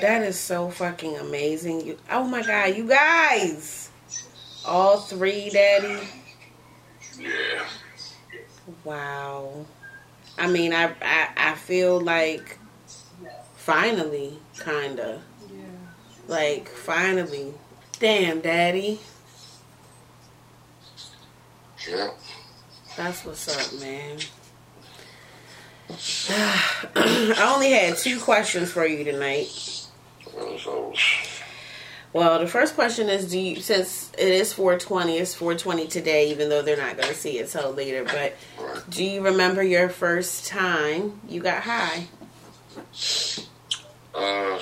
That 0.00 0.22
is 0.22 0.38
so 0.38 0.70
fucking 0.70 1.16
amazing. 1.16 1.86
You, 1.86 1.98
oh 2.10 2.24
my 2.24 2.42
god, 2.42 2.76
you 2.76 2.86
guys. 2.86 3.90
All 4.64 4.98
three, 4.98 5.50
Daddy. 5.50 5.98
Yeah. 7.18 7.64
Wow. 8.84 9.66
I 10.36 10.46
mean, 10.46 10.72
I 10.72 10.92
I, 11.02 11.28
I 11.36 11.54
feel 11.54 12.00
like 12.00 12.58
finally, 13.56 14.38
kinda. 14.64 15.20
Yeah. 15.50 15.56
Like, 16.26 16.68
finally. 16.68 17.52
Damn, 17.98 18.40
Daddy. 18.40 19.00
Yeah. 21.88 22.10
That's 22.96 23.24
what's 23.24 23.48
up, 23.48 23.80
man. 23.80 24.18
I 26.96 27.52
only 27.54 27.70
had 27.70 27.96
two 27.96 28.18
questions 28.20 28.72
for 28.72 28.86
you 28.86 29.04
tonight. 29.04 29.77
Well, 32.12 32.38
the 32.38 32.46
first 32.46 32.74
question 32.74 33.08
is 33.08 33.30
do 33.30 33.38
you 33.38 33.60
since 33.60 34.10
it 34.16 34.28
is 34.28 34.52
420, 34.52 35.18
it's 35.18 35.34
420 35.34 35.88
today, 35.88 36.30
even 36.30 36.48
though 36.48 36.62
they're 36.62 36.76
not 36.76 36.96
gonna 36.96 37.14
see 37.14 37.38
it 37.38 37.48
till 37.48 37.72
later, 37.72 38.04
but 38.04 38.34
right. 38.58 38.82
do 38.88 39.04
you 39.04 39.22
remember 39.22 39.62
your 39.62 39.88
first 39.88 40.46
time 40.46 41.20
you 41.28 41.42
got 41.42 41.62
high? 41.62 42.06
Uh, 44.14 44.58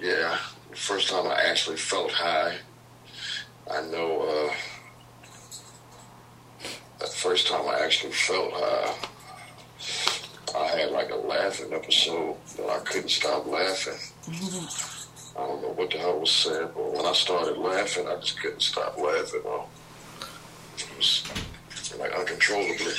yeah. 0.00 0.38
The 0.70 0.76
first 0.76 1.08
time 1.08 1.26
I 1.26 1.40
actually 1.42 1.76
felt 1.76 2.10
high, 2.10 2.56
I 3.70 3.82
know, 3.82 4.50
uh, 4.50 4.54
that 6.98 7.08
first 7.10 7.46
time 7.46 7.68
I 7.68 7.78
actually 7.84 8.12
felt 8.12 8.52
high, 8.52 8.94
I 10.58 10.66
had 10.78 10.90
like 10.90 11.10
a 11.10 11.16
laughing 11.16 11.72
episode, 11.72 12.36
but 12.56 12.68
I 12.68 12.78
couldn't 12.80 13.10
stop 13.10 13.46
laughing. 13.46 14.97
I 15.38 15.46
don't 15.46 15.62
know 15.62 15.68
what 15.68 15.90
the 15.90 15.98
hell 15.98 16.18
was 16.18 16.32
said, 16.32 16.74
but 16.74 16.92
when 16.92 17.06
I 17.06 17.12
started 17.12 17.56
laughing, 17.58 18.08
I 18.08 18.16
just 18.16 18.40
couldn't 18.40 18.60
stop 18.60 18.98
laughing. 18.98 19.42
Uh, 19.48 19.62
was 20.98 21.24
like 21.98 22.12
uncontrollably. 22.12 22.92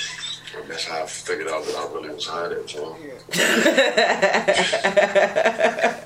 And 0.58 0.70
that's 0.70 0.86
how 0.86 1.04
I 1.04 1.06
figured 1.06 1.48
out 1.48 1.64
that 1.66 1.76
I 1.76 1.94
really 1.94 2.10
was 2.10 2.26
high 2.26 2.48
that 2.48 2.68
time. 2.68 2.96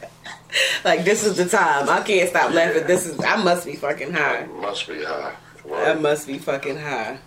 like 0.84 1.06
this 1.06 1.24
is 1.24 1.38
the 1.38 1.46
time. 1.46 1.88
I 1.88 2.02
can't 2.02 2.30
stop 2.30 2.52
laughing. 2.52 2.86
This 2.86 3.06
is 3.06 3.18
I 3.22 3.42
must 3.42 3.66
be 3.66 3.76
fucking 3.76 4.12
high. 4.12 4.40
I 4.40 4.46
must 4.48 4.88
be 4.88 5.04
high. 5.04 5.36
I 5.74 5.94
must 5.94 6.28
be 6.28 6.40
fucking 6.40 6.78
high. 6.78 7.20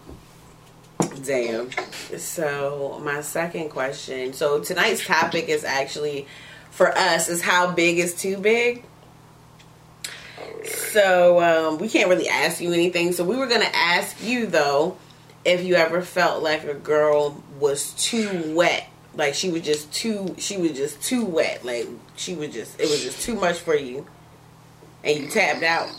Damn. 1.24 1.70
So 2.18 3.00
my 3.02 3.22
second 3.22 3.70
question. 3.70 4.34
So 4.34 4.60
tonight's 4.60 5.06
topic 5.06 5.48
is 5.48 5.64
actually 5.64 6.26
for 6.70 6.96
us 6.98 7.30
is 7.30 7.40
how 7.40 7.72
big 7.72 7.98
is 7.98 8.14
too 8.14 8.36
big. 8.36 8.84
So 10.96 11.42
um, 11.42 11.76
we 11.76 11.90
can't 11.90 12.08
really 12.08 12.26
ask 12.26 12.58
you 12.58 12.72
anything. 12.72 13.12
So 13.12 13.22
we 13.22 13.36
were 13.36 13.46
gonna 13.46 13.68
ask 13.74 14.16
you 14.24 14.46
though 14.46 14.96
if 15.44 15.62
you 15.62 15.74
ever 15.74 16.00
felt 16.00 16.42
like 16.42 16.64
a 16.64 16.72
girl 16.72 17.44
was 17.60 17.92
too 18.02 18.54
wet, 18.56 18.88
like 19.14 19.34
she 19.34 19.50
was 19.50 19.60
just 19.60 19.92
too, 19.92 20.34
she 20.38 20.56
was 20.56 20.72
just 20.72 21.02
too 21.02 21.26
wet, 21.26 21.66
like 21.66 21.86
she 22.16 22.34
was 22.34 22.48
just, 22.48 22.80
it 22.80 22.88
was 22.88 23.04
just 23.04 23.20
too 23.20 23.34
much 23.34 23.58
for 23.58 23.76
you, 23.76 24.06
and 25.04 25.18
you 25.18 25.28
tapped 25.28 25.62
out. 25.62 25.90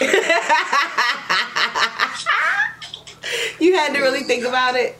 You 3.60 3.74
had 3.74 3.92
to 3.92 4.00
really 4.00 4.22
think 4.22 4.44
about 4.44 4.76
it. 4.76 4.96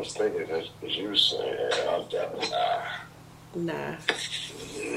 I 0.00 0.02
was 0.02 0.14
thinking 0.14 0.50
as, 0.50 0.64
as 0.82 0.96
you 0.96 1.08
were 1.08 1.16
saying, 1.16 1.56
I 1.86 1.98
was 1.98 2.08
definitely 2.10 2.48
nah. 2.48 3.72
Nah. 3.74 3.90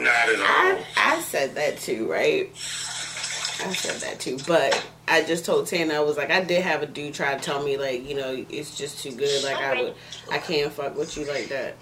Not 0.01 0.29
at 0.29 0.39
all. 0.39 0.45
I, 0.45 0.85
I 0.95 1.19
said 1.19 1.55
that 1.55 1.77
too, 1.77 2.09
right? 2.09 2.49
I 2.53 3.73
said 3.73 3.99
that 3.99 4.21
too, 4.21 4.37
but 4.47 4.81
I 5.05 5.23
just 5.23 5.43
told 5.43 5.67
Tana 5.67 5.95
I 5.95 5.99
was 5.99 6.15
like, 6.15 6.31
I 6.31 6.41
did 6.41 6.61
have 6.63 6.83
a 6.83 6.85
dude 6.85 7.13
try 7.15 7.35
to 7.35 7.41
tell 7.43 7.61
me 7.61 7.75
like, 7.75 8.07
you 8.07 8.15
know, 8.15 8.45
it's 8.49 8.77
just 8.77 9.03
too 9.03 9.11
good. 9.11 9.43
Like 9.43 9.57
I 9.57 9.81
would, 9.81 9.95
I 10.31 10.37
can't 10.37 10.71
fuck 10.71 10.97
with 10.97 11.17
you 11.17 11.25
like 11.25 11.49
that. 11.49 11.75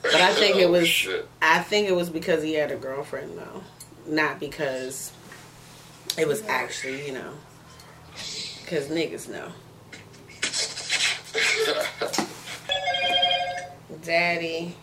But 0.00 0.14
I 0.14 0.32
think 0.32 0.56
it 0.56 0.68
Oh, 0.68 0.70
was, 0.72 0.88
shit. 0.88 1.28
I 1.42 1.58
think 1.60 1.86
it 1.86 1.92
was 1.94 2.08
because 2.08 2.42
he 2.42 2.54
had 2.54 2.70
a 2.70 2.76
girlfriend 2.76 3.36
though, 3.36 3.62
not 4.06 4.40
because 4.40 5.12
it 6.16 6.26
was 6.26 6.42
actually, 6.46 7.06
you 7.06 7.12
know, 7.12 7.34
because 8.62 8.88
niggas 8.88 9.28
know. 9.28 9.52
Daddy, 14.04 14.74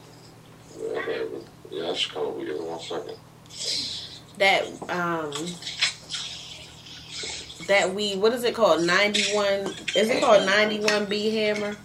Okay, 0.81 1.21
yeah, 1.71 1.87
that's 1.87 2.05
cool. 2.07 2.31
We 2.33 2.45
give 2.45 2.55
it 2.55 2.63
one 2.63 2.79
second. 2.79 3.17
that 4.37 4.63
um 4.89 5.31
that 7.67 7.93
we 7.93 8.15
what 8.17 8.33
is 8.33 8.43
it 8.43 8.53
called 8.55 8.83
91 8.83 9.47
is 9.95 10.09
it 10.09 10.21
called 10.21 10.41
91b 10.47 11.31
hammer 11.31 11.77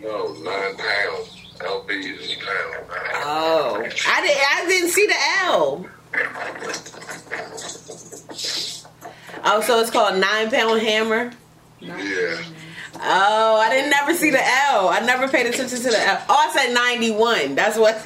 No, 0.00 0.32
nine 0.42 0.76
pounds. 0.76 1.32
LB 1.58 1.90
is 1.90 2.34
pound. 2.36 2.86
oh 3.24 3.82
i 4.08 4.20
didn't 4.22 4.42
i 4.52 4.64
didn't 4.68 4.90
see 4.90 5.06
the 5.06 5.16
l 5.46 5.86
oh 9.44 9.60
so 9.62 9.80
it's 9.80 9.90
called 9.90 10.18
nine 10.18 10.50
pound 10.50 10.80
hammer 10.80 11.32
Yeah. 11.80 12.38
Oh 13.08 13.56
i 13.60 13.70
didn't 13.70 13.90
never 13.90 14.14
see 14.14 14.30
the 14.30 14.42
l 14.72 14.88
i 14.88 15.00
never 15.00 15.28
paid 15.28 15.46
attention 15.46 15.78
to 15.78 15.88
the 15.90 16.08
l 16.08 16.22
oh 16.28 16.48
i 16.48 16.52
said 16.52 16.72
91 16.74 17.54
that's 17.54 17.78
what 17.78 17.94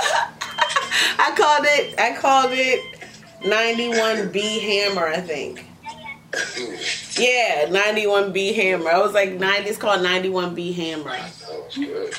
i 0.00 1.32
called 1.36 1.64
it 1.66 1.98
i 1.98 2.14
called 2.16 2.50
it 2.52 3.00
91b 3.42 4.60
hammer 4.60 5.06
i 5.08 5.20
think 5.20 5.64
Yeah, 7.18 7.66
91B 7.68 8.54
Hammer. 8.54 8.90
I 8.90 8.98
was 8.98 9.12
like 9.14 9.32
90. 9.32 9.68
It's 9.68 9.78
called 9.78 10.00
91B 10.04 10.74
Hammer. 10.76 11.04
That 11.10 11.32
was 11.48 11.74
good. 11.74 12.14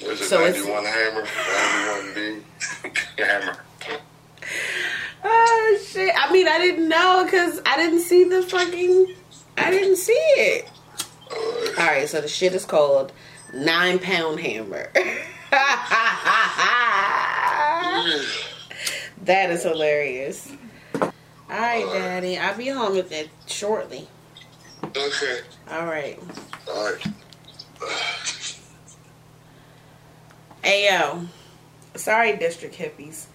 There's 0.00 0.20
a 0.22 0.24
So 0.24 0.40
it's- 0.46 0.64
91 0.64 0.84
hammer, 0.86 1.24
91B 1.26 2.42
hammer. 3.18 3.56
Oh 5.32 5.78
shit! 5.86 6.12
I 6.16 6.32
mean, 6.32 6.48
I 6.48 6.58
didn't 6.58 6.88
know 6.88 7.24
because 7.24 7.60
I 7.64 7.76
didn't 7.76 8.00
see 8.00 8.24
the 8.24 8.42
fucking. 8.42 9.14
I 9.56 9.70
didn't 9.70 9.96
see 9.96 10.12
it. 10.12 10.68
All 11.78 11.86
right, 11.86 12.08
so 12.08 12.20
the 12.20 12.28
shit 12.28 12.54
is 12.54 12.64
called 12.64 13.12
Nine 13.54 13.98
Pound 14.00 14.40
Hammer. 14.40 14.90
that 19.22 19.50
is 19.50 19.62
hilarious. 19.62 20.52
All 20.94 21.12
right, 21.48 21.86
Daddy. 21.92 22.38
I'll 22.38 22.56
be 22.56 22.68
home 22.68 22.96
with 22.96 23.12
it 23.12 23.28
shortly. 23.46 24.08
okay. 24.84 25.40
All 25.70 25.86
right. 25.86 26.18
All 26.68 26.92
right. 26.92 27.06
Ayo. 30.64 31.26
Sorry, 31.94 32.36
district 32.36 32.76
hippies. 32.76 33.26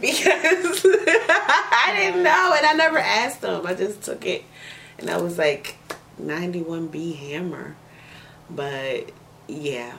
Because 0.00 0.84
I 0.86 1.94
didn't 1.96 2.22
know 2.22 2.54
and 2.56 2.66
I 2.66 2.74
never 2.76 2.98
asked 2.98 3.40
them. 3.40 3.66
I 3.66 3.74
just 3.74 4.02
took 4.02 4.26
it 4.26 4.44
and 4.98 5.10
I 5.10 5.16
was 5.18 5.38
like 5.38 5.76
91B 6.20 7.16
hammer. 7.16 7.76
But 8.50 9.10
yeah. 9.48 9.96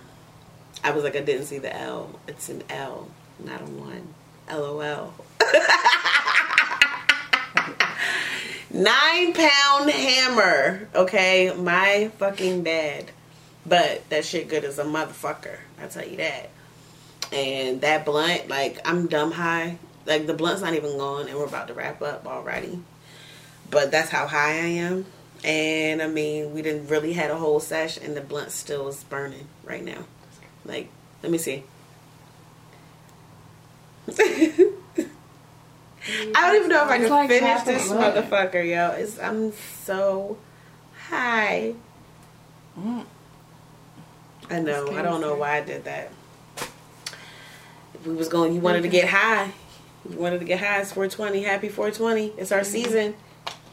I 0.83 0.91
was 0.91 1.03
like 1.03 1.15
I 1.15 1.21
didn't 1.21 1.45
see 1.45 1.57
the 1.57 1.75
L. 1.75 2.19
It's 2.27 2.49
an 2.49 2.63
L, 2.69 3.09
not 3.43 3.61
a 3.61 3.65
one. 3.65 4.13
LOL. 4.49 5.13
Nine 8.69 9.33
pound 9.33 9.89
hammer. 9.89 10.87
Okay, 10.93 11.53
my 11.57 12.11
fucking 12.17 12.63
dad. 12.63 13.11
But 13.65 14.09
that 14.09 14.23
shit 14.23 14.47
good 14.47 14.63
as 14.63 14.79
a 14.79 14.83
motherfucker. 14.83 15.57
I 15.81 15.87
tell 15.87 16.07
you 16.07 16.17
that. 16.17 16.49
And 17.33 17.81
that 17.81 18.05
blunt, 18.05 18.47
like 18.47 18.79
I'm 18.85 19.07
dumb 19.07 19.31
high. 19.31 19.77
Like 20.07 20.25
the 20.25 20.33
blunt's 20.33 20.61
not 20.61 20.73
even 20.73 20.97
gone, 20.97 21.27
and 21.27 21.37
we're 21.37 21.45
about 21.45 21.67
to 21.67 21.73
wrap 21.73 22.01
up 22.01 22.25
already. 22.25 22.79
But 23.69 23.91
that's 23.91 24.09
how 24.09 24.25
high 24.25 24.53
I 24.53 24.67
am. 24.79 25.05
And 25.43 26.01
I 26.01 26.07
mean, 26.07 26.53
we 26.53 26.61
didn't 26.61 26.87
really 26.87 27.13
had 27.13 27.29
a 27.29 27.35
whole 27.35 27.59
sesh, 27.59 27.97
and 27.97 28.15
the 28.15 28.21
blunt 28.21 28.51
still 28.51 28.87
is 28.87 29.03
burning 29.03 29.47
right 29.65 29.83
now. 29.83 30.05
Like, 30.65 30.89
let 31.21 31.31
me 31.31 31.37
see. 31.37 31.63
I 34.17 34.17
don't 36.07 36.55
even 36.55 36.69
know 36.69 36.85
if 36.85 36.89
I 36.89 36.97
can 36.99 37.09
like 37.09 37.29
finish 37.29 37.63
this 37.63 37.89
blunt. 37.89 38.15
motherfucker, 38.15 38.65
yo. 38.65 38.91
It's, 38.91 39.19
I'm 39.19 39.51
so 39.51 40.37
high. 41.09 41.73
Mm. 42.79 43.05
I 44.49 44.59
know. 44.59 44.89
I 44.91 45.01
don't 45.01 45.19
know 45.19 45.35
why 45.35 45.57
I 45.57 45.61
did 45.61 45.83
that. 45.83 46.13
If 47.93 48.07
we 48.07 48.15
was 48.15 48.29
going, 48.29 48.53
you 48.53 48.61
wanted 48.61 48.83
to 48.83 48.87
get 48.87 49.09
high. 49.09 49.51
You 50.09 50.17
wanted 50.17 50.39
to 50.39 50.45
get 50.45 50.59
high. 50.59 50.79
It's 50.81 50.91
420. 50.93 51.43
Happy 51.43 51.69
420. 51.69 52.33
It's 52.37 52.51
our 52.51 52.63
season. 52.63 53.15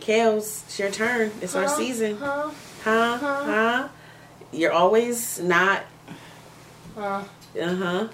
Kales, 0.00 0.64
it's 0.64 0.78
your 0.78 0.90
turn. 0.90 1.30
It's 1.40 1.54
our 1.54 1.68
season. 1.68 2.16
Huh? 2.16 2.50
Huh? 2.82 3.16
Huh? 3.18 3.44
Huh? 3.44 3.88
You're 4.52 4.72
always 4.72 5.40
not. 5.40 5.84
Huh? 6.94 7.24
Uh 7.60 7.74
huh. 7.76 8.08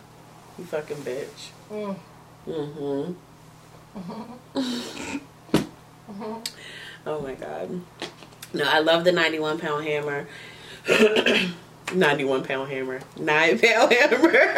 You 0.59 0.65
fucking 0.65 0.99
bitch. 0.99 1.51
Mm 1.71 1.97
hmm. 2.45 3.13
Mm 3.99 4.33
hmm. 4.55 6.39
oh 7.07 7.21
my 7.21 7.35
god. 7.35 7.81
No, 8.53 8.65
I 8.65 8.81
love 8.81 9.05
the 9.05 9.13
91 9.13 9.59
pound 9.59 9.85
hammer. 9.85 10.27
91 11.95 12.45
pound 12.45 12.71
hammer. 12.71 13.01
9 13.19 13.59
pound 13.59 13.93
hammer. 13.93 14.51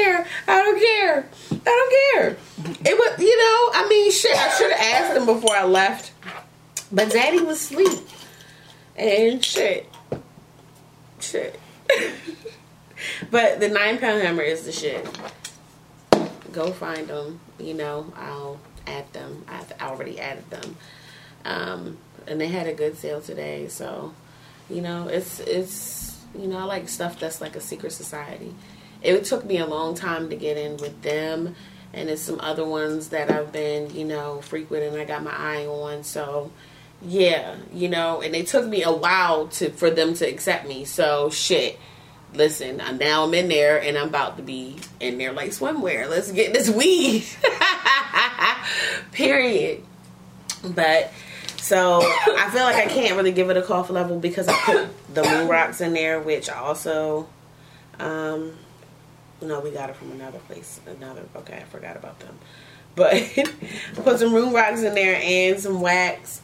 I 0.00 0.24
don't 0.24 0.26
care. 0.26 0.26
I 0.48 0.58
don't 0.58 0.80
care. 0.80 1.28
I 1.52 1.64
don't 1.64 1.90
care. 1.90 2.36
It 2.92 2.98
was, 2.98 3.18
you 3.18 3.36
know, 3.36 3.70
I 3.74 3.86
mean, 3.88 4.10
shit, 4.10 4.36
I 4.36 4.48
should 4.50 4.72
have 4.72 5.02
asked 5.02 5.16
him 5.16 5.26
before 5.26 5.56
I 5.56 5.64
left. 5.64 6.12
But 6.92 7.10
daddy 7.10 7.40
was 7.40 7.58
asleep. 7.58 8.06
And 8.96 9.44
shit. 9.44 9.88
Shit. 11.20 11.58
but 13.30 13.60
the 13.60 13.68
nine 13.68 13.98
pound 13.98 14.22
hammer 14.22 14.42
is 14.42 14.64
the 14.64 14.72
shit. 14.72 15.06
Go 16.52 16.72
find 16.72 17.06
them. 17.06 17.40
You 17.58 17.74
know, 17.74 18.12
I'll 18.16 18.58
add 18.86 19.12
them. 19.12 19.44
I've 19.48 19.72
already 19.80 20.18
added 20.18 20.48
them. 20.50 20.76
Um, 21.44 21.98
and 22.26 22.40
they 22.40 22.48
had 22.48 22.66
a 22.66 22.74
good 22.74 22.96
sale 22.96 23.20
today. 23.20 23.68
So, 23.68 24.14
you 24.68 24.82
know, 24.82 25.08
it's, 25.08 25.40
it's, 25.40 26.18
you 26.38 26.48
know, 26.48 26.58
I 26.58 26.64
like 26.64 26.88
stuff 26.88 27.18
that's 27.18 27.40
like 27.40 27.56
a 27.56 27.60
secret 27.60 27.92
society. 27.92 28.54
It 29.02 29.24
took 29.24 29.44
me 29.44 29.58
a 29.58 29.66
long 29.66 29.94
time 29.94 30.30
to 30.30 30.36
get 30.36 30.56
in 30.56 30.76
with 30.76 31.02
them. 31.02 31.54
And 31.92 32.08
there's 32.08 32.20
some 32.20 32.40
other 32.40 32.64
ones 32.64 33.08
that 33.08 33.30
I've 33.30 33.50
been, 33.50 33.94
you 33.94 34.04
know, 34.04 34.40
frequent 34.42 34.84
and 34.84 34.96
I 34.96 35.04
got 35.04 35.24
my 35.24 35.32
eye 35.32 35.66
on. 35.66 36.04
So, 36.04 36.52
yeah, 37.02 37.56
you 37.72 37.88
know, 37.88 38.20
and 38.20 38.34
it 38.34 38.46
took 38.46 38.66
me 38.66 38.82
a 38.82 38.92
while 38.92 39.48
to 39.48 39.70
for 39.70 39.90
them 39.90 40.14
to 40.14 40.24
accept 40.26 40.66
me. 40.66 40.84
So 40.84 41.30
shit. 41.30 41.78
Listen, 42.32 42.80
I'm 42.80 42.96
now 42.98 43.24
I'm 43.24 43.34
in 43.34 43.48
there 43.48 43.82
and 43.82 43.98
I'm 43.98 44.06
about 44.06 44.36
to 44.36 44.42
be 44.44 44.76
in 45.00 45.18
there 45.18 45.32
like 45.32 45.50
swimwear. 45.50 46.08
Let's 46.08 46.30
get 46.30 46.52
this 46.52 46.70
weed. 46.70 47.24
Period. 49.12 49.82
But 50.62 51.12
so 51.56 52.00
I 52.02 52.50
feel 52.52 52.62
like 52.62 52.76
I 52.76 52.86
can't 52.86 53.16
really 53.16 53.32
give 53.32 53.50
it 53.50 53.56
a 53.56 53.62
cough 53.62 53.90
level 53.90 54.20
because 54.20 54.46
I 54.46 54.54
put 54.64 55.14
the 55.14 55.24
moon 55.24 55.48
rocks 55.48 55.80
in 55.80 55.92
there, 55.92 56.20
which 56.20 56.48
also 56.48 57.28
um 57.98 58.52
no, 59.42 59.60
we 59.60 59.70
got 59.70 59.90
it 59.90 59.96
from 59.96 60.12
another 60.12 60.38
place. 60.40 60.80
Another 60.86 61.22
okay, 61.36 61.56
I 61.56 61.64
forgot 61.64 61.96
about 61.96 62.18
them. 62.20 62.38
But 62.96 63.22
put 63.94 64.18
some 64.18 64.32
moon 64.32 64.52
rocks 64.52 64.82
in 64.82 64.94
there 64.94 65.18
and 65.22 65.60
some 65.60 65.80
wax. 65.80 66.42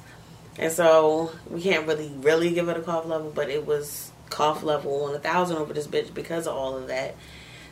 And 0.59 0.73
so 0.73 1.33
we 1.51 1.61
can't 1.61 1.87
really 1.87 2.13
really 2.21 2.51
give 2.55 2.69
it 2.69 2.77
a 2.77 2.83
cough 2.83 3.05
level, 3.05 3.33
but 3.35 3.51
it 3.51 3.67
was 3.67 4.13
cough 4.31 4.63
level 4.63 5.05
on 5.05 5.15
a 5.15 5.19
thousand 5.19 5.57
over 5.57 5.75
this 5.75 5.89
bitch 5.89 6.15
because 6.15 6.47
of 6.47 6.55
all 6.55 6.77
of 6.77 6.87
that. 6.87 7.17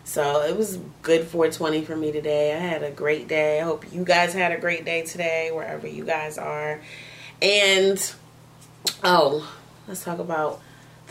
So 0.05 0.43
it 0.43 0.57
was 0.57 0.79
good 1.03 1.27
420 1.27 1.85
for 1.85 1.97
me 1.97 2.12
today. 2.12 2.53
I 2.53 2.59
had 2.59 2.83
a 2.83 2.91
great 2.91 3.27
day. 3.27 3.61
I 3.61 3.64
hope 3.64 3.91
you 3.93 4.05
guys 4.05 4.35
had 4.35 4.53
a 4.53 4.59
great 4.59 4.85
day 4.85 5.03
today, 5.03 5.51
wherever 5.51 5.87
you 5.87 6.05
guys 6.05 6.37
are. 6.37 6.83
And 7.41 8.14
oh, 9.03 9.51
let's 9.89 10.05
talk 10.05 10.18
about 10.18 10.61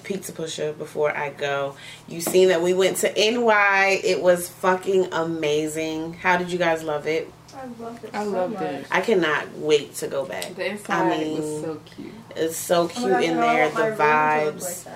pizza 0.03 0.31
pusher 0.31 0.73
before 0.73 1.15
I 1.15 1.29
go. 1.31 1.75
You 2.07 2.21
seen 2.21 2.49
that 2.49 2.61
we 2.61 2.73
went 2.73 2.97
to 2.97 3.07
NY. 3.15 4.01
It 4.03 4.21
was 4.21 4.49
fucking 4.49 5.11
amazing. 5.13 6.13
How 6.13 6.37
did 6.37 6.51
you 6.51 6.57
guys 6.57 6.83
love 6.83 7.07
it? 7.07 7.31
I 7.55 7.65
loved 7.81 8.03
it. 8.03 8.09
I 8.13 8.23
so 8.23 8.29
loved 8.31 8.53
much. 8.55 8.63
it. 8.63 8.85
I 8.91 9.01
cannot 9.01 9.57
wait 9.57 9.95
to 9.95 10.07
go 10.07 10.25
back. 10.25 10.55
The 10.55 10.71
inside 10.71 11.11
I 11.13 11.17
mean, 11.17 11.37
was 11.41 11.61
so 11.61 11.81
cute. 11.85 12.13
It's 12.35 12.57
so 12.57 12.81
Oh 12.83 12.87
cute 12.87 13.09
gosh, 13.11 13.23
in 13.23 13.31
and 13.31 13.39
there. 13.39 13.69
The 13.69 13.75
room 13.75 13.83
to 13.85 13.89
look 13.91 13.99
vibes. 13.99 14.85
like. 14.85 14.93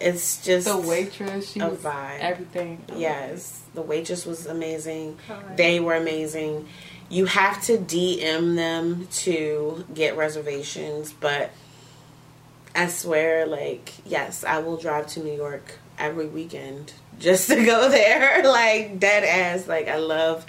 It's 0.00 0.44
just 0.44 0.66
The 0.68 0.76
waitress, 0.78 1.50
she 1.52 1.60
a 1.60 1.68
was 1.68 1.78
vibe. 1.80 2.20
everything. 2.20 2.82
Yes, 2.96 3.62
the 3.74 3.82
waitress 3.82 4.24
was 4.26 4.46
amazing. 4.46 5.18
Hi. 5.26 5.42
They 5.56 5.80
were 5.80 5.94
amazing. 5.96 6.68
You 7.10 7.24
have 7.26 7.62
to 7.64 7.78
DM 7.78 8.54
them 8.54 9.08
to 9.24 9.84
get 9.92 10.16
reservations, 10.16 11.12
but 11.12 11.50
I 12.74 12.88
swear, 12.88 13.46
like, 13.46 13.92
yes, 14.06 14.44
I 14.44 14.58
will 14.58 14.76
drive 14.76 15.06
to 15.08 15.20
New 15.20 15.34
York 15.36 15.78
every 15.98 16.26
weekend 16.26 16.92
just 17.18 17.48
to 17.48 17.64
go 17.64 17.88
there. 17.90 18.42
Like, 18.44 18.98
dead 19.00 19.24
ass. 19.24 19.66
Like, 19.66 19.88
I 19.88 19.96
love 19.96 20.46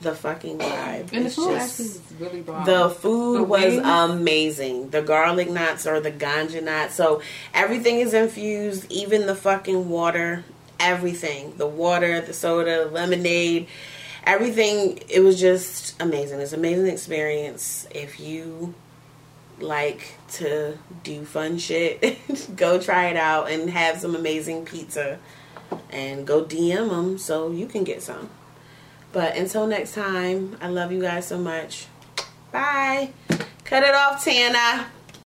the 0.00 0.14
fucking 0.14 0.58
vibe. 0.58 1.12
And 1.12 1.22
the 1.22 1.26
It's 1.26 1.34
food 1.36 1.56
just- 1.56 1.80
actually 1.80 2.24
really 2.26 2.40
bomb. 2.42 2.64
the 2.66 2.90
food 2.90 3.38
The 3.38 3.42
was 3.44 3.76
amazing. 3.78 4.90
The 4.90 5.02
garlic 5.02 5.48
knots 5.50 5.86
or 5.86 6.00
the 6.00 6.10
ganja 6.12 6.62
knots. 6.62 6.94
So 6.94 7.20
everything 7.54 8.00
is 8.00 8.12
infused, 8.14 8.90
even 8.90 9.26
the 9.26 9.34
fucking 9.36 9.88
water, 9.88 10.44
everything. 10.80 11.54
The 11.56 11.66
water, 11.68 12.20
the 12.20 12.32
soda, 12.32 12.84
lemonade, 12.86 13.68
everything. 14.24 15.00
It 15.08 15.20
was 15.20 15.38
just 15.40 16.00
amazing. 16.02 16.40
It's 16.40 16.52
an 16.52 16.58
amazing 16.60 16.86
experience. 16.88 17.86
If 17.92 18.18
you 18.20 18.74
like 19.62 20.14
to 20.32 20.78
do 21.02 21.24
fun 21.24 21.58
shit, 21.58 22.18
go 22.56 22.80
try 22.80 23.06
it 23.06 23.16
out 23.16 23.50
and 23.50 23.70
have 23.70 23.98
some 23.98 24.14
amazing 24.14 24.64
pizza 24.64 25.18
and 25.90 26.26
go 26.26 26.44
DM 26.44 26.90
them 26.90 27.18
so 27.18 27.50
you 27.50 27.66
can 27.66 27.84
get 27.84 28.02
some. 28.02 28.30
But 29.12 29.36
until 29.36 29.66
next 29.66 29.94
time, 29.94 30.56
I 30.60 30.68
love 30.68 30.90
you 30.92 31.00
guys 31.00 31.26
so 31.26 31.38
much. 31.38 31.86
Bye. 32.50 33.10
Cut 33.64 33.82
it 33.82 33.94
off, 33.94 34.24
Tana. 34.24 34.86